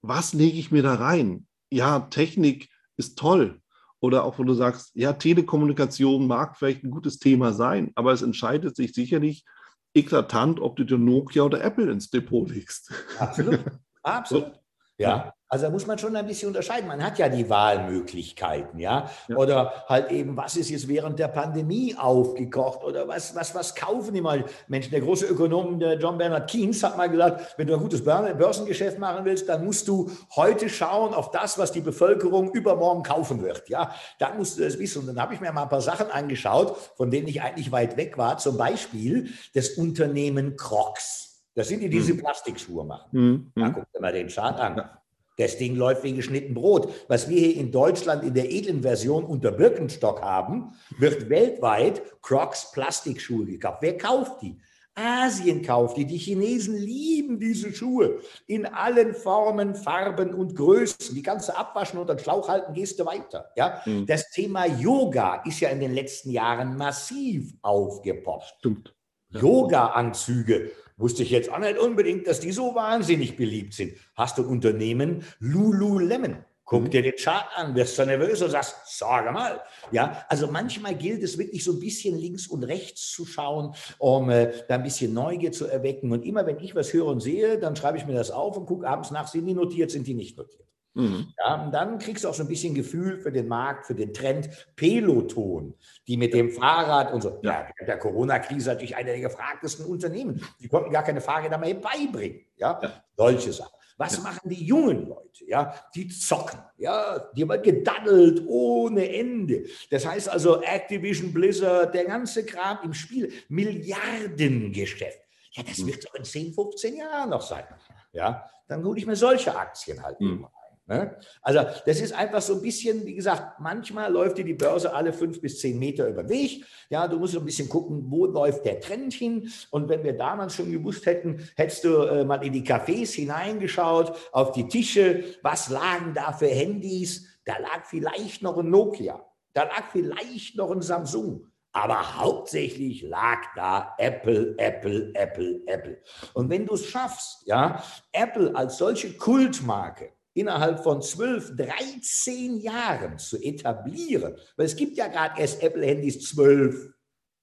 was 0.02 0.34
lege 0.34 0.58
ich 0.58 0.72
mir 0.72 0.82
da 0.82 0.96
rein? 0.96 1.48
Ja, 1.72 2.00
Technik 2.00 2.70
ist 2.98 3.18
toll. 3.18 3.62
Oder 4.00 4.24
auch, 4.24 4.40
wo 4.40 4.44
du 4.44 4.56
sagst, 4.56 4.92
ja, 4.96 5.14
Telekommunikation 5.14 6.26
mag 6.26 6.58
vielleicht 6.58 6.84
ein 6.84 6.90
gutes 6.90 7.20
Thema 7.20 7.54
sein, 7.54 7.92
aber 7.94 8.12
es 8.14 8.24
entscheidet 8.24 8.76
sich 8.76 8.94
sicherlich 8.94 9.46
eklatant, 9.94 10.60
ob 10.60 10.76
du 10.76 10.86
dir 10.86 10.98
Nokia 10.98 11.44
oder 11.44 11.64
Apple 11.64 11.92
ins 11.92 12.10
Depot 12.10 12.50
legst. 12.50 12.92
Absolut. 13.20 13.60
Absolut. 14.04 14.52
Ja. 14.98 15.34
Also 15.52 15.66
da 15.66 15.70
muss 15.70 15.86
man 15.86 15.98
schon 15.98 16.16
ein 16.16 16.26
bisschen 16.26 16.48
unterscheiden. 16.48 16.88
Man 16.88 17.04
hat 17.04 17.20
ja 17.20 17.28
die 17.28 17.50
Wahlmöglichkeiten, 17.50 18.80
ja? 18.80 19.10
ja. 19.28 19.36
Oder 19.36 19.84
halt 19.90 20.10
eben, 20.10 20.38
was 20.38 20.56
ist 20.56 20.70
jetzt 20.70 20.88
während 20.88 21.20
der 21.20 21.28
Pandemie 21.28 21.94
aufgekocht 21.98 22.86
oder 22.86 23.06
was, 23.10 23.36
was, 23.36 23.54
was 23.54 23.76
kaufen 23.76 24.14
die 24.14 24.22
mal 24.22 24.46
Menschen? 24.70 24.92
Der 24.92 25.02
große 25.02 25.26
Ökonom, 25.26 25.78
der 25.78 26.00
John 26.00 26.18
Bernard 26.18 26.50
Keynes, 26.50 26.82
hat 26.84 26.96
mal 26.96 27.10
gesagt, 27.10 27.56
wenn 27.58 27.68
du 27.68 27.74
ein 27.74 27.82
gutes 27.82 28.02
Börsengeschäft 28.02 28.98
machen 28.98 29.26
willst, 29.26 29.50
dann 29.50 29.66
musst 29.66 29.90
du 29.90 30.10
heute 30.38 30.70
schauen 30.70 31.14
auf 31.14 31.32
das, 31.32 31.58
was 31.58 31.74
die 31.74 31.82
Bevölkerung 31.82 32.54
übermorgen 32.54 33.04
kaufen 33.04 33.42
wird. 33.42 33.68
Ja, 33.68 33.94
dann 34.20 34.38
musst 34.38 34.58
du 34.58 34.64
das 34.64 34.80
wissen. 34.80 35.02
Und 35.02 35.08
dann 35.08 35.22
habe 35.22 35.34
ich 35.34 35.42
mir 35.42 35.52
mal 35.52 35.64
ein 35.64 35.70
paar 35.70 35.82
Sachen 35.82 36.10
angeschaut, 36.12 36.78
von 36.96 37.12
denen 37.12 37.28
ich 37.28 37.42
eigentlich 37.42 37.74
weit 37.74 37.98
weg 37.98 38.18
war. 38.18 38.38
Zum 38.38 38.56
Beispiel 38.56 39.32
das 39.54 39.72
Unternehmen 39.72 40.56
Crocs. 40.56 41.31
Das 41.54 41.68
sind 41.68 41.82
die, 41.82 41.90
die 41.90 41.98
diese 41.98 42.14
mhm. 42.14 42.20
Plastikschuhe 42.20 42.86
machen. 42.86 43.10
Mhm. 43.12 43.52
Da 43.56 43.70
guck 43.70 43.92
dir 43.92 44.00
mal 44.00 44.14
den 44.14 44.28
Chart 44.28 44.60
an. 44.60 44.90
Das 45.38 45.58
Ding 45.58 45.76
läuft 45.76 46.04
wie 46.04 46.14
geschnitten 46.14 46.54
Brot. 46.54 46.90
Was 47.08 47.30
wir 47.30 47.40
hier 47.40 47.56
in 47.56 47.72
Deutschland 47.72 48.24
in 48.24 48.34
der 48.34 48.52
edlen 48.52 48.82
Version 48.82 49.24
unter 49.24 49.52
Birkenstock 49.52 50.22
haben, 50.22 50.74
wird 51.00 51.30
weltweit 51.30 52.02
Crocs 52.22 52.72
Plastikschuhe 52.72 53.46
gekauft. 53.46 53.80
Wer 53.82 53.98
kauft 53.98 54.42
die? 54.42 54.58
Asien 54.94 55.62
kauft 55.62 55.98
die. 55.98 56.06
Die 56.06 56.18
Chinesen 56.18 56.78
lieben 56.78 57.40
diese 57.40 57.74
Schuhe 57.74 58.20
in 58.48 58.66
allen 58.66 59.16
Formen, 59.16 59.74
Farben 59.74 60.34
und 60.34 60.56
Größen. 60.56 61.16
Die 61.16 61.24
ganze 61.24 61.58
abwaschen 61.58 62.00
und 62.00 62.10
den 62.10 62.20
Schlauch 62.20 62.50
halten, 62.50 62.74
gehst 62.74 63.00
du 63.00 63.06
weiter. 63.06 63.50
Ja? 63.56 63.82
Mhm. 63.86 64.06
Das 64.06 64.30
Thema 64.32 64.66
Yoga 64.66 65.42
ist 65.46 65.62
ja 65.62 65.70
in 65.70 65.80
den 65.80 65.94
letzten 65.94 66.32
Jahren 66.32 66.76
massiv 66.76 67.54
aufgepoppt. 67.62 68.56
Stimmt. 68.60 68.94
Yoga-Anzüge 69.30 70.72
Wusste 71.02 71.24
ich 71.24 71.32
jetzt 71.32 71.52
auch 71.52 71.60
nicht 71.60 71.80
unbedingt, 71.80 72.28
dass 72.28 72.40
die 72.40 72.52
so 72.52 72.76
wahnsinnig 72.76 73.36
beliebt 73.36 73.74
sind. 73.74 73.94
Hast 74.16 74.38
du 74.38 74.44
ein 74.44 74.48
Unternehmen 74.48 75.24
Lululemon? 75.40 76.46
Guck 76.64 76.84
mhm. 76.84 76.90
dir 76.92 77.02
den 77.02 77.16
Chart 77.18 77.48
an, 77.56 77.76
wirst 77.76 77.98
du 77.98 78.06
nervös 78.06 78.42
und 78.42 78.52
sagst, 78.52 78.76
sage 78.98 79.32
mal. 79.32 79.62
Ja, 79.92 80.24
also 80.30 80.48
manchmal 80.48 80.96
gilt 80.96 81.24
es 81.24 81.38
wirklich 81.38 81.64
so 81.64 81.74
ein 81.74 81.80
bisschen 81.80 82.18
links 82.18 82.48
und 82.48 82.64
rechts 82.64 83.12
zu 83.12 83.26
schauen, 83.26 83.74
um 83.98 84.30
äh, 84.30 84.54
da 84.68 84.76
ein 84.76 84.84
bisschen 84.84 85.14
Neugier 85.14 85.52
zu 85.52 85.66
erwecken. 85.66 86.12
Und 86.12 86.24
immer 86.24 86.46
wenn 86.46 86.60
ich 86.60 86.76
was 86.76 86.94
höre 86.94 87.08
und 87.08 87.20
sehe, 87.20 87.58
dann 87.58 87.76
schreibe 87.76 87.98
ich 87.98 88.06
mir 88.06 88.14
das 88.14 88.32
auf 88.32 88.56
und 88.56 88.68
gucke 88.68 88.88
abends 88.88 89.12
nach, 89.12 89.28
sind 89.28 89.48
die 89.48 89.54
notiert, 89.54 89.92
sind 89.92 90.06
die 90.06 90.14
nicht 90.14 90.38
notiert. 90.38 90.71
Mhm. 90.94 91.34
Ja, 91.38 91.70
dann 91.72 92.00
kriegst 92.00 92.24
du 92.24 92.30
auch 92.30 92.34
so 92.34 92.44
ein 92.44 92.50
bisschen 92.50 92.76
Gefühl 92.76 93.20
für 93.20 93.32
den 93.32 93.48
Markt, 93.48 93.86
für 93.86 93.96
den 93.96 94.14
Trend. 94.14 94.50
Peloton, 94.76 95.74
die 96.08 96.18
mit 96.18 96.34
dem 96.34 96.52
Fahrrad 96.52 97.14
und 97.14 97.22
so. 97.22 97.40
Ja, 97.44 97.68
ja 97.80 97.86
der 97.86 97.98
Corona-Krise 97.98 98.72
natürlich 98.72 98.96
einer 98.96 99.12
der 99.12 99.22
gefragtesten 99.22 99.86
Unternehmen. 99.86 100.44
Die 100.60 100.68
konnten 100.68 100.92
gar 100.92 101.04
keine 101.04 101.22
Fahrräder 101.22 101.58
mehr 101.58 101.76
beibringen. 101.76 102.42
Ja, 102.58 102.80
ja. 102.82 103.04
solche 103.16 103.54
Sachen. 103.54 103.72
Was 103.98 104.18
ja. 104.18 104.24
machen 104.24 104.50
die 104.50 104.66
jungen 104.66 105.08
Leute? 105.08 105.46
Ja, 105.46 105.76
die 105.94 106.08
zocken. 106.08 106.60
Ja, 106.78 107.20
die 107.36 107.48
wird 107.48 107.64
gedaddelt 107.64 108.44
ohne 108.48 109.14
Ende. 109.14 109.66
Das 109.92 110.06
heißt 110.06 110.28
also 110.28 110.62
Activision, 110.62 111.32
Blizzard, 111.32 111.94
der 111.94 112.06
ganze 112.06 112.46
Kram 112.46 112.80
im 112.84 112.94
Spiel, 112.94 113.32
Milliardengeschäft. 113.48 115.20
Ja, 115.52 115.64
das 115.64 115.80
mhm. 115.80 115.88
wird 115.88 116.06
doch 116.06 116.16
in 116.16 116.24
10, 116.24 116.54
15 116.54 116.96
Jahren 116.98 117.30
noch 117.30 117.42
sein. 117.42 117.64
Ja, 118.12 118.50
dann 118.68 118.84
hole 118.84 118.98
ich 118.98 119.06
mir 119.06 119.16
solche 119.16 119.56
Aktien 119.56 120.02
halt 120.02 120.20
mhm. 120.20 120.38
immer. 120.38 120.52
Ne? 120.92 121.16
Also 121.42 121.62
das 121.86 122.02
ist 122.02 122.12
einfach 122.12 122.42
so 122.42 122.56
ein 122.56 122.62
bisschen, 122.62 123.06
wie 123.06 123.16
gesagt, 123.16 123.62
manchmal 123.62 124.12
läuft 124.12 124.38
dir 124.38 124.44
die 124.44 124.54
Börse 124.54 124.94
alle 124.94 125.14
fünf 125.14 125.40
bis 125.40 125.60
zehn 125.60 125.80
Meter 125.80 126.10
über 126.10 126.24
den 126.24 126.30
Weg. 126.30 126.66
Ja, 126.90 127.08
du 127.08 127.18
musst 127.18 127.32
so 127.32 127.40
ein 127.40 127.46
bisschen 127.46 127.70
gucken, 127.70 128.04
wo 128.08 128.26
läuft 128.26 128.66
der 128.66 128.82
Trend 128.82 129.14
hin. 129.14 129.50
Und 129.70 129.88
wenn 129.88 130.04
wir 130.04 130.18
damals 130.18 130.54
schon 130.54 130.70
gewusst 130.70 131.06
hätten, 131.06 131.48
hättest 131.56 131.86
du 131.86 132.02
äh, 132.02 132.26
mal 132.26 132.44
in 132.46 132.52
die 132.52 132.66
Cafés 132.66 133.14
hineingeschaut, 133.14 134.14
auf 134.34 134.52
die 134.52 134.68
Tische, 134.68 135.24
was 135.42 135.70
lagen 135.70 136.14
da 136.14 136.34
für 136.34 136.50
Handys? 136.50 137.26
Da 137.46 137.58
lag 137.58 137.86
vielleicht 137.86 138.42
noch 138.42 138.58
ein 138.58 138.70
Nokia, 138.70 139.26
da 139.54 139.64
lag 139.64 139.92
vielleicht 139.94 140.58
noch 140.58 140.72
ein 140.72 140.82
Samsung. 140.82 141.48
Aber 141.72 142.18
hauptsächlich 142.18 143.04
lag 143.04 143.40
da 143.56 143.96
Apple, 143.98 144.56
Apple, 144.58 145.12
Apple, 145.14 145.62
Apple. 145.68 146.02
Und 146.34 146.50
wenn 146.50 146.66
du 146.66 146.74
es 146.74 146.86
schaffst, 146.86 147.48
ja, 147.48 147.82
Apple 148.12 148.54
als 148.54 148.78
solche 148.78 149.14
Kultmarke 149.14 150.12
innerhalb 150.34 150.84
von 150.84 151.02
12, 151.02 151.56
13 151.56 152.58
Jahren 152.58 153.18
zu 153.18 153.38
etablieren, 153.38 154.36
weil 154.56 154.66
es 154.66 154.76
gibt 154.76 154.98
ja 154.98 155.08
gerade 155.08 155.40
erst 155.40 155.62
Apple-Handys 155.62 156.30
12 156.30 156.94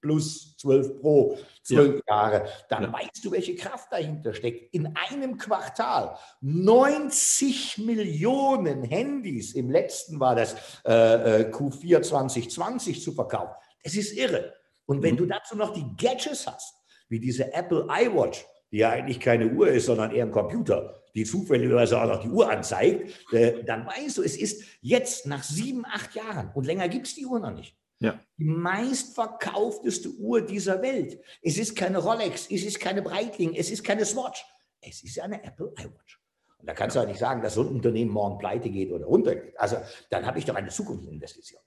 plus 0.01 0.55
12 0.57 1.01
Pro, 1.01 1.37
12 1.63 1.95
ja. 1.95 2.01
Jahre, 2.07 2.49
dann 2.69 2.83
ja. 2.83 2.93
weißt 2.93 3.23
du, 3.23 3.31
welche 3.31 3.55
Kraft 3.55 3.91
dahinter 3.91 4.33
steckt. 4.33 4.73
In 4.73 4.95
einem 4.95 5.37
Quartal 5.37 6.17
90 6.41 7.79
Millionen 7.79 8.83
Handys, 8.83 9.53
im 9.53 9.69
letzten 9.69 10.19
war 10.19 10.35
das 10.35 10.55
äh, 10.85 11.41
äh 11.41 11.51
Q4 11.51 12.01
2020 12.01 13.01
zu 13.01 13.11
verkaufen. 13.13 13.53
Das 13.83 13.95
ist 13.95 14.13
irre. 14.13 14.53
Und 14.85 15.03
wenn 15.03 15.15
mhm. 15.15 15.19
du 15.19 15.25
dazu 15.27 15.55
noch 15.55 15.73
die 15.73 15.85
Gadgets 15.97 16.47
hast, 16.47 16.73
wie 17.09 17.19
diese 17.19 17.53
Apple 17.53 17.87
iWatch, 17.89 18.45
die 18.71 18.77
ja 18.77 18.89
eigentlich 18.89 19.19
keine 19.19 19.47
Uhr 19.47 19.69
ist, 19.69 19.85
sondern 19.85 20.11
eher 20.11 20.25
ein 20.25 20.31
Computer, 20.31 21.03
die 21.15 21.23
zufälligerweise 21.23 22.01
auch 22.01 22.07
noch 22.07 22.21
die 22.21 22.29
Uhr 22.29 22.49
anzeigt, 22.49 23.11
äh, 23.33 23.63
dann 23.63 23.85
weißt 23.85 24.17
du, 24.17 24.23
es 24.23 24.37
ist 24.37 24.63
jetzt 24.81 25.25
nach 25.25 25.43
sieben, 25.43 25.85
acht 25.85 26.15
Jahren 26.15 26.51
und 26.53 26.65
länger 26.65 26.87
gibt 26.87 27.07
es 27.07 27.15
die 27.15 27.25
Uhr 27.25 27.39
noch 27.39 27.53
nicht. 27.53 27.75
Ja. 27.99 28.19
Die 28.37 28.45
meistverkaufteste 28.45 30.09
Uhr 30.09 30.41
dieser 30.41 30.81
Welt. 30.81 31.19
Es 31.41 31.57
ist 31.57 31.75
keine 31.75 31.97
Rolex, 31.97 32.47
es 32.49 32.63
ist 32.63 32.79
keine 32.79 33.01
Breitling, 33.01 33.55
es 33.55 33.69
ist 33.69 33.83
keine 33.83 34.05
Swatch. 34.05 34.45
Es 34.81 35.03
ist 35.03 35.19
eine 35.19 35.43
Apple 35.43 35.73
iWatch. 35.77 36.19
Und 36.59 36.67
da 36.67 36.73
kannst 36.73 36.95
du 36.95 37.01
auch 37.01 37.07
nicht 37.07 37.19
sagen, 37.19 37.41
dass 37.41 37.55
so 37.55 37.61
ein 37.61 37.67
Unternehmen 37.67 38.11
morgen 38.11 38.37
pleite 38.37 38.69
geht 38.69 38.91
oder 38.91 39.05
runtergeht. 39.05 39.59
Also 39.59 39.77
dann 40.09 40.25
habe 40.25 40.39
ich 40.39 40.45
doch 40.45 40.55
eine 40.55 40.69
Zukunftsinvestition. 40.69 41.61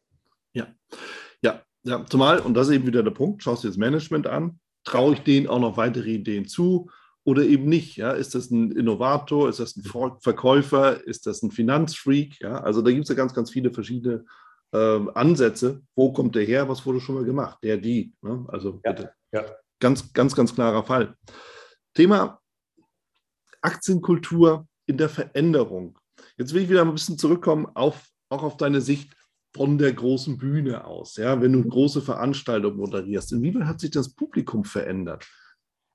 Ja. 0.55 0.75
Ja, 1.43 1.63
ja, 1.83 2.07
zumal, 2.07 2.41
und 2.41 2.55
das 2.55 2.69
ist 2.69 2.75
eben 2.75 2.87
wieder 2.87 3.03
der 3.03 3.11
Punkt, 3.11 3.43
schaust 3.43 3.65
dir 3.65 3.69
das 3.69 3.77
Management 3.77 4.27
an, 4.27 4.61
traue 4.85 5.15
ich 5.15 5.21
denen 5.21 5.47
auch 5.47 5.61
noch 5.61 5.77
weitere 5.77 6.11
Ideen 6.11 6.47
zu 6.47 6.91
oder 7.25 7.43
eben 7.43 7.67
nicht? 7.67 7.97
Ja? 7.97 8.13
Ist 8.13 8.35
das 8.35 8.51
ein 8.51 8.73
Innovator? 8.73 9.49
Ist 9.49 9.61
das 9.61 9.77
ein 9.77 9.85
Verkäufer? 10.21 11.07
Ist 11.07 11.27
das 11.27 11.43
ein 11.43 11.51
Finanzfreak? 11.51 12.41
Ja? 12.41 12.61
Also 12.61 12.83
da 12.83 12.91
gibt 12.91 13.05
es 13.05 13.09
ja 13.09 13.15
ganz, 13.15 13.35
ganz 13.35 13.51
viele 13.51 13.73
verschiedene 13.73 14.25
äh, 14.73 15.01
Ansätze. 15.15 15.83
Wo 15.95 16.13
kommt 16.13 16.35
der 16.35 16.45
her? 16.45 16.69
Was 16.69 16.85
wurde 16.85 17.01
schon 17.01 17.15
mal 17.15 17.25
gemacht? 17.25 17.59
Der, 17.63 17.77
die. 17.77 18.13
Ne? 18.23 18.45
Also 18.49 18.81
ja, 18.85 18.93
bitte. 18.93 19.13
Ja. 19.33 19.45
Ganz, 19.81 20.13
ganz, 20.13 20.35
ganz 20.35 20.55
klarer 20.55 20.85
Fall. 20.85 21.17
Thema 21.95 22.41
Aktienkultur 23.61 24.67
in 24.87 24.97
der 24.97 25.09
Veränderung. 25.09 25.99
Jetzt 26.37 26.55
will 26.55 26.63
ich 26.63 26.69
wieder 26.69 26.83
ein 26.83 26.93
bisschen 26.93 27.19
zurückkommen 27.19 27.67
auf, 27.75 28.09
auch 28.29 28.43
auf 28.43 28.57
deine 28.57 28.81
Sicht 28.81 29.15
von 29.55 29.79
der 29.79 29.93
großen 29.93 30.39
Bühne 30.39 30.87
aus. 30.87 31.17
Ja? 31.17 31.41
Wenn 31.41 31.53
du 31.53 31.63
große 31.63 32.01
Veranstaltungen 32.01 32.77
moderierst, 32.77 33.33
inwieweit 33.33 33.67
hat 33.67 33.81
sich 33.81 33.91
das 33.91 34.15
Publikum 34.15 34.65
verändert? 34.65 35.29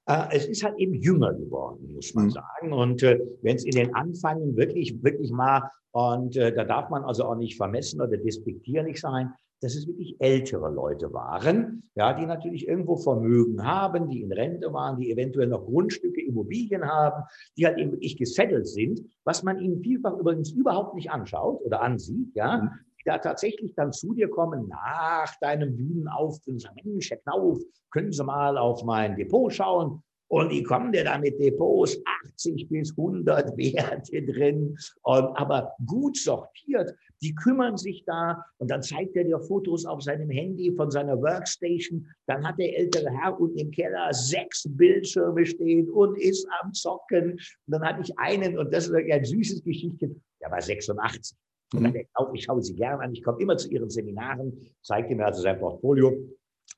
Äh, 0.08 0.28
es 0.32 0.46
ist 0.46 0.64
halt 0.64 0.78
eben 0.78 0.94
jünger 0.96 1.34
geworden, 1.34 1.94
muss 1.94 2.14
man 2.14 2.26
mhm. 2.26 2.32
sagen. 2.32 2.74
Und 2.74 3.04
äh, 3.04 3.20
wenn 3.42 3.56
es 3.56 3.66
in 3.66 3.72
den 3.72 3.94
Anfängen 3.94 4.56
wirklich, 4.56 5.02
wirklich 5.04 5.32
mal, 5.32 5.70
und 5.92 6.38
äh, 6.38 6.54
da 6.54 6.64
darf 6.64 6.90
man 6.90 7.04
also 7.04 7.26
auch 7.26 7.36
nicht 7.36 7.58
vermessen 7.58 8.02
oder 8.02 8.18
despektierlich 8.18 9.00
sein, 9.00 9.34
dass 9.62 9.76
es 9.76 9.88
wirklich 9.88 10.16
ältere 10.20 10.70
Leute 10.70 11.12
waren, 11.14 11.90
ja, 11.96 12.14
die 12.14 12.28
natürlich 12.28 12.68
irgendwo 12.68 12.96
Vermögen 12.96 13.66
haben, 13.66 14.08
die 14.08 14.22
in 14.22 14.32
Rente 14.32 14.72
waren, 14.72 15.00
die 15.00 15.12
eventuell 15.12 15.48
noch 15.48 15.66
Grundstücke, 15.66 16.22
Immobilien 16.22 16.86
haben, 16.86 17.24
die 17.58 17.66
halt 17.66 17.80
eben 17.80 17.92
wirklich 17.92 18.18
gesettelt 18.18 18.68
sind, 18.68 19.02
was 19.24 19.42
man 19.42 19.60
ihnen 19.60 19.82
vielfach 19.82 20.16
übrigens 20.18 20.52
überhaupt 20.52 20.94
nicht 20.94 21.10
anschaut 21.10 21.60
oder 21.64 21.82
ansieht, 21.82 22.36
ja, 22.36 22.72
mhm 23.00 23.08
da 23.08 23.18
tatsächlich 23.18 23.74
dann 23.74 23.94
zu 23.94 24.14
dir 24.14 24.30
kommen 24.30 24.68
nach 24.68 25.34
deinem 25.40 25.76
Bühnenauftritt 25.76 26.54
und 26.54 26.60
sagen, 26.60 26.82
Mensch, 26.84 27.10
Herr 27.10 27.18
Knauf, 27.18 27.60
können 27.90 28.12
Sie 28.12 28.24
mal 28.24 28.58
auf 28.58 28.84
mein 28.84 29.16
Depot 29.16 29.52
schauen? 29.52 30.04
Und 30.30 30.52
die 30.52 30.62
kommen 30.62 30.92
dir 30.92 31.06
da 31.06 31.18
mit 31.18 31.40
Depots 31.40 31.98
80 32.34 32.68
bis 32.68 32.92
100 32.98 33.58
Werte 33.58 34.22
drin, 34.24 34.78
und, 35.04 35.38
aber 35.38 35.74
gut 35.86 36.18
sortiert. 36.18 36.94
Die 37.22 37.34
kümmern 37.34 37.78
sich 37.78 38.04
da 38.06 38.44
und 38.58 38.70
dann 38.70 38.84
zeigt 38.84 39.16
er 39.16 39.24
dir 39.24 39.40
Fotos 39.40 39.86
auf 39.86 40.02
seinem 40.04 40.30
Handy 40.30 40.76
von 40.76 40.92
seiner 40.92 41.18
Workstation. 41.22 42.06
Dann 42.26 42.46
hat 42.46 42.60
der 42.60 42.78
ältere 42.78 43.10
Herr 43.10 43.40
unten 43.40 43.58
im 43.58 43.72
Keller 43.72 44.14
sechs 44.14 44.66
Bildschirme 44.68 45.46
stehen 45.46 45.90
und 45.90 46.18
ist 46.18 46.46
am 46.62 46.74
Zocken. 46.74 47.32
Und 47.32 47.40
dann 47.68 47.84
hatte 47.84 48.02
ich 48.02 48.20
einen, 48.20 48.58
und 48.58 48.74
das 48.74 48.90
ist 48.90 48.94
ein 48.94 49.24
süßes 49.24 49.64
Geschichtchen, 49.64 50.22
der 50.42 50.52
war 50.52 50.62
86. 50.62 51.38
Und 51.74 51.84
dann 51.84 51.94
denkt 51.94 52.12
auch, 52.14 52.34
ich 52.34 52.44
schaue 52.44 52.62
Sie 52.62 52.76
gerne 52.76 53.04
an, 53.04 53.14
ich 53.14 53.24
komme 53.24 53.42
immer 53.42 53.58
zu 53.58 53.70
Ihren 53.70 53.90
Seminaren, 53.90 54.72
zeigte 54.82 55.16
mir 55.16 55.26
also 55.26 55.42
sein 55.42 55.60
Portfolio 55.60 56.14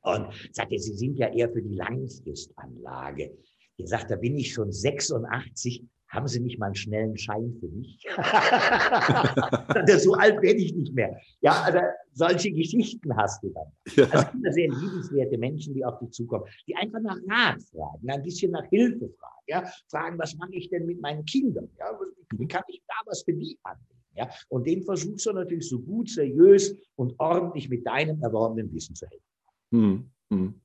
und 0.02 0.28
sagte, 0.52 0.80
Sie 0.80 0.94
sind 0.94 1.18
ja 1.18 1.28
eher 1.28 1.50
für 1.52 1.62
die 1.62 1.76
Langfristanlage. 1.76 3.38
Er 3.78 3.88
sagt, 3.88 4.12
da 4.12 4.16
bin 4.16 4.36
ich 4.36 4.52
schon 4.54 4.72
86, 4.72 5.86
haben 6.10 6.28
Sie 6.28 6.40
nicht 6.40 6.58
mal 6.58 6.68
einen 6.68 6.76
schnellen 6.76 7.18
Schein 7.18 7.56
für 7.60 7.68
mich? 7.68 8.04
so 10.00 10.14
alt 10.16 10.42
werde 10.42 10.60
ich 10.60 10.74
nicht 10.74 10.94
mehr. 10.94 11.16
Ja, 11.42 11.62
also 11.62 11.80
solche 12.14 12.52
Geschichten 12.52 13.16
hast 13.16 13.44
du 13.44 13.50
dann. 13.50 13.68
Ja. 13.96 14.06
Also 14.10 14.28
immer 14.34 14.52
sehr 14.52 14.70
liebenswerte 14.70 15.38
Menschen, 15.38 15.76
die 15.76 15.86
auf 15.86 16.00
dich 16.00 16.12
zukommen, 16.12 16.46
die 16.68 16.76
einfach 16.76 17.00
nach 17.02 17.18
Rat 17.30 17.62
fragen, 17.72 18.10
ein 18.10 18.24
bisschen 18.24 18.52
nach 18.52 18.66
Hilfe 18.70 19.08
fragen. 19.20 19.44
Ja, 19.48 19.72
fragen, 19.90 20.18
was 20.18 20.36
mache 20.36 20.54
ich 20.54 20.70
denn 20.70 20.88
mit 20.88 21.00
meinen 21.00 21.24
Kindern? 21.26 21.70
Ja, 21.78 21.98
wie 22.38 22.48
kann 22.48 22.64
ich 22.68 22.82
da 22.88 22.96
was 23.06 23.24
für 23.24 23.34
die 23.34 23.58
annehmen? 23.64 23.99
Ja? 24.20 24.30
Und 24.50 24.68
den 24.68 24.84
versuchst 24.84 25.26
du 25.26 25.32
natürlich 25.32 25.68
so 25.68 25.80
gut, 25.80 26.10
seriös 26.10 26.76
und 26.96 27.14
ordentlich 27.18 27.70
mit 27.70 27.88
deinem 27.88 28.22
erworbenen 28.22 28.74
Wissen 28.74 28.96
zu 28.96 29.08
helfen. 29.08 29.26
Hm, 29.72 30.12
hm. 30.32 30.62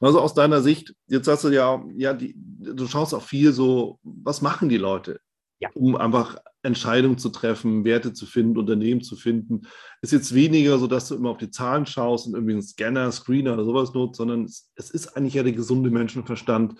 Also 0.00 0.20
aus 0.20 0.34
deiner 0.34 0.60
Sicht, 0.60 0.94
jetzt 1.08 1.26
hast 1.26 1.44
du 1.44 1.48
ja, 1.48 1.82
ja 1.96 2.12
die, 2.12 2.34
du 2.36 2.86
schaust 2.86 3.14
auch 3.14 3.22
viel 3.22 3.52
so, 3.52 3.98
was 4.02 4.42
machen 4.42 4.68
die 4.68 4.76
Leute, 4.76 5.20
ja. 5.58 5.70
um 5.74 5.96
einfach 5.96 6.38
Entscheidungen 6.62 7.18
zu 7.18 7.30
treffen, 7.30 7.84
Werte 7.84 8.12
zu 8.12 8.26
finden, 8.26 8.58
Unternehmen 8.58 9.00
zu 9.00 9.16
finden. 9.16 9.62
Ist 10.02 10.12
jetzt 10.12 10.34
weniger 10.34 10.78
so, 10.78 10.86
dass 10.86 11.08
du 11.08 11.14
immer 11.14 11.30
auf 11.30 11.38
die 11.38 11.50
Zahlen 11.50 11.86
schaust 11.86 12.26
und 12.26 12.34
irgendwie 12.34 12.52
einen 12.52 12.62
Scanner, 12.62 13.10
Screener 13.10 13.54
oder 13.54 13.64
sowas 13.64 13.94
nutzt, 13.94 14.18
sondern 14.18 14.44
es, 14.44 14.70
es 14.74 14.90
ist 14.90 15.16
eigentlich 15.16 15.34
ja 15.34 15.42
der 15.42 15.52
gesunde 15.52 15.90
Menschenverstand, 15.90 16.78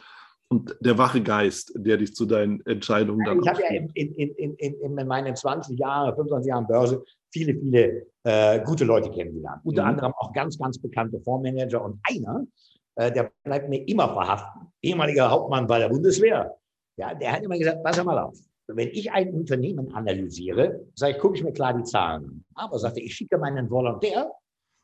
und 0.49 0.77
der 0.81 0.97
wache 0.97 1.23
Geist, 1.23 1.73
der 1.75 1.97
dich 1.97 2.15
zu 2.15 2.25
deinen 2.25 2.65
Entscheidungen 2.67 3.25
dann 3.25 3.41
Ich 3.41 3.49
habe 3.49 3.63
ja 3.63 3.69
in, 3.71 3.91
in, 3.95 4.15
in, 4.15 4.55
in, 4.55 4.99
in 4.99 5.07
meinen 5.07 5.35
20 5.35 5.79
Jahren, 5.79 6.15
25 6.15 6.49
Jahren 6.49 6.67
Börse 6.67 7.03
viele, 7.33 7.55
viele 7.55 8.07
äh, 8.23 8.61
gute 8.65 8.85
Leute 8.85 9.11
kennengelernt. 9.11 9.61
Unter 9.65 9.83
mhm. 9.83 9.89
anderem 9.89 10.13
auch 10.19 10.33
ganz, 10.33 10.57
ganz 10.59 10.79
bekannte 10.79 11.21
Fondsmanager 11.21 11.85
und 11.85 12.01
einer, 12.09 12.47
äh, 12.95 13.11
der 13.11 13.33
bleibt 13.43 13.69
mir 13.69 13.87
immer 13.89 14.13
verhaften, 14.13 14.69
ehemaliger 14.83 15.31
Hauptmann 15.31 15.67
bei 15.67 15.81
der 15.81 15.89
Bundeswehr. 15.89 16.57
Ja, 16.97 17.13
der 17.15 17.33
hat 17.33 17.43
immer 17.43 17.59
gesagt, 17.59 17.83
pass 17.83 18.03
mal 18.03 18.19
auf. 18.19 18.39
Wenn 18.69 18.89
ich 18.89 19.11
ein 19.13 19.31
Unternehmen 19.31 19.93
analysiere, 19.95 20.87
sage 20.95 21.15
ich, 21.15 21.19
gucke 21.19 21.37
ich 21.37 21.45
mir 21.45 21.53
klar 21.53 21.75
die 21.75 21.85
Zahlen 21.85 22.25
an. 22.25 22.45
Aber 22.55 22.79
sagte, 22.79 23.01
ich 23.01 23.15
schicke 23.15 23.39
meinen 23.39 23.71
Volontär 23.71 24.31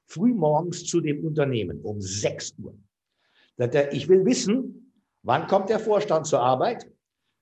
früh 0.06 0.34
morgens 0.34 0.84
zu 0.84 1.00
dem 1.00 1.24
Unternehmen 1.24 1.80
um 1.82 2.00
6 2.00 2.54
Uhr. 2.58 2.74
Ich 3.92 4.08
will 4.08 4.24
wissen, 4.24 4.82
Wann 5.22 5.46
kommt 5.46 5.68
der 5.70 5.78
Vorstand 5.78 6.26
zur 6.26 6.40
Arbeit? 6.40 6.86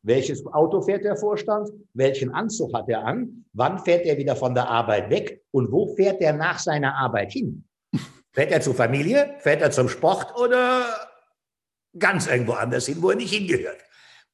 Welches 0.02 0.46
Auto 0.46 0.80
fährt 0.80 1.04
der 1.04 1.16
Vorstand? 1.16 1.68
Welchen 1.92 2.32
Anzug 2.32 2.72
hat 2.74 2.88
er 2.88 3.04
an? 3.04 3.44
Wann 3.52 3.78
fährt 3.78 4.06
er 4.06 4.16
wieder 4.16 4.36
von 4.36 4.54
der 4.54 4.68
Arbeit 4.68 5.10
weg? 5.10 5.42
Und 5.50 5.70
wo 5.72 5.94
fährt 5.94 6.20
er 6.20 6.32
nach 6.32 6.58
seiner 6.58 6.94
Arbeit 6.94 7.32
hin? 7.32 7.64
Fährt 8.32 8.52
er 8.52 8.60
zur 8.60 8.74
Familie? 8.74 9.34
Fährt 9.40 9.60
er 9.60 9.70
zum 9.70 9.88
Sport 9.88 10.38
oder 10.38 10.86
ganz 11.98 12.26
irgendwo 12.26 12.52
anders 12.52 12.86
hin, 12.86 13.02
wo 13.02 13.10
er 13.10 13.16
nicht 13.16 13.34
hingehört? 13.34 13.78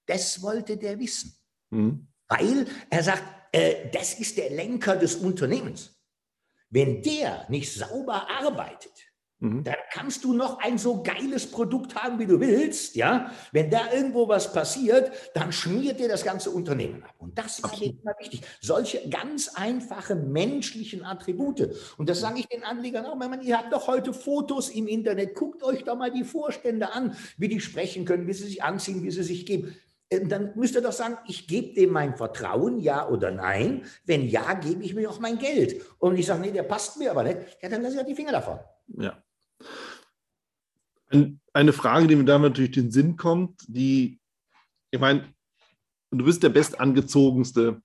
Das 0.06 0.40
wollte 0.42 0.76
der 0.76 0.98
wissen. 0.98 1.36
Mhm. 1.70 2.06
Weil 2.28 2.66
er 2.90 3.02
sagt, 3.02 3.24
äh, 3.52 3.88
das 3.90 4.14
ist 4.14 4.36
der 4.36 4.50
Lenker 4.50 4.96
des 4.96 5.16
Unternehmens. 5.16 5.96
Wenn 6.70 7.02
der 7.02 7.46
nicht 7.48 7.72
sauber 7.72 8.28
arbeitet, 8.28 9.05
Mhm. 9.38 9.64
Da 9.64 9.74
kannst 9.92 10.24
du 10.24 10.32
noch 10.32 10.60
ein 10.60 10.78
so 10.78 11.02
geiles 11.02 11.50
Produkt 11.50 11.94
haben, 11.94 12.18
wie 12.18 12.26
du 12.26 12.40
willst, 12.40 12.96
ja. 12.96 13.30
Wenn 13.52 13.70
da 13.70 13.92
irgendwo 13.92 14.28
was 14.28 14.52
passiert, 14.52 15.12
dann 15.34 15.52
schmiert 15.52 16.00
dir 16.00 16.08
das 16.08 16.24
ganze 16.24 16.50
Unternehmen 16.50 17.02
ab. 17.02 17.14
Und 17.18 17.36
das 17.38 17.62
war 17.62 17.70
mir 17.78 17.90
immer 17.90 18.14
wichtig. 18.18 18.40
Solche 18.62 19.06
ganz 19.10 19.48
einfache 19.54 20.14
menschlichen 20.14 21.04
Attribute. 21.04 21.68
Und 21.98 22.08
das 22.08 22.20
sage 22.20 22.40
ich 22.40 22.48
den 22.48 22.64
Anlegern 22.64 23.04
auch. 23.04 23.14
Man, 23.14 23.42
ihr 23.42 23.58
habt 23.58 23.72
doch 23.72 23.88
heute 23.88 24.14
Fotos 24.14 24.70
im 24.70 24.88
Internet. 24.88 25.34
Guckt 25.34 25.62
euch 25.62 25.84
doch 25.84 25.96
mal 25.96 26.10
die 26.10 26.24
Vorstände 26.24 26.92
an, 26.92 27.14
wie 27.36 27.48
die 27.48 27.60
sprechen 27.60 28.06
können, 28.06 28.26
wie 28.26 28.32
sie 28.32 28.44
sich 28.44 28.62
anziehen, 28.62 29.02
wie 29.02 29.10
sie 29.10 29.22
sich 29.22 29.44
geben. 29.44 29.76
Ähm, 30.08 30.28
dann 30.28 30.52
müsst 30.54 30.74
ihr 30.76 30.80
doch 30.80 30.92
sagen, 30.92 31.18
ich 31.26 31.46
gebe 31.46 31.74
dem 31.74 31.90
mein 31.90 32.16
Vertrauen, 32.16 32.78
ja 32.78 33.06
oder 33.08 33.30
nein. 33.30 33.84
Wenn 34.06 34.26
ja, 34.26 34.54
gebe 34.54 34.82
ich 34.82 34.94
mir 34.94 35.10
auch 35.10 35.20
mein 35.20 35.38
Geld. 35.38 35.82
Und 35.98 36.16
ich 36.16 36.24
sage, 36.24 36.40
nee, 36.40 36.52
der 36.52 36.62
passt 36.62 36.96
mir 36.96 37.10
aber 37.10 37.24
nicht. 37.24 37.38
Ja, 37.60 37.68
dann 37.68 37.82
lasse 37.82 37.96
ich 37.96 38.00
auch 38.00 38.06
die 38.06 38.14
Finger 38.14 38.32
davon. 38.32 38.60
Ja. 38.98 39.22
Eine 41.52 41.72
Frage, 41.72 42.06
die 42.06 42.16
mir 42.16 42.24
da 42.24 42.38
natürlich 42.38 42.72
den 42.72 42.90
Sinn 42.90 43.16
kommt, 43.16 43.60
die, 43.68 44.18
ich 44.90 45.00
meine, 45.00 45.24
du 46.10 46.24
bist 46.24 46.42
der 46.42 46.48
bestangezogenste 46.48 47.80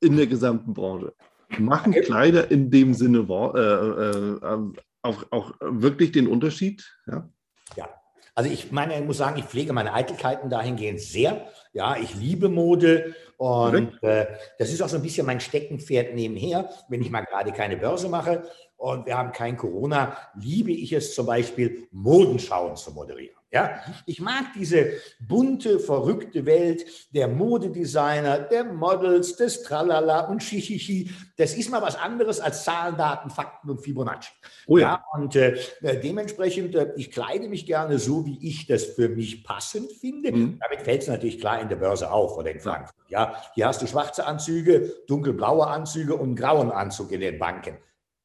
in 0.00 0.16
der 0.16 0.26
gesamten 0.26 0.74
Branche. 0.74 1.14
Machen 1.58 1.92
Kleider 1.92 2.50
in 2.50 2.70
dem 2.70 2.94
Sinne 2.94 3.18
äh, 3.18 3.60
äh, 4.00 4.72
auch, 5.02 5.24
auch 5.30 5.52
wirklich 5.60 6.12
den 6.12 6.28
Unterschied? 6.28 6.86
Ja. 7.06 7.28
ja. 7.76 7.88
Also 8.34 8.50
ich 8.50 8.70
meine, 8.70 8.96
ich 8.96 9.04
muss 9.04 9.18
sagen, 9.18 9.38
ich 9.38 9.46
pflege 9.46 9.72
meine 9.72 9.92
Eitelkeiten 9.92 10.48
dahingehend 10.48 11.00
sehr. 11.00 11.48
Ja, 11.72 11.96
ich 11.96 12.14
liebe 12.14 12.48
Mode 12.48 13.16
und 13.36 14.00
äh, 14.02 14.26
das 14.58 14.72
ist 14.72 14.80
auch 14.80 14.88
so 14.88 14.96
ein 14.96 15.02
bisschen 15.02 15.26
mein 15.26 15.40
Steckenpferd 15.40 16.14
nebenher, 16.14 16.70
wenn 16.88 17.02
ich 17.02 17.10
mal 17.10 17.22
gerade 17.22 17.52
keine 17.52 17.76
Börse 17.76 18.08
mache 18.08 18.44
und 18.78 19.06
wir 19.06 19.18
haben 19.18 19.32
kein 19.32 19.56
Corona, 19.56 20.16
liebe 20.40 20.72
ich 20.72 20.92
es 20.92 21.14
zum 21.14 21.26
Beispiel, 21.26 21.88
Modenschauen 21.90 22.76
zu 22.76 22.92
moderieren. 22.92 23.38
Ja, 23.50 23.80
ich 24.04 24.20
mag 24.20 24.52
diese 24.54 24.92
bunte, 25.18 25.80
verrückte 25.80 26.44
Welt 26.44 26.84
der 27.14 27.28
Modedesigner, 27.28 28.40
der 28.40 28.64
Models, 28.64 29.36
des 29.36 29.62
Tralala 29.62 30.26
und 30.26 30.42
Shishishi. 30.42 31.10
Das 31.38 31.54
ist 31.54 31.70
mal 31.70 31.80
was 31.80 31.96
anderes 31.96 32.40
als 32.40 32.64
Zahlen, 32.64 32.98
Daten, 32.98 33.30
Fakten 33.30 33.70
und 33.70 33.80
Fibonacci. 33.80 34.30
Oh 34.66 34.76
ja. 34.76 34.86
ja 34.86 35.04
und 35.14 35.34
äh, 35.34 35.58
dementsprechend, 35.80 36.74
äh, 36.74 36.92
ich 36.96 37.10
kleide 37.10 37.48
mich 37.48 37.64
gerne 37.64 37.98
so, 37.98 38.26
wie 38.26 38.38
ich 38.46 38.66
das 38.66 38.84
für 38.84 39.08
mich 39.08 39.42
passend 39.44 39.90
finde. 39.92 40.30
Mhm. 40.30 40.58
Damit 40.60 40.84
fällt 40.84 41.02
es 41.02 41.08
natürlich 41.08 41.40
klar 41.40 41.62
in 41.62 41.70
der 41.70 41.76
Börse 41.76 42.12
auf 42.12 42.36
oder 42.36 42.50
in 42.50 42.60
Frankfurt. 42.60 42.94
Ja, 43.08 43.34
hier 43.54 43.66
hast 43.66 43.80
du 43.80 43.86
schwarze 43.86 44.26
Anzüge, 44.26 44.92
dunkelblaue 45.06 45.66
Anzüge 45.66 46.14
und 46.14 46.36
grauen 46.36 46.70
Anzug 46.70 47.12
in 47.12 47.20
den 47.20 47.38
Banken. 47.38 47.78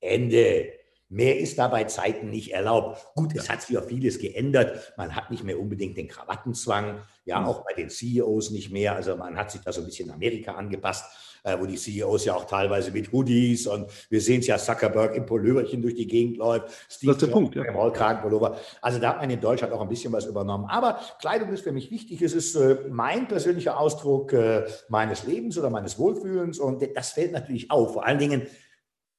Ende. 0.03 0.71
Mehr 1.09 1.37
ist 1.37 1.59
da 1.59 1.67
bei 1.67 1.83
Zeiten 1.83 2.31
nicht 2.31 2.53
erlaubt. 2.53 3.05
Gut, 3.15 3.35
es 3.35 3.49
hat 3.49 3.61
sich 3.61 3.77
auch 3.77 3.85
vieles 3.85 4.17
geändert. 4.17 4.93
Man 4.97 5.15
hat 5.15 5.29
nicht 5.29 5.43
mehr 5.43 5.59
unbedingt 5.59 5.95
den 5.95 6.07
Krawattenzwang, 6.07 7.01
ja, 7.25 7.39
mhm. 7.39 7.45
auch 7.45 7.63
bei 7.65 7.73
den 7.73 7.89
CEOs 7.89 8.49
nicht 8.49 8.71
mehr. 8.71 8.95
Also 8.95 9.15
man 9.15 9.37
hat 9.37 9.51
sich 9.51 9.61
da 9.61 9.71
so 9.71 9.81
ein 9.81 9.85
bisschen 9.85 10.09
Amerika 10.09 10.53
angepasst. 10.53 11.05
äh, 11.43 11.59
wo 11.59 11.65
die 11.65 11.75
CEOs 11.75 12.25
ja 12.25 12.35
auch 12.35 12.45
teilweise 12.45 12.91
mit 12.91 13.11
Hoodies 13.11 13.67
und 13.67 13.87
wir 14.09 14.21
sehen 14.21 14.39
es 14.39 14.47
ja, 14.47 14.57
Zuckerberg 14.57 15.15
im 15.15 15.25
Pulloverchen 15.25 15.81
durch 15.81 15.95
die 15.95 16.07
Gegend 16.07 16.37
läuft, 16.37 16.69
Steve 16.89 17.13
das 17.13 17.21
ist 17.21 17.27
der 17.27 17.33
Punkt, 17.33 17.55
ja. 17.55 17.63
im 17.63 17.75
Rollkragenpullover. 17.75 18.57
Also 18.81 18.99
da 18.99 19.09
hat 19.09 19.17
man 19.17 19.29
in 19.29 19.41
Deutschland 19.41 19.73
auch 19.73 19.81
ein 19.81 19.89
bisschen 19.89 20.13
was 20.13 20.25
übernommen. 20.25 20.65
Aber 20.69 20.99
Kleidung 21.19 21.51
ist 21.51 21.63
für 21.63 21.71
mich 21.71 21.91
wichtig. 21.91 22.21
Es 22.21 22.33
ist 22.33 22.55
äh, 22.55 22.77
mein 22.89 23.27
persönlicher 23.27 23.79
Ausdruck 23.79 24.33
äh, 24.33 24.65
meines 24.87 25.25
Lebens 25.25 25.57
oder 25.57 25.69
meines 25.69 25.99
Wohlfühlens 25.99 26.59
und 26.59 26.83
das 26.95 27.11
fällt 27.11 27.33
natürlich 27.33 27.69
auf. 27.69 27.93
Vor 27.93 28.05
allen 28.05 28.19
Dingen, 28.19 28.47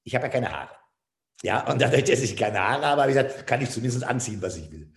ich 0.05 0.15
habe 0.15 0.27
ja 0.27 0.31
keine 0.31 0.53
Haare. 0.53 0.71
Ja, 1.43 1.71
und 1.71 1.81
dadurch, 1.81 2.05
dass 2.05 2.23
ich 2.23 2.37
keine 2.37 2.61
Haare 2.61 2.87
habe, 2.87 3.03
habe 3.03 3.11
ich 3.11 3.17
gesagt, 3.17 3.47
kann 3.47 3.61
ich 3.61 3.71
zumindest 3.71 4.05
anziehen, 4.05 4.41
was 4.41 4.57
ich 4.57 4.71
will. 4.71 4.93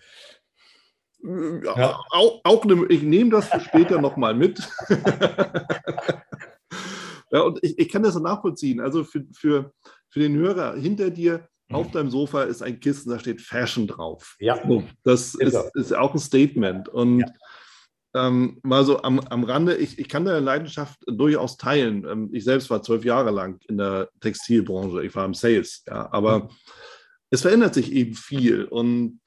Ja, 1.65 1.99
auch, 2.11 2.41
auch 2.43 2.63
ne, 2.65 2.85
ich 2.89 3.01
nehme 3.01 3.31
das 3.31 3.49
für 3.49 3.59
später 3.59 3.99
nochmal 3.99 4.33
mit. 4.33 4.59
ja, 7.31 7.41
und 7.41 7.59
ich, 7.63 7.77
ich, 7.79 7.89
kann 7.89 8.03
das 8.03 8.13
so 8.13 8.19
nachvollziehen. 8.19 8.79
Also 8.79 9.03
für, 9.03 9.25
für, 9.33 9.73
für 10.09 10.19
den 10.19 10.37
Hörer 10.37 10.75
hinter 10.75 11.09
dir 11.09 11.49
auf 11.69 11.87
mhm. 11.87 11.91
deinem 11.91 12.11
Sofa 12.11 12.43
ist 12.43 12.61
ein 12.61 12.79
Kissen, 12.79 13.09
da 13.09 13.19
steht 13.19 13.41
Fashion 13.41 13.87
drauf. 13.87 14.37
Ja. 14.39 14.65
So, 14.65 14.83
das 15.03 15.35
ist, 15.35 15.53
ist, 15.53 15.75
ist, 15.75 15.95
auch 15.95 16.13
ein 16.13 16.19
Statement. 16.19 16.87
Und 16.87 17.19
ja. 17.19 17.27
Ähm, 18.13 18.59
mal 18.63 18.85
so 18.85 19.01
am, 19.01 19.19
am 19.19 19.43
Rande, 19.43 19.75
ich, 19.75 19.99
ich 19.99 20.09
kann 20.09 20.25
deine 20.25 20.39
Leidenschaft 20.39 20.99
durchaus 21.05 21.57
teilen. 21.57 22.05
Ähm, 22.05 22.29
ich 22.31 22.43
selbst 22.43 22.69
war 22.69 22.83
zwölf 22.83 23.05
Jahre 23.05 23.31
lang 23.31 23.59
in 23.67 23.77
der 23.77 24.09
Textilbranche, 24.21 25.03
ich 25.03 25.15
war 25.15 25.25
im 25.25 25.33
Sales, 25.33 25.83
ja, 25.87 26.11
aber 26.11 26.39
mhm. 26.39 26.49
es 27.29 27.41
verändert 27.41 27.73
sich 27.73 27.91
eben 27.91 28.13
viel. 28.13 28.65
Und 28.65 29.19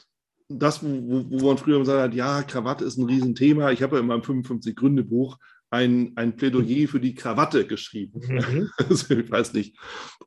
das, 0.48 0.82
wo, 0.82 1.24
wo 1.30 1.46
man 1.46 1.58
früher 1.58 1.78
gesagt 1.78 2.00
hat, 2.00 2.14
ja, 2.14 2.42
Krawatte 2.42 2.84
ist 2.84 2.98
ein 2.98 3.06
Riesenthema. 3.06 3.70
Ich 3.70 3.82
habe 3.82 3.96
ja 3.96 4.00
in 4.00 4.08
meinem 4.08 4.22
55-Gründe-Buch 4.22 5.38
ein, 5.70 6.12
ein 6.16 6.36
Plädoyer 6.36 6.88
für 6.88 7.00
die 7.00 7.14
Krawatte 7.14 7.66
geschrieben. 7.66 8.20
Mhm. 8.26 8.70
Also 8.88 9.14
ich 9.14 9.30
weiß 9.30 9.52
nicht, 9.54 9.78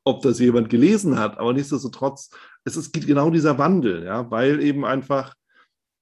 ob 0.04 0.22
das 0.22 0.40
jemand 0.40 0.70
gelesen 0.70 1.18
hat, 1.18 1.38
aber 1.38 1.52
nichtsdestotrotz, 1.52 2.30
es 2.64 2.76
ist, 2.76 2.92
genau 2.92 3.30
dieser 3.30 3.58
Wandel, 3.58 4.04
ja, 4.04 4.30
weil 4.30 4.62
eben 4.62 4.84
einfach, 4.84 5.34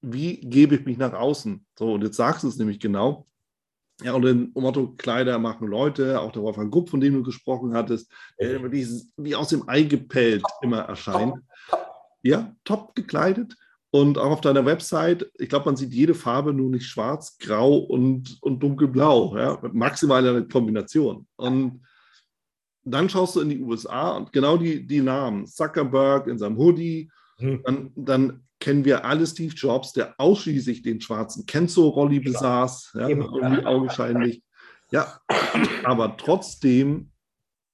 wie 0.03 0.37
gebe 0.37 0.75
ich 0.75 0.85
mich 0.85 0.99
nach 0.99 1.13
außen? 1.13 1.65
So, 1.79 1.95
und 1.95 2.03
jetzt 2.03 2.17
sagst 2.17 2.45
du 2.45 2.49
es 2.49 2.59
nämlich 2.59 2.81
genau. 2.81 3.27
Ja, 4.03 4.15
und 4.15 4.23
den 4.23 4.51
Motto 4.55 4.95
Kleider 4.97 5.39
machen 5.39 5.69
Leute, 5.69 6.21
auch 6.21 6.33
der 6.33 6.43
Wolfgang 6.43 6.73
Gupp, 6.73 6.91
von 6.91 7.01
dem 7.01 7.15
du 7.15 7.23
gesprochen 7.23 7.75
hattest, 7.75 8.11
der 8.41 8.61
wie 8.71 9.37
aus 9.37 9.49
dem 9.49 9.69
Ei 9.69 9.83
gepellt 9.83 10.43
immer 10.61 10.81
erscheint. 10.81 11.37
Ja, 12.23 12.55
top 12.65 12.95
gekleidet 12.95 13.57
und 13.91 14.17
auch 14.17 14.31
auf 14.31 14.41
deiner 14.41 14.65
Website, 14.65 15.31
ich 15.39 15.51
glaube, 15.51 15.67
man 15.67 15.77
sieht 15.77 15.93
jede 15.93 16.15
Farbe 16.15 16.53
nur 16.53 16.71
nicht 16.71 16.87
schwarz, 16.87 17.37
grau 17.39 17.77
und, 17.77 18.39
und 18.41 18.61
dunkelblau, 18.61 19.37
ja, 19.37 19.59
maximal 19.73 20.27
eine 20.27 20.49
Kombination. 20.49 21.27
Und 21.37 21.83
dann 22.85 23.09
schaust 23.09 23.37
du 23.37 23.41
in 23.41 23.51
die 23.51 23.61
USA 23.61 24.17
und 24.17 24.33
genau 24.33 24.57
die, 24.57 24.87
die 24.87 25.03
Namen, 25.03 25.47
Zuckerberg 25.47 26.27
in 26.27 26.39
seinem 26.39 26.57
Hoodie, 26.57 27.11
hm. 27.37 27.63
dann, 27.65 27.93
dann, 27.95 28.41
kennen 28.63 28.85
wir 28.85 29.05
alle 29.05 29.27
Steve 29.27 29.53
Jobs, 29.53 29.93
der 29.93 30.15
ausschließlich 30.19 30.83
den 30.83 31.01
schwarzen 31.01 31.47
Kenzo-Rolli 31.47 32.21
besaß, 32.21 32.93
ja, 32.95 33.09
irgendwie 33.09 33.67
augenscheinlich. 33.67 34.45
Ja, 34.93 35.19
aber 35.83 36.17
trotzdem 36.17 37.11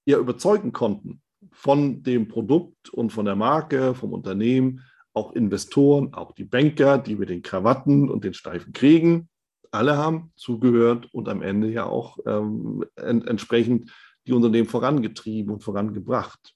ja 0.07 0.19
überzeugen 0.19 0.73
konnten 0.73 1.21
von 1.53 2.03
dem 2.03 2.27
Produkt 2.27 2.89
und 2.89 3.13
von 3.13 3.27
der 3.27 3.37
Marke, 3.37 3.95
vom 3.95 4.15
Unternehmen 4.15 4.81
auch 5.13 5.33
Investoren, 5.33 6.15
auch 6.15 6.33
die 6.33 6.45
Banker, 6.45 6.97
die 6.97 7.17
mit 7.17 7.29
den 7.29 7.43
Krawatten 7.43 8.09
und 8.09 8.25
den 8.25 8.33
steifen 8.33 8.73
Kriegen, 8.73 9.29
alle 9.71 9.99
haben 9.99 10.33
zugehört 10.37 11.13
und 11.13 11.29
am 11.29 11.43
Ende 11.43 11.69
ja 11.69 11.85
auch 11.85 12.17
ähm, 12.25 12.83
en 12.97 13.27
entsprechend 13.27 13.93
die 14.27 14.33
Unternehmen 14.33 14.69
vorangetrieben 14.69 15.53
und 15.53 15.63
vorangebracht. 15.63 16.55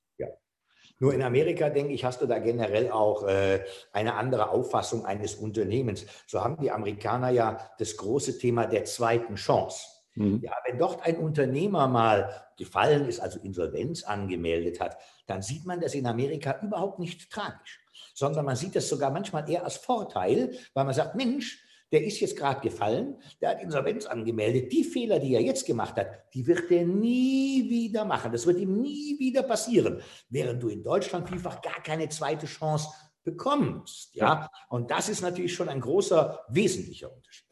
Nur 1.03 1.12
in 1.12 1.22
Amerika, 1.22 1.68
denke 1.68 1.94
ich, 1.94 2.05
hast 2.05 2.22
du 2.22 2.26
da 2.26 2.38
generell 2.38 2.92
auch 2.92 3.26
äh, 3.26 3.64
eine 3.92 4.14
andere 4.14 4.50
Auffassung 4.50 5.05
eines 5.05 5.34
Unternehmens. 5.34 6.07
So 6.28 6.44
haben 6.44 6.59
die 6.61 6.70
Amerikaner 6.70 7.30
ja 7.30 7.59
das 7.80 7.96
große 7.96 8.38
Thema 8.38 8.66
der 8.66 8.84
zweiten 8.84 9.34
Chance. 9.34 9.84
Mhm. 10.14 10.42
Ja, 10.44 10.53
wenn 10.64 10.78
dort 10.78 11.05
ein 11.05 11.16
Unternehmer 11.16 11.88
mal 11.88 12.30
gefallen 12.57 13.09
ist, 13.09 13.18
also 13.18 13.40
Insolvenz 13.40 14.05
angemeldet 14.05 14.78
hat, 14.78 14.96
dann 15.26 15.42
sieht 15.42 15.66
man 15.66 15.80
das 15.80 15.94
in 15.94 16.07
Amerika 16.07 16.61
überhaupt 16.62 17.00
nicht 17.00 17.32
tragisch 17.32 17.80
sondern 18.14 18.44
man 18.44 18.57
sieht 18.57 18.76
es 18.76 18.88
sogar 18.88 19.11
manchmal 19.11 19.48
eher 19.48 19.64
als 19.64 19.76
Vorteil, 19.76 20.53
weil 20.74 20.84
man 20.84 20.94
sagt, 20.94 21.14
Mensch, 21.14 21.64
der 21.93 22.05
ist 22.05 22.20
jetzt 22.20 22.36
gerade 22.36 22.61
gefallen, 22.61 23.16
der 23.40 23.51
hat 23.51 23.62
Insolvenz 23.62 24.07
angemeldet. 24.07 24.72
Die 24.72 24.82
Fehler, 24.82 25.18
die 25.18 25.34
er 25.34 25.43
jetzt 25.43 25.66
gemacht 25.66 25.95
hat, 25.97 26.09
die 26.32 26.47
wird 26.47 26.70
er 26.70 26.86
nie 26.86 27.68
wieder 27.68 28.07
machen. 28.07 28.32
Das 28.32 28.47
wird 28.47 28.59
ihm 28.59 28.80
nie 28.80 29.18
wieder 29.18 29.43
passieren. 29.43 30.01
Während 30.30 30.62
du 30.62 30.68
in 30.68 30.82
Deutschland 30.82 31.28
vielfach 31.28 31.61
gar 31.61 31.82
keine 31.82 32.09
zweite 32.09 32.47
Chance 32.47 32.88
bekommst. 33.24 34.14
Ja? 34.14 34.49
Und 34.70 34.90
das 34.90 35.11
ist 35.11 35.20
natürlich 35.20 35.55
schon 35.55 35.68
ein 35.68 35.80
großer, 35.80 36.40
wesentlicher 36.49 37.12
Unterschied. 37.12 37.47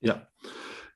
Ja. 0.00 0.28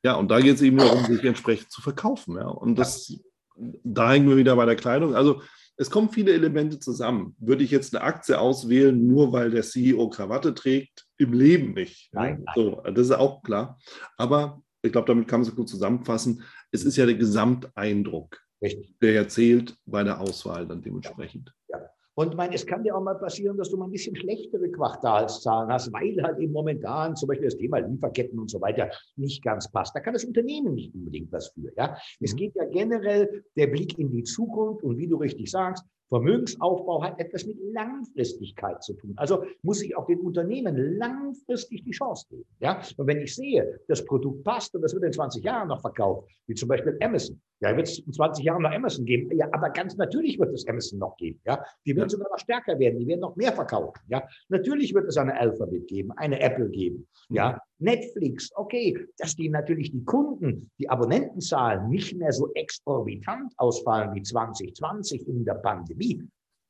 Ja, 0.05 0.15
und 0.15 0.31
da 0.31 0.41
geht 0.41 0.57
es 0.57 0.63
eben 0.63 0.79
darum, 0.79 1.05
sich 1.05 1.23
entsprechend 1.25 1.71
zu 1.71 1.83
verkaufen. 1.83 2.37
Ja. 2.37 2.49
Und 2.49 2.77
das, 2.77 3.13
da 3.57 4.13
hängen 4.13 4.29
wir 4.29 4.37
wieder 4.37 4.57
bei 4.57 4.67
der 4.67 4.77
Kleidung. 4.77 5.15
Also 5.15 5.43
es 5.77 5.91
kommen 5.91 6.11
viele 6.11 6.33
Elemente 6.33 6.79
zusammen. 6.79 7.35
Würde 7.39 7.65
ich 7.65 7.71
jetzt 7.71 7.95
eine 7.95 8.05
Aktie 8.05 8.39
auswählen, 8.39 9.07
nur 9.07 9.33
weil 9.33 9.51
der 9.51 9.63
CEO 9.63 10.09
Krawatte 10.11 10.55
trägt? 10.55 11.07
Im 11.23 11.33
Leben 11.33 11.75
nicht. 11.75 12.13
Nein, 12.13 12.43
nein. 12.45 12.55
So, 12.57 12.83
das 12.83 13.07
ist 13.07 13.13
auch 13.13 13.43
klar. 13.43 13.79
Aber 14.17 14.61
ich 14.83 14.91
glaube, 14.91 15.07
damit 15.07 15.29
kann 15.29 15.41
man 15.41 15.49
es 15.49 15.55
gut 15.55 15.69
zusammenfassen. 15.69 16.43
Es 16.73 16.85
ist 16.85 16.97
ja 16.97 17.07
der 17.07 17.15
Gesamteindruck, 17.15 18.41
Richtig. 18.61 18.99
der 19.01 19.13
ja 19.13 19.29
zählt 19.29 19.77
bei 19.87 20.03
der 20.03 20.21
Auswahl 20.21 20.67
dann 20.67 20.83
dementsprechend. 20.83 21.55
Ja. 21.69 21.79
Und 22.15 22.37
mein, 22.37 22.53
es 22.53 22.67
kann 22.67 22.83
dir 22.83 22.95
auch 22.95 23.03
mal 23.03 23.15
passieren, 23.15 23.57
dass 23.57 23.71
du 23.71 23.77
mal 23.79 23.87
ein 23.87 23.91
bisschen 23.91 24.15
schlechtere 24.15 24.71
Quartalszahlen 24.71 25.73
hast, 25.73 25.93
weil 25.93 26.23
halt 26.23 26.39
eben 26.41 26.53
momentan 26.53 27.17
zum 27.17 27.29
Beispiel 27.29 27.47
das 27.47 27.57
Thema 27.57 27.79
Lieferketten 27.79 28.39
und 28.39 28.51
so 28.51 28.61
weiter 28.61 28.91
nicht 29.17 29.43
ganz 29.43 29.71
passt. 29.71 29.95
Da 29.95 30.01
kann 30.01 30.13
das 30.13 30.25
Unternehmen 30.25 30.75
nicht 30.75 30.95
unbedingt 30.95 31.33
was 31.33 31.49
für. 31.49 31.73
Ja? 31.77 31.97
Es 32.21 32.33
mhm. 32.33 32.37
geht 32.37 32.55
ja 32.57 32.65
generell 32.67 33.45
der 33.57 33.69
Blick 33.69 33.99
in 33.99 34.11
die 34.11 34.25
Zukunft 34.25 34.83
und 34.83 34.99
wie 34.99 35.07
du 35.07 35.17
richtig 35.17 35.51
sagst, 35.51 35.85
Vermögensaufbau 36.13 37.03
hat 37.03 37.19
etwas 37.19 37.47
mit 37.47 37.57
Langfristigkeit 37.73 38.83
zu 38.83 38.93
tun. 38.93 39.15
Also 39.17 39.47
muss 39.63 39.81
ich 39.81 39.97
auch 39.97 40.05
den 40.05 40.21
Unternehmen 40.21 40.99
langfristig 40.99 41.85
die 41.85 41.93
Chance 41.93 42.27
geben. 42.29 42.45
Ja? 42.61 42.83
Und 42.99 43.07
wenn 43.07 43.23
ich 43.23 43.35
sehe, 43.35 43.81
das 43.89 44.05
Produkt 44.05 44.45
passt 44.45 44.75
und 44.75 44.83
das 44.83 44.93
wird 44.93 45.05
in 45.05 45.13
20 45.13 45.43
Jahren 45.43 45.69
noch 45.69 45.81
verkauft, 45.81 46.29
wie 46.47 46.55
zum 46.55 46.69
Beispiel 46.69 46.99
Amazon, 47.01 47.41
ja, 47.63 47.77
wird 47.77 47.89
es 47.89 48.01
in 48.01 48.13
20 48.13 48.45
Jahren 48.45 48.63
noch 48.63 48.73
Amazon 48.73 49.05
geben. 49.05 49.31
Ja, 49.37 49.49
aber 49.53 49.71
ganz 49.71 49.97
natürlich 49.97 50.39
wird 50.39 50.53
es 50.53 50.67
Amazon 50.67 50.99
noch 50.99 51.17
geben. 51.17 51.41
Ja, 51.45 51.65
die 51.87 51.95
werden 51.95 52.09
sogar 52.09 52.29
noch 52.29 52.39
stärker 52.39 52.79
werden. 52.79 52.99
Die 52.99 53.07
werden 53.07 53.21
noch 53.21 53.37
mehr 53.37 53.53
verkaufen. 53.53 54.01
Ja, 54.09 54.27
natürlich 54.49 54.93
wird 54.93 55.07
es 55.07 55.17
eine 55.17 55.39
Alphabet 55.39 55.87
geben, 55.87 56.11
eine 56.13 56.41
Apple 56.41 56.69
geben. 56.69 57.07
Ja, 57.31 57.63
Netflix. 57.79 58.51
Okay, 58.57 59.07
dass 59.17 59.37
die 59.37 59.49
natürlich 59.49 59.93
die 59.93 60.05
Kunden, 60.05 60.71
die 60.79 60.91
Abonnentenzahlen 60.91 61.89
nicht 61.89 62.17
mehr 62.17 62.33
so 62.33 62.51
exorbitant 62.55 63.53
ausfallen 63.57 64.13
wie 64.15 64.23
2020 64.23 65.29
in 65.29 65.45
der 65.45 65.55
Pandemie. 65.55 66.21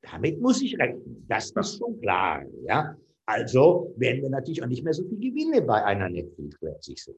Damit 0.02 0.40
muss 0.40 0.60
ich 0.60 0.78
rechnen. 0.78 1.24
Das 1.28 1.52
ist 1.52 1.78
schon 1.78 2.00
klar. 2.00 2.44
Ja, 2.66 2.96
also 3.24 3.94
werden 3.96 4.20
wir 4.20 4.30
natürlich 4.30 4.62
auch 4.62 4.68
nicht 4.68 4.84
mehr 4.84 4.92
so 4.92 5.04
viel 5.04 5.18
Gewinne 5.18 5.62
bei 5.62 5.82
einer 5.84 6.10
Netflix 6.10 6.58
plötzlich 6.58 7.02
sehen. 7.02 7.16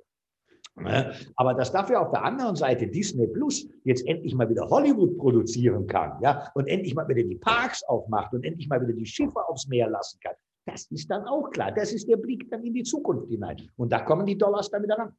Ne? 0.77 1.14
Aber 1.37 1.55
dass 1.55 1.70
dafür 1.70 2.01
auf 2.01 2.11
der 2.11 2.25
anderen 2.25 2.57
Seite 2.57 2.89
Disney 2.89 3.29
Plus 3.29 3.68
jetzt 3.85 4.07
endlich 4.07 4.35
mal 4.35 4.49
wieder 4.51 4.68
Hollywood 4.68 5.16
produzieren 5.18 5.87
kann, 5.87 6.20
ja, 6.20 6.51
und 6.55 6.66
endlich 6.66 6.95
mal 6.95 7.09
wieder 7.09 7.22
die 7.22 7.37
Parks 7.37 7.85
aufmacht 7.85 8.33
und 8.33 8.45
endlich 8.45 8.68
mal 8.68 8.81
wieder 8.81 8.93
die 8.93 9.07
Schiffe 9.07 9.47
aufs 9.49 9.68
Meer 9.68 9.89
lassen 9.89 10.18
kann, 10.20 10.35
das 10.66 10.87
ist 10.91 11.11
dann 11.11 11.25
auch 11.27 11.51
klar. 11.51 11.72
Das 11.72 11.93
ist 11.93 12.09
der 12.09 12.16
Blick 12.16 12.51
dann 12.51 12.64
in 12.64 12.75
die 12.75 12.83
Zukunft 12.83 13.29
hinein. 13.29 13.70
Und 13.77 13.93
da 13.93 14.01
kommen 14.01 14.27
die 14.27 14.37
Dollars 14.37 14.70
dann 14.70 14.83
wieder 14.83 14.99
ran. 14.99 15.12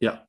Ja, 0.00 0.26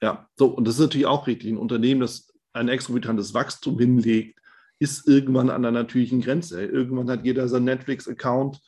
ja. 0.00 0.26
So, 0.36 0.46
und 0.46 0.66
das 0.66 0.74
ist 0.74 0.80
natürlich 0.80 1.06
auch 1.06 1.26
richtig. 1.26 1.50
Ein 1.50 1.58
Unternehmen, 1.58 2.00
das 2.00 2.32
ein 2.52 2.68
exorbitantes 2.68 3.34
Wachstum 3.34 3.78
hinlegt, 3.78 4.40
ist 4.78 5.06
irgendwann 5.08 5.50
an 5.50 5.62
der 5.62 5.72
natürlichen 5.72 6.20
Grenze. 6.20 6.64
Irgendwann 6.64 7.10
hat 7.10 7.24
jeder 7.24 7.48
seinen 7.48 7.64
Netflix-Account 7.64 8.60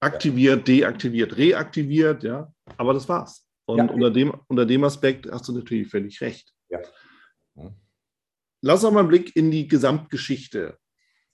aktiviert, 0.00 0.68
deaktiviert, 0.68 1.36
reaktiviert, 1.36 2.22
ja. 2.22 2.52
Aber 2.76 2.92
das 2.92 3.08
war's. 3.08 3.43
Und 3.66 3.78
ja. 3.78 3.90
unter, 3.90 4.10
dem, 4.10 4.32
unter 4.48 4.66
dem 4.66 4.84
Aspekt 4.84 5.30
hast 5.30 5.48
du 5.48 5.52
natürlich 5.52 5.88
völlig 5.88 6.20
recht. 6.20 6.52
Ja. 6.68 6.80
Lass 8.60 8.84
uns 8.84 8.92
mal 8.92 9.00
einen 9.00 9.08
Blick 9.08 9.34
in 9.36 9.50
die 9.50 9.68
Gesamtgeschichte 9.68 10.78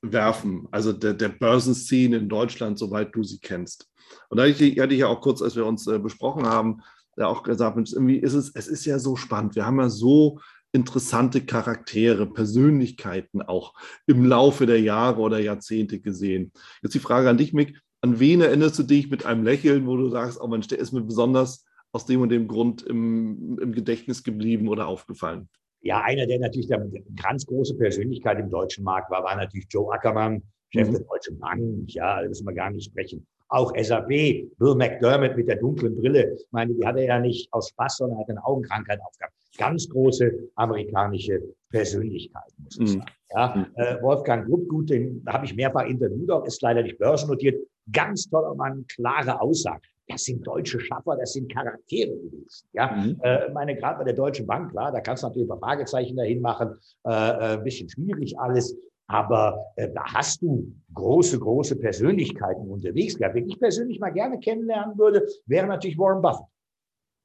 werfen, 0.03 0.67
also 0.71 0.93
der, 0.93 1.15
der 1.15 1.29
Börsenszene 1.29 2.17
in 2.17 2.29
Deutschland, 2.29 2.79
soweit 2.79 3.15
du 3.15 3.23
sie 3.23 3.39
kennst. 3.39 3.91
Und 4.29 4.39
da 4.39 4.45
hatte 4.45 4.65
ich, 4.65 4.81
hatte 4.81 4.95
ich 4.95 5.01
ja 5.01 5.09
auch 5.09 5.21
kurz, 5.21 5.43
als 5.43 5.57
wir 5.57 5.67
uns 5.67 5.87
äh, 5.87 5.99
besprochen 5.99 6.47
haben, 6.47 6.81
ja 7.17 7.27
auch 7.27 7.43
gesagt, 7.43 7.77
irgendwie 7.93 8.17
ist 8.17 8.35
es, 8.35 8.51
es 8.55 8.67
ist 8.67 8.85
ja 8.87 8.99
so 8.99 9.17
spannend. 9.17 9.55
Wir 9.55 9.67
haben 9.67 9.79
ja 9.79 9.89
so 9.89 10.41
interessante 10.73 11.45
Charaktere, 11.45 12.27
Persönlichkeiten 12.27 13.43
auch 13.43 13.75
im 14.07 14.25
Laufe 14.25 14.67
der 14.67 14.81
Jahre 14.81 15.21
oder 15.21 15.39
Jahrzehnte 15.39 16.01
gesehen. 16.01 16.53
Jetzt 16.83 16.95
die 16.95 17.01
Frage 17.01 17.29
an 17.29 17.39
dich, 17.39 17.53
Mick. 17.53 17.81
An 18.03 18.19
wen 18.19 18.41
erinnerst 18.41 18.79
du 18.79 18.83
dich 18.83 19.11
mit 19.11 19.27
einem 19.27 19.45
Lächeln, 19.45 19.87
wo 19.87 19.97
du 19.97 20.09
sagst, 20.09 20.41
oh 20.41 20.47
Mensch, 20.47 20.69
der 20.69 20.79
ist 20.79 20.93
mir 20.93 21.03
besonders 21.03 21.67
aus 21.93 22.07
dem 22.07 22.21
und 22.21 22.31
dem 22.31 22.49
Grund 22.49 22.83
im, 22.83 23.59
im 23.61 23.73
Gedächtnis 23.73 24.23
geblieben 24.23 24.69
oder 24.69 24.87
aufgefallen? 24.87 25.49
Ja, 25.83 26.03
einer, 26.03 26.27
der 26.27 26.39
natürlich 26.39 26.69
der 26.69 26.87
ganz 27.21 27.47
große 27.47 27.75
Persönlichkeit 27.77 28.39
im 28.39 28.51
deutschen 28.51 28.85
Markt 28.85 29.11
war, 29.11 29.25
war 29.25 29.37
natürlich 29.37 29.67
Joe 29.71 29.93
Ackermann, 29.93 30.43
Chef 30.73 30.89
mhm. 30.89 30.93
der 30.93 31.03
Deutschen 31.03 31.39
Bank. 31.39 31.63
Ja, 31.95 32.21
da 32.21 32.29
müssen 32.29 32.47
wir 32.47 32.55
gar 32.55 32.71
nicht 32.71 32.91
sprechen. 32.91 33.27
Auch 33.49 33.73
SAP, 33.77 34.09
Bill 34.09 34.75
McDermott 34.77 35.37
mit 35.37 35.49
der 35.49 35.57
dunklen 35.57 35.97
Brille. 35.97 36.35
Ich 36.37 36.47
meine, 36.53 36.73
die 36.75 36.87
hat 36.87 36.97
er 36.97 37.05
ja 37.05 37.19
nicht 37.19 37.53
aus 37.53 37.71
Spaß, 37.71 37.97
sondern 37.97 38.21
hat 38.21 38.29
eine 38.29 38.45
Augenkrankheit 38.45 39.01
aufgehabt. 39.05 39.35
Ganz 39.59 39.89
große 39.89 40.51
amerikanische 40.55 41.43
Persönlichkeit, 41.71 42.53
muss 42.59 42.79
ich 42.79 42.81
mhm. 42.81 42.87
sagen. 42.87 43.05
Ja, 43.31 43.55
mhm. 43.57 43.83
äh, 43.83 44.03
Wolfgang 44.03 44.47
Grupp, 44.47 44.69
gut, 44.69 44.91
den 44.91 45.25
habe 45.27 45.47
ich 45.47 45.57
mehrfach 45.57 45.87
interviewt, 45.87 46.31
auch 46.31 46.45
ist 46.45 46.63
leider 46.63 46.83
nicht 46.83 46.99
börsennotiert. 46.99 47.61
Ganz 47.91 48.29
toller 48.29 48.55
Mann, 48.55 48.85
klare 48.87 49.41
Aussage 49.41 49.83
das 50.11 50.25
sind 50.25 50.47
deutsche 50.47 50.81
Schaffer, 50.81 51.17
das 51.17 51.33
sind 51.33 51.53
Charaktere 51.53 52.17
gewesen. 52.17 52.69
Ja, 52.73 52.91
mhm. 52.93 53.21
äh, 53.23 53.51
meine 53.51 53.77
gerade 53.77 53.99
bei 53.99 54.05
der 54.05 54.15
Deutschen 54.15 54.47
Bank, 54.47 54.71
klar, 54.71 54.93
da 54.93 55.01
kannst 55.01 55.23
du 55.23 55.29
natürlich 55.29 55.47
ein 55.47 55.59
paar 55.59 55.69
Fragezeichen 55.69 56.17
dahin 56.17 56.41
machen, 56.41 56.77
äh, 57.07 57.11
äh, 57.11 57.59
ein 57.59 57.65
bisschen 57.65 57.89
schwierig 57.89 58.39
alles, 58.39 58.77
aber 59.07 59.73
äh, 59.77 59.89
da 59.93 60.05
hast 60.15 60.43
du 60.43 60.73
große, 60.95 61.39
große 61.39 61.77
Persönlichkeiten 61.77 62.69
unterwegs 62.69 63.17
gehabt. 63.17 63.35
Wenn 63.35 63.49
ich 63.49 63.59
persönlich 63.59 63.99
mal 63.99 64.11
gerne 64.11 64.39
kennenlernen 64.39 64.97
würde, 64.99 65.27
wäre 65.47 65.67
natürlich 65.67 65.99
Warren 65.99 66.23
Buffett. 66.23 66.47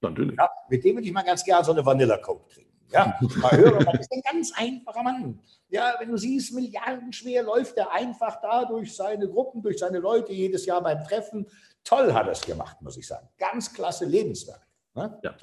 Natürlich. 0.02 0.38
Ja, 0.38 0.50
mit 0.70 0.84
dem 0.84 0.96
würde 0.96 1.08
ich 1.08 1.14
mal 1.14 1.24
ganz 1.24 1.44
gerne 1.44 1.64
so 1.64 1.72
eine 1.72 1.86
Vanilla 1.86 2.18
Coke 2.18 2.48
trinken. 2.54 2.75
Ja, 2.96 3.20
mal 3.42 3.58
hören, 3.58 3.86
das 3.86 4.00
ist 4.00 4.12
ein 4.14 4.22
ganz 4.22 4.52
einfacher 4.56 5.04
Mann. 5.04 5.40
Ja, 5.68 5.96
wenn 6.00 6.10
du 6.10 6.18
siehst, 6.18 6.54
milliardenschwer 6.54 7.44
läuft 7.44 7.76
er 7.78 7.92
einfach 7.92 8.40
da 8.42 8.64
durch 8.64 8.96
seine 8.96 9.28
Gruppen, 9.28 9.62
durch 9.62 9.80
seine 9.80 10.00
Leute 10.00 10.32
jedes 10.32 10.66
Jahr 10.66 10.82
beim 10.82 11.04
Treffen. 11.04 11.46
Toll 11.84 12.14
hat 12.14 12.28
er 12.28 12.32
es 12.32 12.42
gemacht, 12.42 12.82
muss 12.82 12.98
ich 12.98 13.06
sagen. 13.06 13.28
Ganz 13.38 13.74
klasse 13.74 14.06
Lebenswerk. 14.06 14.66
Ne? 14.94 15.20
Ja. 15.24 15.36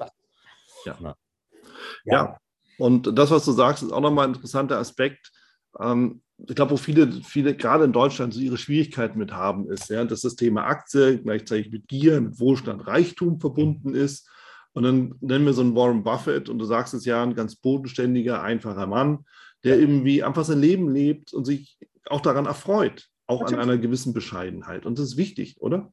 Ja. 0.85 0.95
ja. 0.99 1.15
ja. 2.05 2.37
Und 2.79 3.17
das, 3.17 3.29
was 3.29 3.45
du 3.45 3.51
sagst, 3.51 3.83
ist 3.83 3.91
auch 3.91 4.01
nochmal 4.01 4.27
ein 4.27 4.33
interessanter 4.33 4.79
Aspekt. 4.79 5.31
Ähm, 5.79 6.23
ich 6.37 6.55
glaube, 6.55 6.71
wo 6.71 6.77
viele, 6.77 7.21
viele 7.23 7.55
gerade 7.55 7.83
in 7.83 7.93
Deutschland 7.93 8.33
so 8.33 8.39
ihre 8.39 8.57
Schwierigkeiten 8.57 9.19
mit 9.19 9.31
haben, 9.31 9.69
ist, 9.69 9.89
ja, 9.89 10.03
dass 10.03 10.21
das 10.21 10.35
Thema 10.35 10.65
Aktie 10.65 11.19
gleichzeitig 11.19 11.71
mit 11.71 11.87
Gier, 11.87 12.19
mit 12.19 12.39
Wohlstand, 12.39 12.87
Reichtum 12.87 13.39
verbunden 13.39 13.93
ist. 13.93 14.27
Und 14.73 14.83
dann 14.83 15.15
nennen 15.21 15.45
wir 15.45 15.53
so 15.53 15.61
einen 15.61 15.75
Warren 15.75 16.03
Buffett 16.03 16.49
und 16.49 16.57
du 16.59 16.65
sagst 16.65 16.93
es 16.93 17.05
ja, 17.05 17.23
ein 17.23 17.35
ganz 17.35 17.55
bodenständiger, 17.55 18.41
einfacher 18.41 18.87
Mann, 18.87 19.25
der 19.63 19.79
irgendwie 19.79 20.23
einfach 20.23 20.43
sein 20.43 20.59
Leben 20.59 20.89
lebt 20.89 21.33
und 21.33 21.45
sich 21.45 21.77
auch 22.07 22.21
daran 22.21 22.45
erfreut, 22.45 23.09
auch 23.27 23.41
Natürlich. 23.41 23.61
an 23.61 23.69
einer 23.69 23.77
gewissen 23.79 24.13
Bescheidenheit. 24.13 24.85
Und 24.85 24.97
das 24.97 25.05
ist 25.05 25.17
wichtig, 25.17 25.57
oder? 25.61 25.91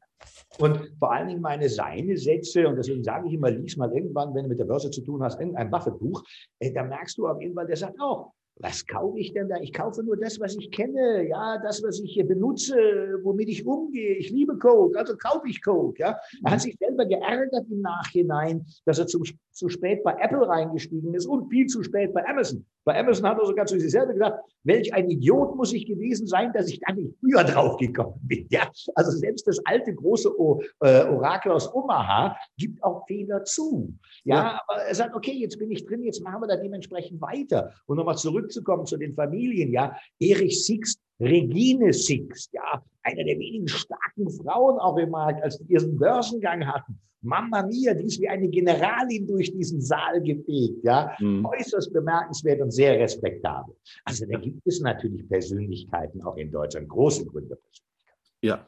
Und 0.58 0.92
vor 0.98 1.12
allen 1.12 1.28
Dingen 1.28 1.40
meine 1.40 1.68
seine 1.68 2.16
Sätze, 2.16 2.66
und 2.68 2.76
deswegen 2.76 3.04
sage 3.04 3.28
ich 3.28 3.34
immer, 3.34 3.50
lies 3.50 3.76
mal 3.76 3.92
irgendwann, 3.92 4.34
wenn 4.34 4.44
du 4.44 4.48
mit 4.50 4.58
der 4.58 4.64
Börse 4.64 4.90
zu 4.90 5.02
tun 5.02 5.22
hast, 5.22 5.38
irgendein 5.38 5.70
Buffett-Buch, 5.70 6.22
äh, 6.58 6.72
da 6.72 6.82
merkst 6.82 7.16
du 7.18 7.26
auf 7.26 7.40
jeden 7.40 7.54
Fall, 7.54 7.66
der 7.66 7.76
sagt 7.76 8.00
auch, 8.00 8.32
was 8.62 8.86
kaufe 8.86 9.18
ich 9.18 9.32
denn 9.32 9.48
da? 9.48 9.56
Ich 9.60 9.72
kaufe 9.72 10.02
nur 10.02 10.16
das, 10.16 10.38
was 10.38 10.54
ich 10.56 10.70
kenne, 10.70 11.26
ja, 11.26 11.58
das, 11.58 11.82
was 11.82 11.98
ich 12.00 12.12
hier 12.12 12.26
benutze, 12.26 12.74
womit 13.22 13.48
ich 13.48 13.66
umgehe. 13.66 14.16
Ich 14.16 14.30
liebe 14.30 14.58
Coke, 14.58 14.98
also 14.98 15.16
kaufe 15.16 15.48
ich 15.48 15.62
Coke, 15.62 15.98
ja. 15.98 16.18
Er 16.44 16.50
hat 16.50 16.58
mhm. 16.58 16.62
sich 16.62 16.76
selber 16.78 17.06
geärgert 17.06 17.66
im 17.70 17.80
Nachhinein, 17.80 18.66
dass 18.84 18.98
er 18.98 19.06
zu, 19.06 19.22
zu 19.50 19.68
spät 19.68 20.02
bei 20.04 20.14
Apple 20.20 20.46
reingestiegen 20.46 21.14
ist 21.14 21.26
und 21.26 21.48
viel 21.48 21.66
zu 21.66 21.82
spät 21.82 22.12
bei 22.12 22.26
Amazon. 22.26 22.64
Bei 22.84 22.98
Amazon 22.98 23.28
hat 23.28 23.38
er 23.38 23.46
sogar 23.46 23.66
zu 23.66 23.78
sich 23.78 23.90
selber 23.90 24.12
gesagt, 24.12 24.40
welch 24.64 24.92
ein 24.94 25.10
Idiot 25.10 25.54
muss 25.56 25.72
ich 25.72 25.86
gewesen 25.86 26.26
sein, 26.26 26.52
dass 26.52 26.68
ich 26.68 26.80
da 26.80 26.92
nicht 26.92 27.14
früher 27.20 27.44
drauf 27.44 27.76
gekommen 27.76 28.18
bin. 28.22 28.46
Ja, 28.50 28.70
also 28.94 29.10
selbst 29.10 29.46
das 29.46 29.60
alte 29.66 29.94
große 29.94 30.38
o 30.38 30.62
äh, 30.80 31.04
Orakel 31.04 31.52
aus 31.52 31.72
Omaha 31.72 32.36
gibt 32.56 32.82
auch 32.82 33.06
Fehler 33.06 33.44
zu. 33.44 33.94
Ja, 34.24 34.36
ja, 34.36 34.60
aber 34.66 34.82
er 34.82 34.94
sagt, 34.94 35.14
okay, 35.14 35.32
jetzt 35.32 35.58
bin 35.58 35.70
ich 35.70 35.84
drin, 35.84 36.02
jetzt 36.02 36.22
machen 36.22 36.42
wir 36.42 36.48
da 36.48 36.56
dementsprechend 36.56 37.20
weiter. 37.20 37.74
Und 37.86 37.96
nochmal 37.96 38.16
zurückzukommen 38.16 38.86
zu 38.86 38.96
den 38.96 39.14
Familien, 39.14 39.72
ja, 39.72 39.96
Erich 40.18 40.64
Sixt 40.64 41.00
Regine 41.20 41.92
Sixt, 41.92 42.52
ja, 42.52 42.82
einer 43.02 43.24
der 43.24 43.38
wenigen 43.38 43.68
starken 43.68 44.30
Frauen 44.30 44.78
auch 44.78 44.96
im 44.96 45.10
Markt, 45.10 45.42
als 45.42 45.58
die 45.58 45.72
ihren 45.72 45.96
Börsengang 45.96 46.66
hatten. 46.66 46.98
Mama 47.22 47.62
mia, 47.66 47.92
die 47.92 48.04
ist 48.04 48.20
wie 48.20 48.28
eine 48.28 48.48
Generalin 48.48 49.26
durch 49.26 49.52
diesen 49.52 49.80
Saal 49.82 50.22
gefegt, 50.22 50.82
ja. 50.82 51.14
Mhm. 51.18 51.44
Äußerst 51.44 51.92
bemerkenswert 51.92 52.60
und 52.62 52.70
sehr 52.70 52.98
respektabel. 52.98 53.76
Also 54.04 54.24
da 54.26 54.38
gibt 54.38 54.66
es 54.66 54.80
natürlich 54.80 55.28
Persönlichkeiten 55.28 56.22
auch 56.22 56.36
in 56.36 56.50
Deutschland, 56.50 56.88
große 56.88 57.26
Gründerpersönlichkeiten. 57.26 58.20
Ja. 58.40 58.66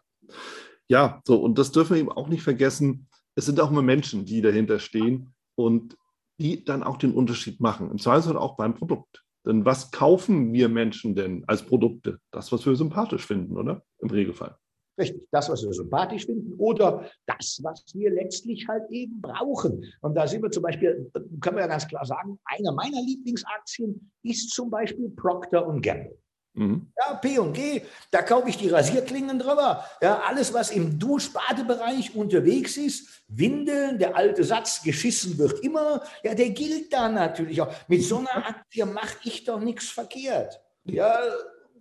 Ja, 0.88 1.22
so, 1.24 1.42
und 1.42 1.58
das 1.58 1.72
dürfen 1.72 1.94
wir 1.94 2.00
eben 2.00 2.12
auch 2.12 2.28
nicht 2.28 2.42
vergessen. 2.42 3.08
Es 3.34 3.46
sind 3.46 3.58
auch 3.60 3.70
immer 3.70 3.80
Menschen, 3.80 4.26
die 4.26 4.42
dahinter 4.42 4.78
stehen 4.78 5.32
und 5.54 5.96
die 6.38 6.64
dann 6.64 6.82
auch 6.82 6.98
den 6.98 7.14
Unterschied 7.14 7.60
machen. 7.60 7.90
Im 7.90 7.98
Zweifelsfall 7.98 8.36
auch 8.36 8.56
beim 8.56 8.74
Produkt. 8.74 9.21
Denn 9.44 9.64
was 9.64 9.90
kaufen 9.90 10.52
wir 10.52 10.68
Menschen 10.68 11.14
denn 11.14 11.44
als 11.46 11.62
Produkte? 11.62 12.18
Das, 12.30 12.52
was 12.52 12.64
wir 12.64 12.76
sympathisch 12.76 13.26
finden, 13.26 13.56
oder? 13.56 13.82
Im 13.98 14.10
Regelfall. 14.10 14.56
Richtig, 14.98 15.26
das, 15.30 15.48
was 15.48 15.64
wir 15.64 15.72
sympathisch 15.72 16.26
finden 16.26 16.52
oder 16.58 17.08
das, 17.26 17.58
was 17.62 17.82
wir 17.94 18.10
letztlich 18.10 18.68
halt 18.68 18.88
eben 18.90 19.20
brauchen. 19.22 19.84
Und 20.02 20.14
da 20.14 20.26
sind 20.26 20.42
wir 20.42 20.50
zum 20.50 20.62
Beispiel, 20.62 21.10
können 21.40 21.56
wir 21.56 21.62
ja 21.62 21.66
ganz 21.66 21.88
klar 21.88 22.04
sagen, 22.04 22.38
einer 22.44 22.72
meiner 22.72 23.00
Lieblingsaktien 23.00 24.12
ist 24.22 24.50
zum 24.50 24.70
Beispiel 24.70 25.08
Procter 25.10 25.62
Gamble. 25.80 26.21
Mhm. 26.54 26.92
Ja, 26.98 27.14
P 27.14 27.38
und 27.38 27.54
G, 27.54 27.82
da 28.10 28.22
kaufe 28.22 28.48
ich 28.48 28.58
die 28.58 28.68
Rasierklingen 28.68 29.38
drüber. 29.38 29.84
Ja, 30.02 30.20
alles, 30.20 30.52
was 30.52 30.70
im 30.70 30.98
Duschbadebereich 30.98 32.14
unterwegs 32.14 32.76
ist, 32.76 33.24
Windeln, 33.28 33.98
der 33.98 34.16
alte 34.16 34.44
Satz, 34.44 34.82
geschissen 34.82 35.38
wird 35.38 35.60
immer, 35.60 36.02
ja, 36.22 36.34
der 36.34 36.50
gilt 36.50 36.92
da 36.92 37.08
natürlich 37.08 37.60
auch. 37.62 37.72
Mit 37.88 38.04
so 38.04 38.18
einer 38.18 38.46
Aktie 38.46 38.84
mache 38.84 39.16
ich 39.24 39.44
doch 39.44 39.60
nichts 39.60 39.88
verkehrt. 39.88 40.60
Ja, 40.84 41.18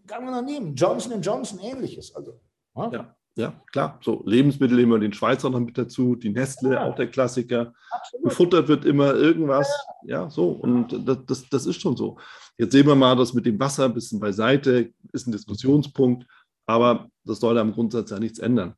kann 0.08 0.24
man 0.24 0.34
noch 0.34 0.42
nehmen. 0.42 0.76
Johnson 0.76 1.22
Johnson 1.22 1.60
ähnliches. 1.60 2.16
Also. 2.16 2.40
Ja. 2.76 2.90
ja. 2.92 3.16
Ja, 3.36 3.62
klar. 3.72 4.00
So 4.02 4.24
Lebensmittel 4.26 4.80
immer 4.80 5.00
den 5.00 5.14
Schweizer 5.14 5.50
noch 5.50 5.60
mit 5.60 5.78
dazu, 5.78 6.16
die 6.16 6.30
Nestle, 6.30 6.74
ja. 6.74 6.84
auch 6.84 6.96
der 6.96 7.08
Klassiker. 7.08 7.74
Absolut. 7.90 8.30
Gefuttert 8.30 8.68
wird 8.68 8.86
immer 8.86 9.14
irgendwas. 9.14 9.70
Ja, 10.04 10.24
ja 10.24 10.30
so. 10.30 10.50
Und 10.50 11.08
das, 11.08 11.20
das, 11.26 11.50
das, 11.50 11.66
ist 11.66 11.82
schon 11.82 11.96
so. 11.96 12.18
Jetzt 12.58 12.74
sehen 12.74 12.88
wir 12.88 12.96
mal 12.96 13.16
das 13.16 13.34
mit 13.34 13.46
dem 13.46 13.60
Wasser 13.60 13.86
ein 13.86 13.94
bisschen 13.94 14.20
beiseite, 14.20 14.94
ist 15.14 15.28
ein 15.28 15.32
Diskussionspunkt, 15.32 16.28
aber 16.66 17.10
das 17.24 17.40
soll 17.40 17.58
am 17.58 17.72
Grundsatz 17.72 18.12
ja 18.12 18.20
nichts 18.20 18.40
ändern. 18.40 18.76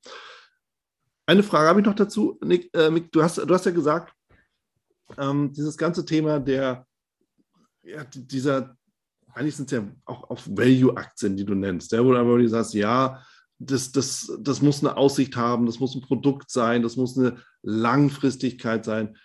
Eine 1.26 1.42
Frage 1.42 1.70
habe 1.70 1.80
ich 1.80 1.86
noch 1.86 1.96
dazu, 1.96 2.38
Nick. 2.44 2.70
Äh, 2.76 2.92
Nick 2.92 3.12
du, 3.12 3.24
hast, 3.24 3.38
du 3.38 3.54
hast 3.54 3.66
ja 3.66 3.72
gesagt, 3.72 4.14
ähm, 5.18 5.52
dieses 5.52 5.78
ganze 5.78 6.06
Thema 6.06 6.40
der, 6.40 6.86
ja, 7.82 8.04
dieser, 8.04 8.78
eigentlich 9.34 9.56
sind 9.56 9.72
es 9.72 9.78
ja 9.78 9.88
auch, 10.06 10.30
auch 10.30 10.40
Value-Aktien, 10.46 11.38
die 11.38 11.46
du 11.46 11.56
nennst, 11.56 11.92
ja, 11.92 12.04
wo 12.04 12.12
du 12.12 12.48
sagst, 12.48 12.74
ja, 12.74 13.24
das, 13.60 13.92
das, 13.92 14.38
das 14.42 14.62
muss 14.62 14.84
eine 14.84 14.98
Aussicht 14.98 15.36
haben, 15.36 15.66
das 15.66 15.80
muss 15.80 15.96
ein 15.96 16.02
Produkt 16.02 16.50
sein, 16.50 16.82
das 16.82 16.98
muss 16.98 17.18
eine 17.18 17.38
Langfristigkeit 17.62 18.86
sein. 18.86 19.16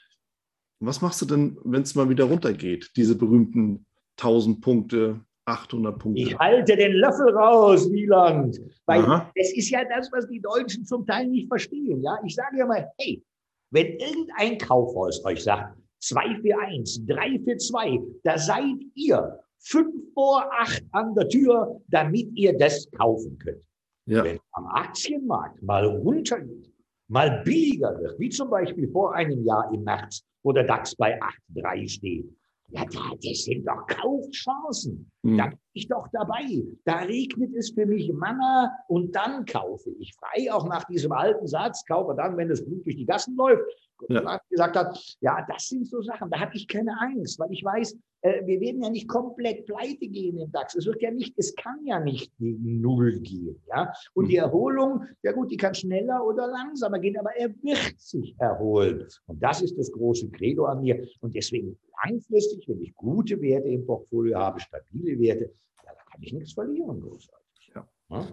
Was 0.80 1.00
machst 1.00 1.20
du 1.22 1.26
denn, 1.26 1.58
wenn 1.64 1.82
es 1.82 1.94
mal 1.94 2.08
wieder 2.08 2.24
runtergeht, 2.24 2.92
diese 2.96 3.16
berühmten 3.16 3.86
1000 4.18 4.60
Punkte, 4.60 5.20
800 5.46 5.98
Punkte? 5.98 6.22
Ich 6.22 6.38
halte 6.38 6.76
den 6.76 6.92
Löffel 6.92 7.36
raus, 7.36 7.90
Wieland. 7.90 8.60
Weil 8.86 9.02
Aha. 9.02 9.30
es 9.34 9.56
ist 9.56 9.70
ja 9.70 9.82
das, 9.88 10.10
was 10.12 10.28
die 10.28 10.40
Deutschen 10.40 10.84
zum 10.84 11.04
Teil 11.04 11.26
nicht 11.26 11.48
verstehen. 11.48 12.02
Ja? 12.02 12.18
Ich 12.24 12.34
sage 12.34 12.58
ja 12.58 12.66
mal, 12.66 12.88
hey, 12.98 13.22
wenn 13.70 13.98
irgendein 13.98 14.58
Kaufhaus 14.58 15.24
euch 15.24 15.42
sagt, 15.42 15.76
2 16.00 16.40
für 16.42 16.58
1, 16.58 17.06
3 17.06 17.40
für 17.44 17.56
2, 17.56 18.00
da 18.22 18.38
seid 18.38 18.76
ihr 18.94 19.40
5 19.60 20.14
vor 20.14 20.48
8 20.60 20.84
an 20.92 21.14
der 21.14 21.28
Tür, 21.28 21.80
damit 21.88 22.28
ihr 22.34 22.56
das 22.56 22.88
kaufen 22.92 23.36
könnt. 23.38 23.62
Ja. 24.08 24.24
Wenn 24.24 24.38
am 24.52 24.66
Aktienmarkt 24.68 25.62
mal 25.62 25.84
runtergeht, 25.84 26.72
mal 27.08 27.42
billiger 27.44 27.98
wird, 28.00 28.18
wie 28.18 28.30
zum 28.30 28.48
Beispiel 28.48 28.88
vor 28.88 29.14
einem 29.14 29.44
Jahr 29.44 29.70
im 29.72 29.84
März, 29.84 30.24
wo 30.42 30.52
der 30.52 30.64
DAX 30.64 30.96
bei 30.96 31.20
8,3 31.54 31.88
steht, 31.88 32.34
ja, 32.70 32.84
das 32.84 33.44
sind 33.44 33.66
doch 33.66 33.86
Kaufchancen. 33.86 35.10
Mhm. 35.22 35.36
Da 35.38 35.46
bin 35.46 35.58
ich 35.72 35.88
doch 35.88 36.06
dabei. 36.12 36.44
Da 36.84 36.98
regnet 36.98 37.54
es 37.54 37.70
für 37.70 37.86
mich 37.86 38.12
Manna 38.12 38.70
und 38.88 39.14
dann 39.14 39.44
kaufe 39.44 39.90
ich 39.98 40.14
frei. 40.14 40.52
Auch 40.52 40.66
nach 40.66 40.84
diesem 40.84 41.12
alten 41.12 41.46
Satz, 41.46 41.84
kaufe 41.86 42.14
dann, 42.14 42.36
wenn 42.36 42.48
das 42.48 42.64
Blut 42.64 42.84
durch 42.84 42.96
die 42.96 43.06
Gassen 43.06 43.36
läuft 43.36 43.62
ja. 44.08 44.40
gesagt 44.48 44.76
hat, 44.76 45.16
ja, 45.20 45.44
das 45.48 45.68
sind 45.68 45.86
so 45.86 46.00
Sachen, 46.02 46.30
da 46.30 46.40
habe 46.40 46.54
ich 46.54 46.66
keine 46.68 46.98
Angst, 47.00 47.38
weil 47.38 47.52
ich 47.52 47.64
weiß, 47.64 47.96
äh, 48.22 48.44
wir 48.46 48.60
werden 48.60 48.82
ja 48.82 48.90
nicht 48.90 49.08
komplett 49.08 49.66
pleite 49.66 50.08
gehen 50.08 50.38
im 50.38 50.50
DAX. 50.50 50.74
Es 50.74 50.86
wird 50.86 51.00
ja 51.02 51.10
nicht, 51.10 51.34
es 51.36 51.54
kann 51.54 51.84
ja 51.84 52.00
nicht 52.00 52.36
gegen 52.38 52.80
Null 52.80 53.20
gehen, 53.20 53.60
ja. 53.68 53.92
Und 54.14 54.26
mhm. 54.26 54.28
die 54.28 54.36
Erholung, 54.36 55.04
ja 55.22 55.32
gut, 55.32 55.50
die 55.50 55.56
kann 55.56 55.74
schneller 55.74 56.24
oder 56.24 56.48
langsamer 56.48 56.98
gehen, 56.98 57.16
aber 57.18 57.34
er 57.36 57.50
wird 57.62 57.94
sich 57.98 58.34
erholen. 58.38 59.06
Und 59.26 59.42
das 59.42 59.62
ist 59.62 59.78
das 59.78 59.92
große 59.92 60.30
Credo 60.30 60.64
an 60.64 60.82
mir. 60.82 61.06
Und 61.20 61.34
deswegen 61.34 61.78
langfristig, 62.04 62.66
wenn 62.68 62.80
ich 62.80 62.94
gute 62.94 63.40
Werte 63.40 63.68
im 63.68 63.86
Portfolio 63.86 64.38
habe, 64.38 64.60
stabile 64.60 65.18
Werte, 65.20 65.54
ja, 65.84 65.92
da 65.92 66.10
kann 66.10 66.22
ich 66.22 66.32
nichts 66.32 66.52
verlieren, 66.52 67.00
großartig. 67.00 67.72
Ja. 67.74 67.88
Ja? 68.10 68.28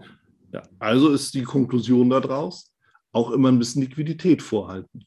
ja. 0.53 0.63
Also 0.79 1.13
ist 1.13 1.33
die 1.33 1.43
Konklusion 1.43 2.09
daraus, 2.09 2.71
auch 3.11 3.31
immer 3.31 3.49
ein 3.49 3.59
bisschen 3.59 3.83
Liquidität 3.83 4.41
vorhalten. 4.41 5.05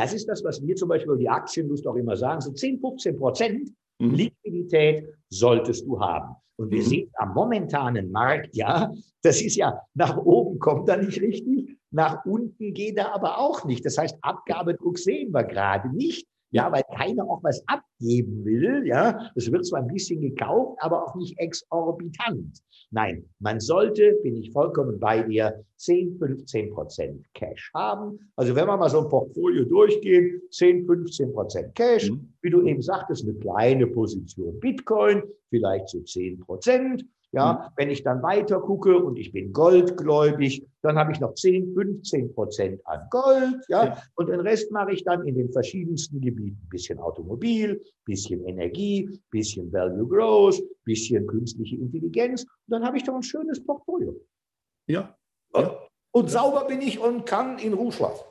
Das 0.00 0.12
ist 0.14 0.28
das, 0.28 0.42
was 0.44 0.64
wir 0.66 0.76
zum 0.76 0.88
Beispiel 0.88 1.12
über 1.12 1.18
die 1.18 1.28
Aktienlust 1.28 1.86
auch 1.86 1.96
immer 1.96 2.16
sagen. 2.16 2.40
So 2.40 2.52
10, 2.52 2.80
15 2.80 3.16
Prozent 3.16 3.70
Mhm. 4.00 4.14
Liquidität 4.14 5.08
solltest 5.28 5.86
du 5.86 6.00
haben. 6.00 6.34
Und 6.56 6.70
wir 6.70 6.82
mhm. 6.82 6.86
sehen 6.86 7.10
am 7.14 7.34
momentanen 7.34 8.10
Markt, 8.10 8.56
ja, 8.56 8.92
das 9.22 9.40
ist 9.40 9.56
ja, 9.56 9.80
nach 9.94 10.16
oben 10.16 10.58
kommt 10.58 10.88
er 10.88 10.96
nicht 10.96 11.20
richtig, 11.20 11.76
nach 11.90 12.24
unten 12.24 12.72
geht 12.72 12.96
er 12.96 13.14
aber 13.14 13.38
auch 13.38 13.64
nicht. 13.64 13.84
Das 13.84 13.98
heißt, 13.98 14.16
Abgabedruck 14.22 14.98
sehen 14.98 15.32
wir 15.32 15.44
gerade 15.44 15.94
nicht. 15.94 16.26
Ja, 16.52 16.70
weil 16.72 16.82
keiner 16.96 17.24
auch 17.24 17.42
was 17.42 17.62
abgeben 17.66 18.44
will. 18.44 18.86
Ja, 18.86 19.30
es 19.36 19.50
wird 19.50 19.64
zwar 19.66 19.80
ein 19.80 19.88
bisschen 19.88 20.20
gekauft, 20.20 20.78
aber 20.80 21.04
auch 21.04 21.14
nicht 21.14 21.38
exorbitant. 21.38 22.60
Nein, 22.90 23.24
man 23.38 23.60
sollte, 23.60 24.18
bin 24.24 24.36
ich 24.36 24.50
vollkommen 24.50 24.98
bei 24.98 25.22
dir, 25.22 25.64
10, 25.76 26.18
15 26.18 26.74
Prozent 26.74 27.26
Cash 27.34 27.70
haben. 27.72 28.18
Also 28.34 28.56
wenn 28.56 28.66
wir 28.66 28.76
mal 28.76 28.90
so 28.90 29.02
ein 29.02 29.08
Portfolio 29.08 29.64
durchgehen, 29.64 30.42
10, 30.50 30.86
15 30.86 31.32
Prozent 31.32 31.74
Cash, 31.76 32.10
mhm. 32.10 32.32
wie 32.42 32.50
du 32.50 32.66
eben 32.66 32.82
sagtest, 32.82 33.24
eine 33.24 33.34
kleine 33.34 33.86
Position 33.86 34.58
Bitcoin, 34.58 35.22
vielleicht 35.50 35.88
so 35.88 36.00
10 36.00 36.40
Prozent. 36.40 37.04
Ja, 37.32 37.52
mhm. 37.52 37.72
wenn 37.76 37.90
ich 37.90 38.02
dann 38.02 38.22
weiter 38.22 38.60
gucke 38.60 38.96
und 38.98 39.16
ich 39.16 39.32
bin 39.32 39.52
goldgläubig, 39.52 40.66
dann 40.82 40.98
habe 40.98 41.12
ich 41.12 41.20
noch 41.20 41.34
10, 41.34 41.74
15 41.74 42.34
Prozent 42.34 42.84
an 42.86 43.06
Gold. 43.10 43.64
Ja, 43.68 44.02
und 44.16 44.28
den 44.28 44.40
Rest 44.40 44.72
mache 44.72 44.92
ich 44.92 45.04
dann 45.04 45.24
in 45.26 45.36
den 45.36 45.52
verschiedensten 45.52 46.20
Gebieten. 46.20 46.60
Bisschen 46.70 46.98
Automobil, 46.98 47.80
bisschen 48.04 48.44
Energie, 48.46 49.20
bisschen 49.30 49.72
Value 49.72 50.08
Growth, 50.08 50.60
bisschen 50.84 51.26
künstliche 51.26 51.76
Intelligenz. 51.76 52.42
Und 52.42 52.50
dann 52.68 52.84
habe 52.84 52.96
ich 52.96 53.04
doch 53.04 53.14
ein 53.14 53.22
schönes 53.22 53.64
Portfolio. 53.64 54.20
Ja. 54.88 55.16
ja. 55.54 55.78
Und 56.10 56.24
ja. 56.24 56.30
sauber 56.30 56.66
bin 56.66 56.82
ich 56.82 56.98
und 56.98 57.26
kann 57.26 57.58
in 57.58 57.74
Ruhe 57.74 57.92
schlafen. 57.92 58.24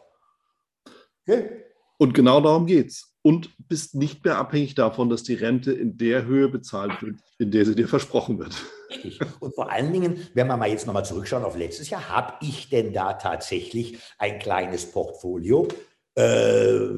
Okay? 1.26 1.64
Und 1.98 2.14
genau 2.14 2.42
darum 2.42 2.66
geht's 2.66 3.14
und 3.22 3.50
bist 3.68 3.96
nicht 3.96 4.24
mehr 4.26 4.38
abhängig 4.38 4.76
davon, 4.76 5.10
dass 5.10 5.24
die 5.24 5.36
Rente 5.36 5.72
in 5.72 5.98
der 5.98 6.26
Höhe 6.26 6.50
bezahlt 6.50 7.02
wird, 7.02 7.20
in 7.38 7.52
der 7.52 7.66
sie 7.66 7.76
dir 7.76 7.88
versprochen 7.88 8.40
wird. 8.40 8.56
Richtig. 8.90 9.20
Und 9.40 9.54
vor 9.54 9.72
allen 9.72 9.94
Dingen, 9.94 10.28
wenn 10.34 10.48
wir 10.48 10.58
mal 10.58 10.70
jetzt 10.70 10.88
nochmal 10.88 11.06
zurückschauen 11.06 11.44
auf 11.44 11.56
letztes 11.56 11.90
Jahr, 11.90 12.10
habe 12.10 12.34
ich 12.42 12.70
denn 12.70 12.94
da 12.94 13.14
tatsächlich 13.14 14.00
ein 14.18 14.40
kleines 14.40 14.92
Portfolio? 14.92 15.68
Äh, 16.16 16.90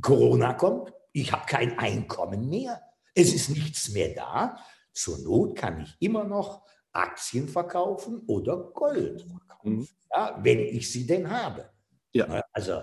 Corona 0.00 0.54
kommt, 0.54 0.92
ich 1.12 1.32
habe 1.32 1.46
kein 1.46 1.78
Einkommen 1.78 2.48
mehr, 2.48 2.80
es 3.14 3.34
ist 3.34 3.50
nichts 3.50 3.90
mehr 3.90 4.14
da. 4.14 4.58
Zur 4.92 5.18
Not 5.18 5.56
kann 5.56 5.80
ich 5.80 5.96
immer 6.00 6.24
noch 6.24 6.62
Aktien 6.92 7.48
verkaufen 7.48 8.22
oder 8.26 8.56
Gold 8.72 9.22
verkaufen, 9.22 9.78
mhm. 9.78 9.88
ja, 10.10 10.38
wenn 10.42 10.60
ich 10.60 10.90
sie 10.90 11.06
denn 11.06 11.28
habe. 11.28 11.70
Ja. 12.12 12.42
Also 12.52 12.82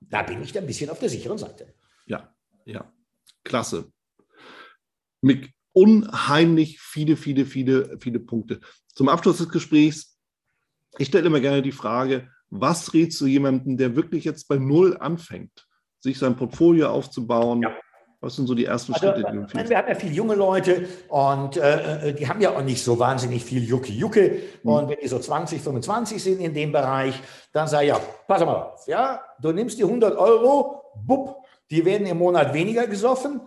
da 0.00 0.22
bin 0.22 0.42
ich 0.42 0.56
ein 0.56 0.66
bisschen 0.66 0.90
auf 0.90 0.98
der 0.98 1.08
sicheren 1.08 1.38
Seite. 1.38 1.74
Ja, 2.06 2.34
ja, 2.64 2.92
klasse. 3.44 3.92
Mit 5.20 5.50
unheimlich 5.74 6.80
viele, 6.80 7.16
viele, 7.16 7.44
viele, 7.44 7.98
viele 8.00 8.20
Punkte. 8.20 8.60
Zum 8.94 9.10
Abschluss 9.10 9.38
des 9.38 9.50
Gesprächs, 9.50 10.16
ich 10.96 11.08
stelle 11.08 11.26
immer 11.26 11.40
gerne 11.40 11.60
die 11.60 11.72
Frage, 11.72 12.30
was 12.48 12.94
rätst 12.94 13.20
du 13.20 13.26
jemandem, 13.26 13.76
der 13.76 13.96
wirklich 13.96 14.24
jetzt 14.24 14.48
bei 14.48 14.56
Null 14.56 14.96
anfängt, 14.96 15.66
sich 15.98 16.18
sein 16.18 16.36
Portfolio 16.36 16.88
aufzubauen? 16.88 17.62
Ja. 17.62 17.74
Was 18.20 18.36
sind 18.36 18.46
so 18.46 18.54
die 18.54 18.64
ersten 18.64 18.94
also, 18.94 19.06
Schritte, 19.06 19.24
die 19.26 19.32
du 19.32 19.42
empfiehlst? 19.42 19.68
Wir 19.68 19.76
haben 19.76 19.88
ja 19.88 19.94
viele 19.94 20.14
junge 20.14 20.34
Leute 20.34 20.88
und 21.08 21.58
äh, 21.58 22.08
äh, 22.08 22.12
die 22.14 22.26
haben 22.26 22.40
ja 22.40 22.56
auch 22.56 22.62
nicht 22.62 22.82
so 22.82 22.98
wahnsinnig 22.98 23.44
viel 23.44 23.62
Jucke-Jucke. 23.62 24.40
Mhm. 24.62 24.70
Und 24.70 24.88
wenn 24.88 24.96
die 25.02 25.08
so 25.08 25.18
20, 25.18 25.60
25 25.60 26.22
sind 26.22 26.40
in 26.40 26.54
dem 26.54 26.72
Bereich, 26.72 27.20
dann 27.52 27.68
sage 27.68 27.84
ich, 27.84 27.88
ja, 27.90 28.00
pass 28.26 28.40
mal 28.40 28.54
auf, 28.54 28.86
ja, 28.86 29.20
du 29.42 29.52
nimmst 29.52 29.78
die 29.78 29.84
100 29.84 30.16
Euro, 30.16 30.84
bupp, 31.04 31.36
die 31.70 31.84
werden 31.84 32.06
im 32.06 32.16
Monat 32.16 32.54
weniger 32.54 32.86
gesoffen. 32.86 33.42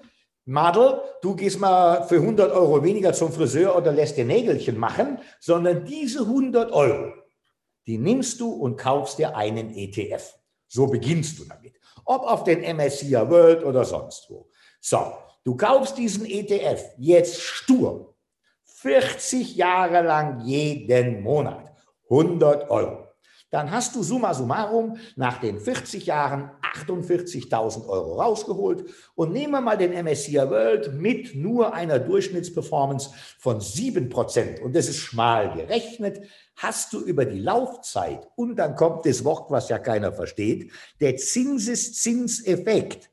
Madel, 0.49 1.01
du 1.21 1.35
gehst 1.35 1.59
mal 1.59 2.07
für 2.07 2.15
100 2.15 2.53
Euro 2.53 2.81
weniger 2.81 3.11
zum 3.11 3.33
Friseur 3.33 3.75
oder 3.75 3.91
lässt 3.91 4.15
dir 4.15 4.23
Nägelchen 4.23 4.77
machen, 4.77 5.19
sondern 5.41 5.83
diese 5.83 6.21
100 6.21 6.71
Euro, 6.71 7.11
die 7.85 7.97
nimmst 7.97 8.39
du 8.39 8.49
und 8.49 8.77
kaufst 8.77 9.19
dir 9.19 9.35
einen 9.35 9.75
ETF. 9.75 10.35
So 10.69 10.87
beginnst 10.87 11.37
du 11.37 11.43
damit. 11.43 11.73
Ob 12.05 12.23
auf 12.23 12.45
den 12.45 12.61
MSCI 12.61 13.15
World 13.29 13.65
oder 13.65 13.83
sonst 13.83 14.29
wo. 14.29 14.49
So, 14.79 15.11
du 15.43 15.57
kaufst 15.57 15.97
diesen 15.97 16.25
ETF 16.25 16.81
jetzt 16.97 17.41
stur. 17.41 18.15
40 18.63 19.57
Jahre 19.57 20.01
lang 20.01 20.45
jeden 20.45 21.23
Monat. 21.23 21.73
100 22.09 22.69
Euro 22.69 23.07
dann 23.49 23.71
hast 23.71 23.95
du 23.95 24.03
summa 24.03 24.33
summarum 24.33 24.97
nach 25.15 25.39
den 25.39 25.59
40 25.59 26.05
Jahren 26.05 26.51
48.000 26.85 27.87
Euro 27.87 28.21
rausgeholt. 28.21 28.85
Und 29.15 29.33
nehmen 29.33 29.53
wir 29.53 29.61
mal 29.61 29.77
den 29.77 29.93
MSCI 29.93 30.37
World 30.37 30.93
mit 30.93 31.35
nur 31.35 31.73
einer 31.73 31.99
Durchschnittsperformance 31.99 33.11
von 33.39 33.59
7% 33.59 34.61
und 34.61 34.75
das 34.75 34.89
ist 34.89 34.97
schmal 34.97 35.53
gerechnet, 35.53 36.21
hast 36.55 36.93
du 36.93 36.99
über 36.99 37.25
die 37.25 37.39
Laufzeit 37.39 38.27
und 38.35 38.55
dann 38.57 38.75
kommt 38.75 39.05
das 39.05 39.23
Wort, 39.23 39.51
was 39.51 39.69
ja 39.69 39.79
keiner 39.79 40.11
versteht, 40.11 40.71
der 40.99 41.17
Zinseszinseffekt, 41.17 43.09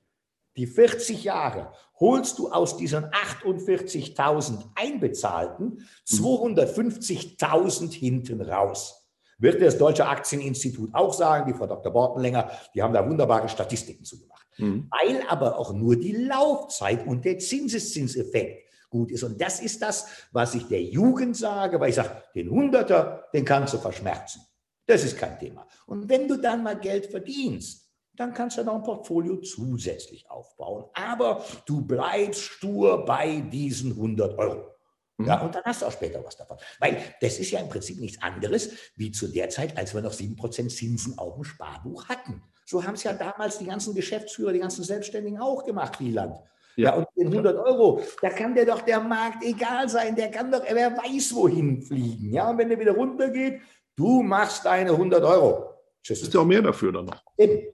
die 0.57 0.67
40 0.67 1.25
Jahre, 1.25 1.73
holst 1.99 2.39
du 2.39 2.51
aus 2.51 2.77
diesen 2.77 3.05
48.000 3.05 4.63
einbezahlten 4.75 5.87
250.000 6.07 7.93
hinten 7.93 8.41
raus. 8.41 9.04
Wird 9.45 9.61
das 9.61 9.77
Deutsche 9.77 10.07
Aktieninstitut 10.07 10.95
auch 10.95 11.13
sagen, 11.13 11.53
die 11.53 11.57
Frau 11.57 11.67
Dr. 11.67 11.93
Bortenlänger, 11.93 12.51
die 12.75 12.83
haben 12.83 12.95
da 12.95 13.07
wunderbare 13.07 13.47
Statistiken 13.47 14.03
zugemacht. 14.03 14.47
Mhm. 14.57 14.89
Weil 14.91 15.23
aber 15.29 15.59
auch 15.59 15.75
nur 15.75 15.97
die 15.97 16.13
Laufzeit 16.13 17.07
und 17.07 17.27
der 17.27 17.39
Zinseszinseffekt 17.39 18.71
gut 18.89 19.11
ist. 19.11 19.23
Und 19.23 19.39
das 19.39 19.61
ist 19.61 19.83
das, 19.83 20.07
was 20.33 20.55
ich 20.55 20.67
der 20.69 20.83
Jugend 20.83 21.37
sage, 21.37 21.79
weil 21.79 21.91
ich 21.91 21.97
sage, 21.97 22.23
den 22.35 22.49
Hunderter, 22.49 23.29
den 23.35 23.45
kannst 23.45 23.75
du 23.75 23.79
verschmerzen. 23.79 24.41
Das 24.87 25.05
ist 25.05 25.19
kein 25.19 25.39
Thema. 25.39 25.67
Und 25.85 26.09
wenn 26.09 26.27
du 26.27 26.39
dann 26.39 26.63
mal 26.63 26.81
Geld 26.81 27.05
verdienst, 27.05 27.91
dann 28.17 28.33
kannst 28.33 28.57
du 28.57 28.65
noch 28.65 28.77
ein 28.77 28.83
Portfolio 28.83 29.37
zusätzlich 29.43 30.31
aufbauen. 30.31 30.87
Aber 30.95 31.45
du 31.67 31.85
bleibst 31.85 32.41
stur 32.41 33.05
bei 33.05 33.41
diesen 33.41 33.91
100 33.91 34.39
Euro. 34.39 34.74
Ja, 35.19 35.37
mhm. 35.37 35.47
und 35.47 35.55
dann 35.55 35.63
hast 35.65 35.83
du 35.83 35.87
auch 35.87 35.93
später 35.93 36.25
was 36.25 36.37
davon. 36.37 36.59
Weil 36.81 37.01
das 37.21 37.39
ist 37.39 37.51
ja 37.51 37.61
im 37.61 37.69
Prinzip 37.69 38.01
nichts 38.01 38.21
anderes 38.23 38.71
wie 38.97 39.13
zu 39.13 39.29
der 39.29 39.49
Zeit, 39.49 39.77
als 39.77 39.95
wir 39.95 40.03
noch 40.03 40.13
7% 40.13 40.69
Zinsen 40.69 41.19
auf 41.19 41.35
dem 41.35 41.45
Sparbuch 41.45 42.09
hatten. 42.09 42.43
So 42.67 42.83
haben 42.83 42.95
es 42.95 43.05
ja 43.05 43.13
damals 43.13 43.59
die 43.59 43.67
ganzen 43.67 43.95
Geschäftsführer, 43.95 44.53
die 44.53 44.59
ganzen 44.59 44.83
Selbstständigen 44.83 45.39
auch 45.41 45.65
gemacht, 45.65 46.01
Wieland. 46.01 46.37
Ja. 46.77 46.91
ja, 46.91 46.95
und 46.95 47.07
in 47.15 47.29
100 47.29 47.57
Euro, 47.57 48.01
da 48.21 48.31
kann 48.31 48.55
der 48.55 48.67
doch 48.67 48.81
der 48.81 48.99
Markt 48.99 49.45
egal 49.45 49.89
sein, 49.89 50.17
der 50.17 50.31
kann 50.31 50.51
doch, 50.51 50.63
wer 50.69 50.97
weiß 50.97 51.35
wohin 51.35 51.83
fliegen. 51.83 52.33
Ja, 52.33 52.51
und 52.51 52.59
wenn 52.59 52.69
der 52.69 52.81
wieder 52.81 52.93
runtergeht, 52.93 53.61
du 53.95 54.23
machst 54.23 54.65
deine 54.65 54.91
100 54.91 55.23
Euro. 55.23 55.75
Tschüss. 56.03 56.23
Ist 56.23 56.35
ja 56.35 56.41
auch 56.41 56.45
mehr 56.45 56.63
dafür 56.63 56.93
dann 56.93 57.05
noch. 57.05 57.23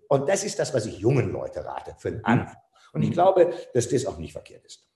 Und 0.08 0.28
das 0.28 0.44
ist 0.44 0.58
das, 0.58 0.74
was 0.74 0.84
ich 0.84 0.98
jungen 0.98 1.32
Leute 1.32 1.64
rate 1.64 1.94
für 1.98 2.12
den 2.12 2.24
Anfang. 2.24 2.56
Und 2.92 3.02
ich 3.02 3.10
mhm. 3.10 3.14
glaube, 3.14 3.54
dass 3.72 3.88
das 3.88 4.04
auch 4.04 4.18
nicht 4.18 4.32
verkehrt 4.32 4.64
ist. 4.66 4.89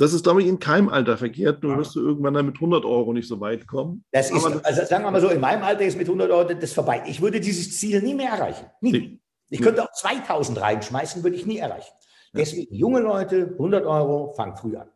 Das 0.00 0.14
ist, 0.14 0.22
glaube 0.22 0.40
ich, 0.40 0.48
in 0.48 0.58
keinem 0.58 0.88
Alter 0.88 1.18
verkehrt. 1.18 1.62
Nur 1.62 1.76
wirst 1.76 1.94
du 1.94 2.00
irgendwann 2.00 2.32
dann 2.32 2.46
mit 2.46 2.54
100 2.54 2.86
Euro 2.86 3.12
nicht 3.12 3.28
so 3.28 3.38
weit 3.38 3.66
kommen. 3.66 4.02
Das 4.12 4.30
ist, 4.30 4.46
also 4.46 4.84
sagen 4.86 5.04
wir 5.04 5.10
mal 5.10 5.20
so, 5.20 5.28
in 5.28 5.40
meinem 5.40 5.62
Alter 5.62 5.82
ist 5.82 5.98
mit 5.98 6.06
100 6.06 6.30
Euro 6.30 6.54
das 6.54 6.72
vorbei. 6.72 7.04
Ich 7.06 7.20
würde 7.20 7.38
dieses 7.38 7.78
Ziel 7.78 8.00
nie 8.00 8.14
mehr 8.14 8.30
erreichen. 8.30 8.64
Nie. 8.80 8.92
Nee. 8.92 9.20
Ich 9.50 9.60
könnte 9.60 9.82
auch 9.84 9.92
2000 9.92 10.58
reinschmeißen, 10.58 11.22
würde 11.22 11.36
ich 11.36 11.44
nie 11.44 11.58
erreichen. 11.58 11.92
Deswegen, 12.32 12.74
junge 12.74 13.00
Leute, 13.00 13.50
100 13.52 13.84
Euro, 13.84 14.32
fang 14.32 14.56
früh 14.56 14.74
an. 14.74 14.88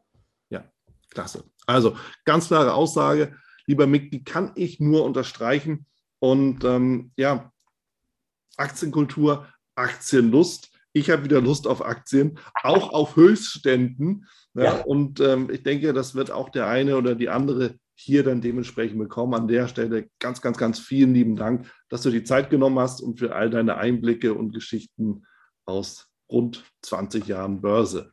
Ja, 0.48 0.64
klasse. 1.11 1.44
Also, 1.66 1.94
ganz 2.24 2.46
klare 2.46 2.72
Aussage, 2.72 3.36
lieber 3.66 3.86
Mick, 3.86 4.11
die 4.11 4.24
kann 4.24 4.52
ich 4.55 4.80
nur 4.80 5.05
unterstreichen. 5.05 5.84
Und 6.18 6.64
ähm, 6.64 7.12
ja, 7.16 7.52
Aktienkultur, 8.57 9.48
Aktienlust 9.74 10.70
ich 10.96 11.11
habe 11.11 11.24
wieder 11.24 11.40
Lust 11.40 11.66
auf 11.66 11.84
Aktien, 11.84 12.38
auch 12.62 12.92
auf 12.92 13.16
Höchstständen. 13.16 14.26
Ja, 14.55 14.64
ja. 14.64 14.82
Und 14.82 15.20
ähm, 15.20 15.50
ich 15.50 15.62
denke, 15.62 15.92
das 15.92 16.14
wird 16.14 16.30
auch 16.30 16.48
der 16.48 16.68
eine 16.68 16.96
oder 16.96 17.14
die 17.14 17.28
andere 17.28 17.76
hier 17.96 18.24
dann 18.24 18.40
dementsprechend 18.40 18.98
bekommen. 18.98 19.34
An 19.34 19.48
der 19.48 19.68
Stelle 19.68 20.09
ganz, 20.18 20.40
ganz, 20.40 20.59
ganz 20.59 20.78
vielen 20.78 21.14
lieben 21.14 21.36
Dank, 21.36 21.70
dass 21.88 22.02
du 22.02 22.11
die 22.11 22.24
Zeit 22.24 22.50
genommen 22.50 22.78
hast 22.78 23.00
und 23.00 23.18
für 23.18 23.34
all 23.34 23.50
deine 23.50 23.76
Einblicke 23.76 24.34
und 24.34 24.52
Geschichten 24.52 25.26
aus 25.64 26.09
rund 26.30 26.64
20 26.82 27.26
Jahren 27.26 27.61
Börse. 27.61 28.12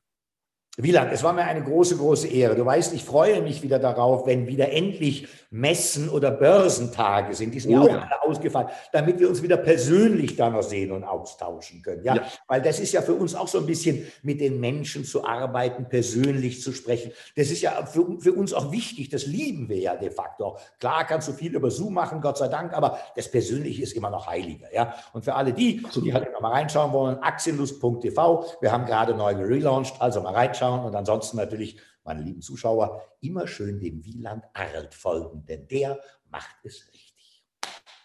Wieland, 0.77 1.11
es 1.11 1.21
war 1.21 1.33
mir 1.33 1.43
eine 1.43 1.61
große, 1.61 1.97
große 1.97 2.29
Ehre. 2.29 2.55
Du 2.55 2.65
weißt, 2.65 2.93
ich 2.93 3.03
freue 3.03 3.41
mich 3.41 3.61
wieder 3.61 3.77
darauf, 3.77 4.25
wenn 4.25 4.47
wieder 4.47 4.71
endlich 4.71 5.27
Messen 5.49 6.07
oder 6.07 6.31
Börsentage 6.31 7.33
sind. 7.33 7.53
Die 7.53 7.59
sind 7.59 7.77
oh, 7.77 7.85
ja 7.85 7.97
auch 7.97 8.03
alle 8.03 8.21
ausgefallen, 8.21 8.69
damit 8.93 9.19
wir 9.19 9.27
uns 9.27 9.43
wieder 9.43 9.57
persönlich 9.57 10.37
da 10.37 10.49
noch 10.49 10.63
sehen 10.63 10.93
und 10.93 11.03
austauschen 11.03 11.81
können. 11.81 12.05
Ja? 12.05 12.15
ja? 12.15 12.23
Weil 12.47 12.61
das 12.61 12.79
ist 12.79 12.93
ja 12.93 13.01
für 13.01 13.15
uns 13.15 13.35
auch 13.35 13.49
so 13.49 13.57
ein 13.57 13.65
bisschen 13.65 14.07
mit 14.23 14.39
den 14.39 14.61
Menschen 14.61 15.03
zu 15.03 15.25
arbeiten, 15.25 15.89
persönlich 15.89 16.61
zu 16.61 16.71
sprechen. 16.71 17.11
Das 17.35 17.51
ist 17.51 17.61
ja 17.61 17.85
für, 17.85 18.05
für 18.21 18.31
uns 18.31 18.53
auch 18.53 18.71
wichtig. 18.71 19.09
Das 19.09 19.25
lieben 19.25 19.67
wir 19.67 19.77
ja 19.77 19.97
de 19.97 20.09
facto. 20.09 20.57
Klar 20.79 21.05
kannst 21.05 21.27
du 21.27 21.33
viel 21.33 21.53
über 21.53 21.69
Zoom 21.69 21.95
machen, 21.95 22.21
Gott 22.21 22.37
sei 22.37 22.47
Dank, 22.47 22.71
aber 22.71 22.97
das 23.17 23.29
Persönliche 23.29 23.83
ist 23.83 23.91
immer 23.91 24.09
noch 24.09 24.25
heiliger. 24.27 24.73
Ja? 24.73 24.95
Und 25.11 25.25
für 25.25 25.35
alle 25.35 25.51
die, 25.51 25.83
die 25.97 26.13
halt 26.13 26.31
noch 26.31 26.39
mal 26.39 26.53
reinschauen 26.53 26.93
wollen, 26.93 27.17
aktienlust.tv. 27.19 28.45
Wir 28.61 28.71
haben 28.71 28.85
gerade 28.85 29.13
neu 29.13 29.35
gelauncht, 29.35 29.95
also 29.99 30.21
mal 30.21 30.33
reinschauen 30.33 30.60
vorbeischauen 30.61 30.85
und 30.85 30.95
ansonsten 30.95 31.37
natürlich, 31.37 31.77
meine 32.03 32.21
lieben 32.21 32.41
Zuschauer, 32.41 33.01
immer 33.21 33.47
schön 33.47 33.79
dem 33.79 34.03
Wieland 34.05 34.43
Arlt 34.53 34.93
folgen, 34.93 35.45
denn 35.45 35.67
der 35.67 35.99
macht 36.31 36.55
es 36.63 36.87
richtig. 36.93 37.43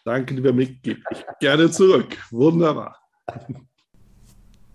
Danke, 0.05 0.35
lieber 0.35 0.53
Mick, 0.53 0.83
gebe 0.83 1.01
ich 1.11 1.25
gerne 1.41 1.71
zurück. 1.71 2.17
Wunderbar. 2.31 2.99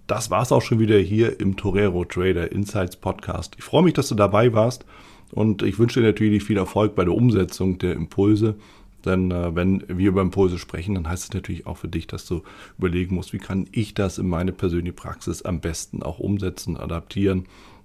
Das 0.08 0.30
war 0.30 0.42
es 0.42 0.52
auch 0.52 0.62
schon 0.62 0.80
wieder 0.80 0.98
hier 0.98 1.40
im 1.40 1.56
Torero 1.56 2.04
Trader 2.04 2.52
Insights 2.52 2.98
Podcast. 2.98 3.56
Ich 3.58 3.64
freue 3.64 3.84
mich, 3.84 3.94
dass 3.94 4.10
du 4.10 4.16
dabei 4.16 4.54
warst 4.54 4.86
und 5.32 5.62
ich 5.62 5.80
wünsche 5.80 6.02
dir 6.02 6.08
natürlich 6.08 6.44
viel 6.44 6.58
Erfolg 6.58 6.96
bei 6.96 7.06
der 7.06 7.14
Umsetzung 7.14 7.78
der 7.78 7.94
Impulse. 7.94 8.56
Denn 9.06 9.32
äh, 9.32 9.56
wenn 9.56 9.84
wir 9.88 10.10
über 10.10 10.22
Impulse 10.22 10.60
sprechen, 10.60 10.94
dann 10.94 11.08
heißt 11.08 11.24
es 11.24 11.34
natürlich 11.34 11.66
auch 11.66 11.78
für 11.78 11.88
dich, 11.88 12.06
dass 12.08 12.26
du 12.26 12.44
überlegen 12.78 13.16
musst, 13.16 13.34
wie 13.34 13.40
kann 13.40 13.68
ich 13.72 13.94
das 13.96 14.20
in 14.20 14.28
meine 14.28 14.52
persönliche 14.52 14.94
Praxis 14.94 15.42
am 15.42 15.60
besten 15.60 16.04
auch 16.04 16.20
umsetzen, 16.20 16.78
adaptieren 16.78 17.48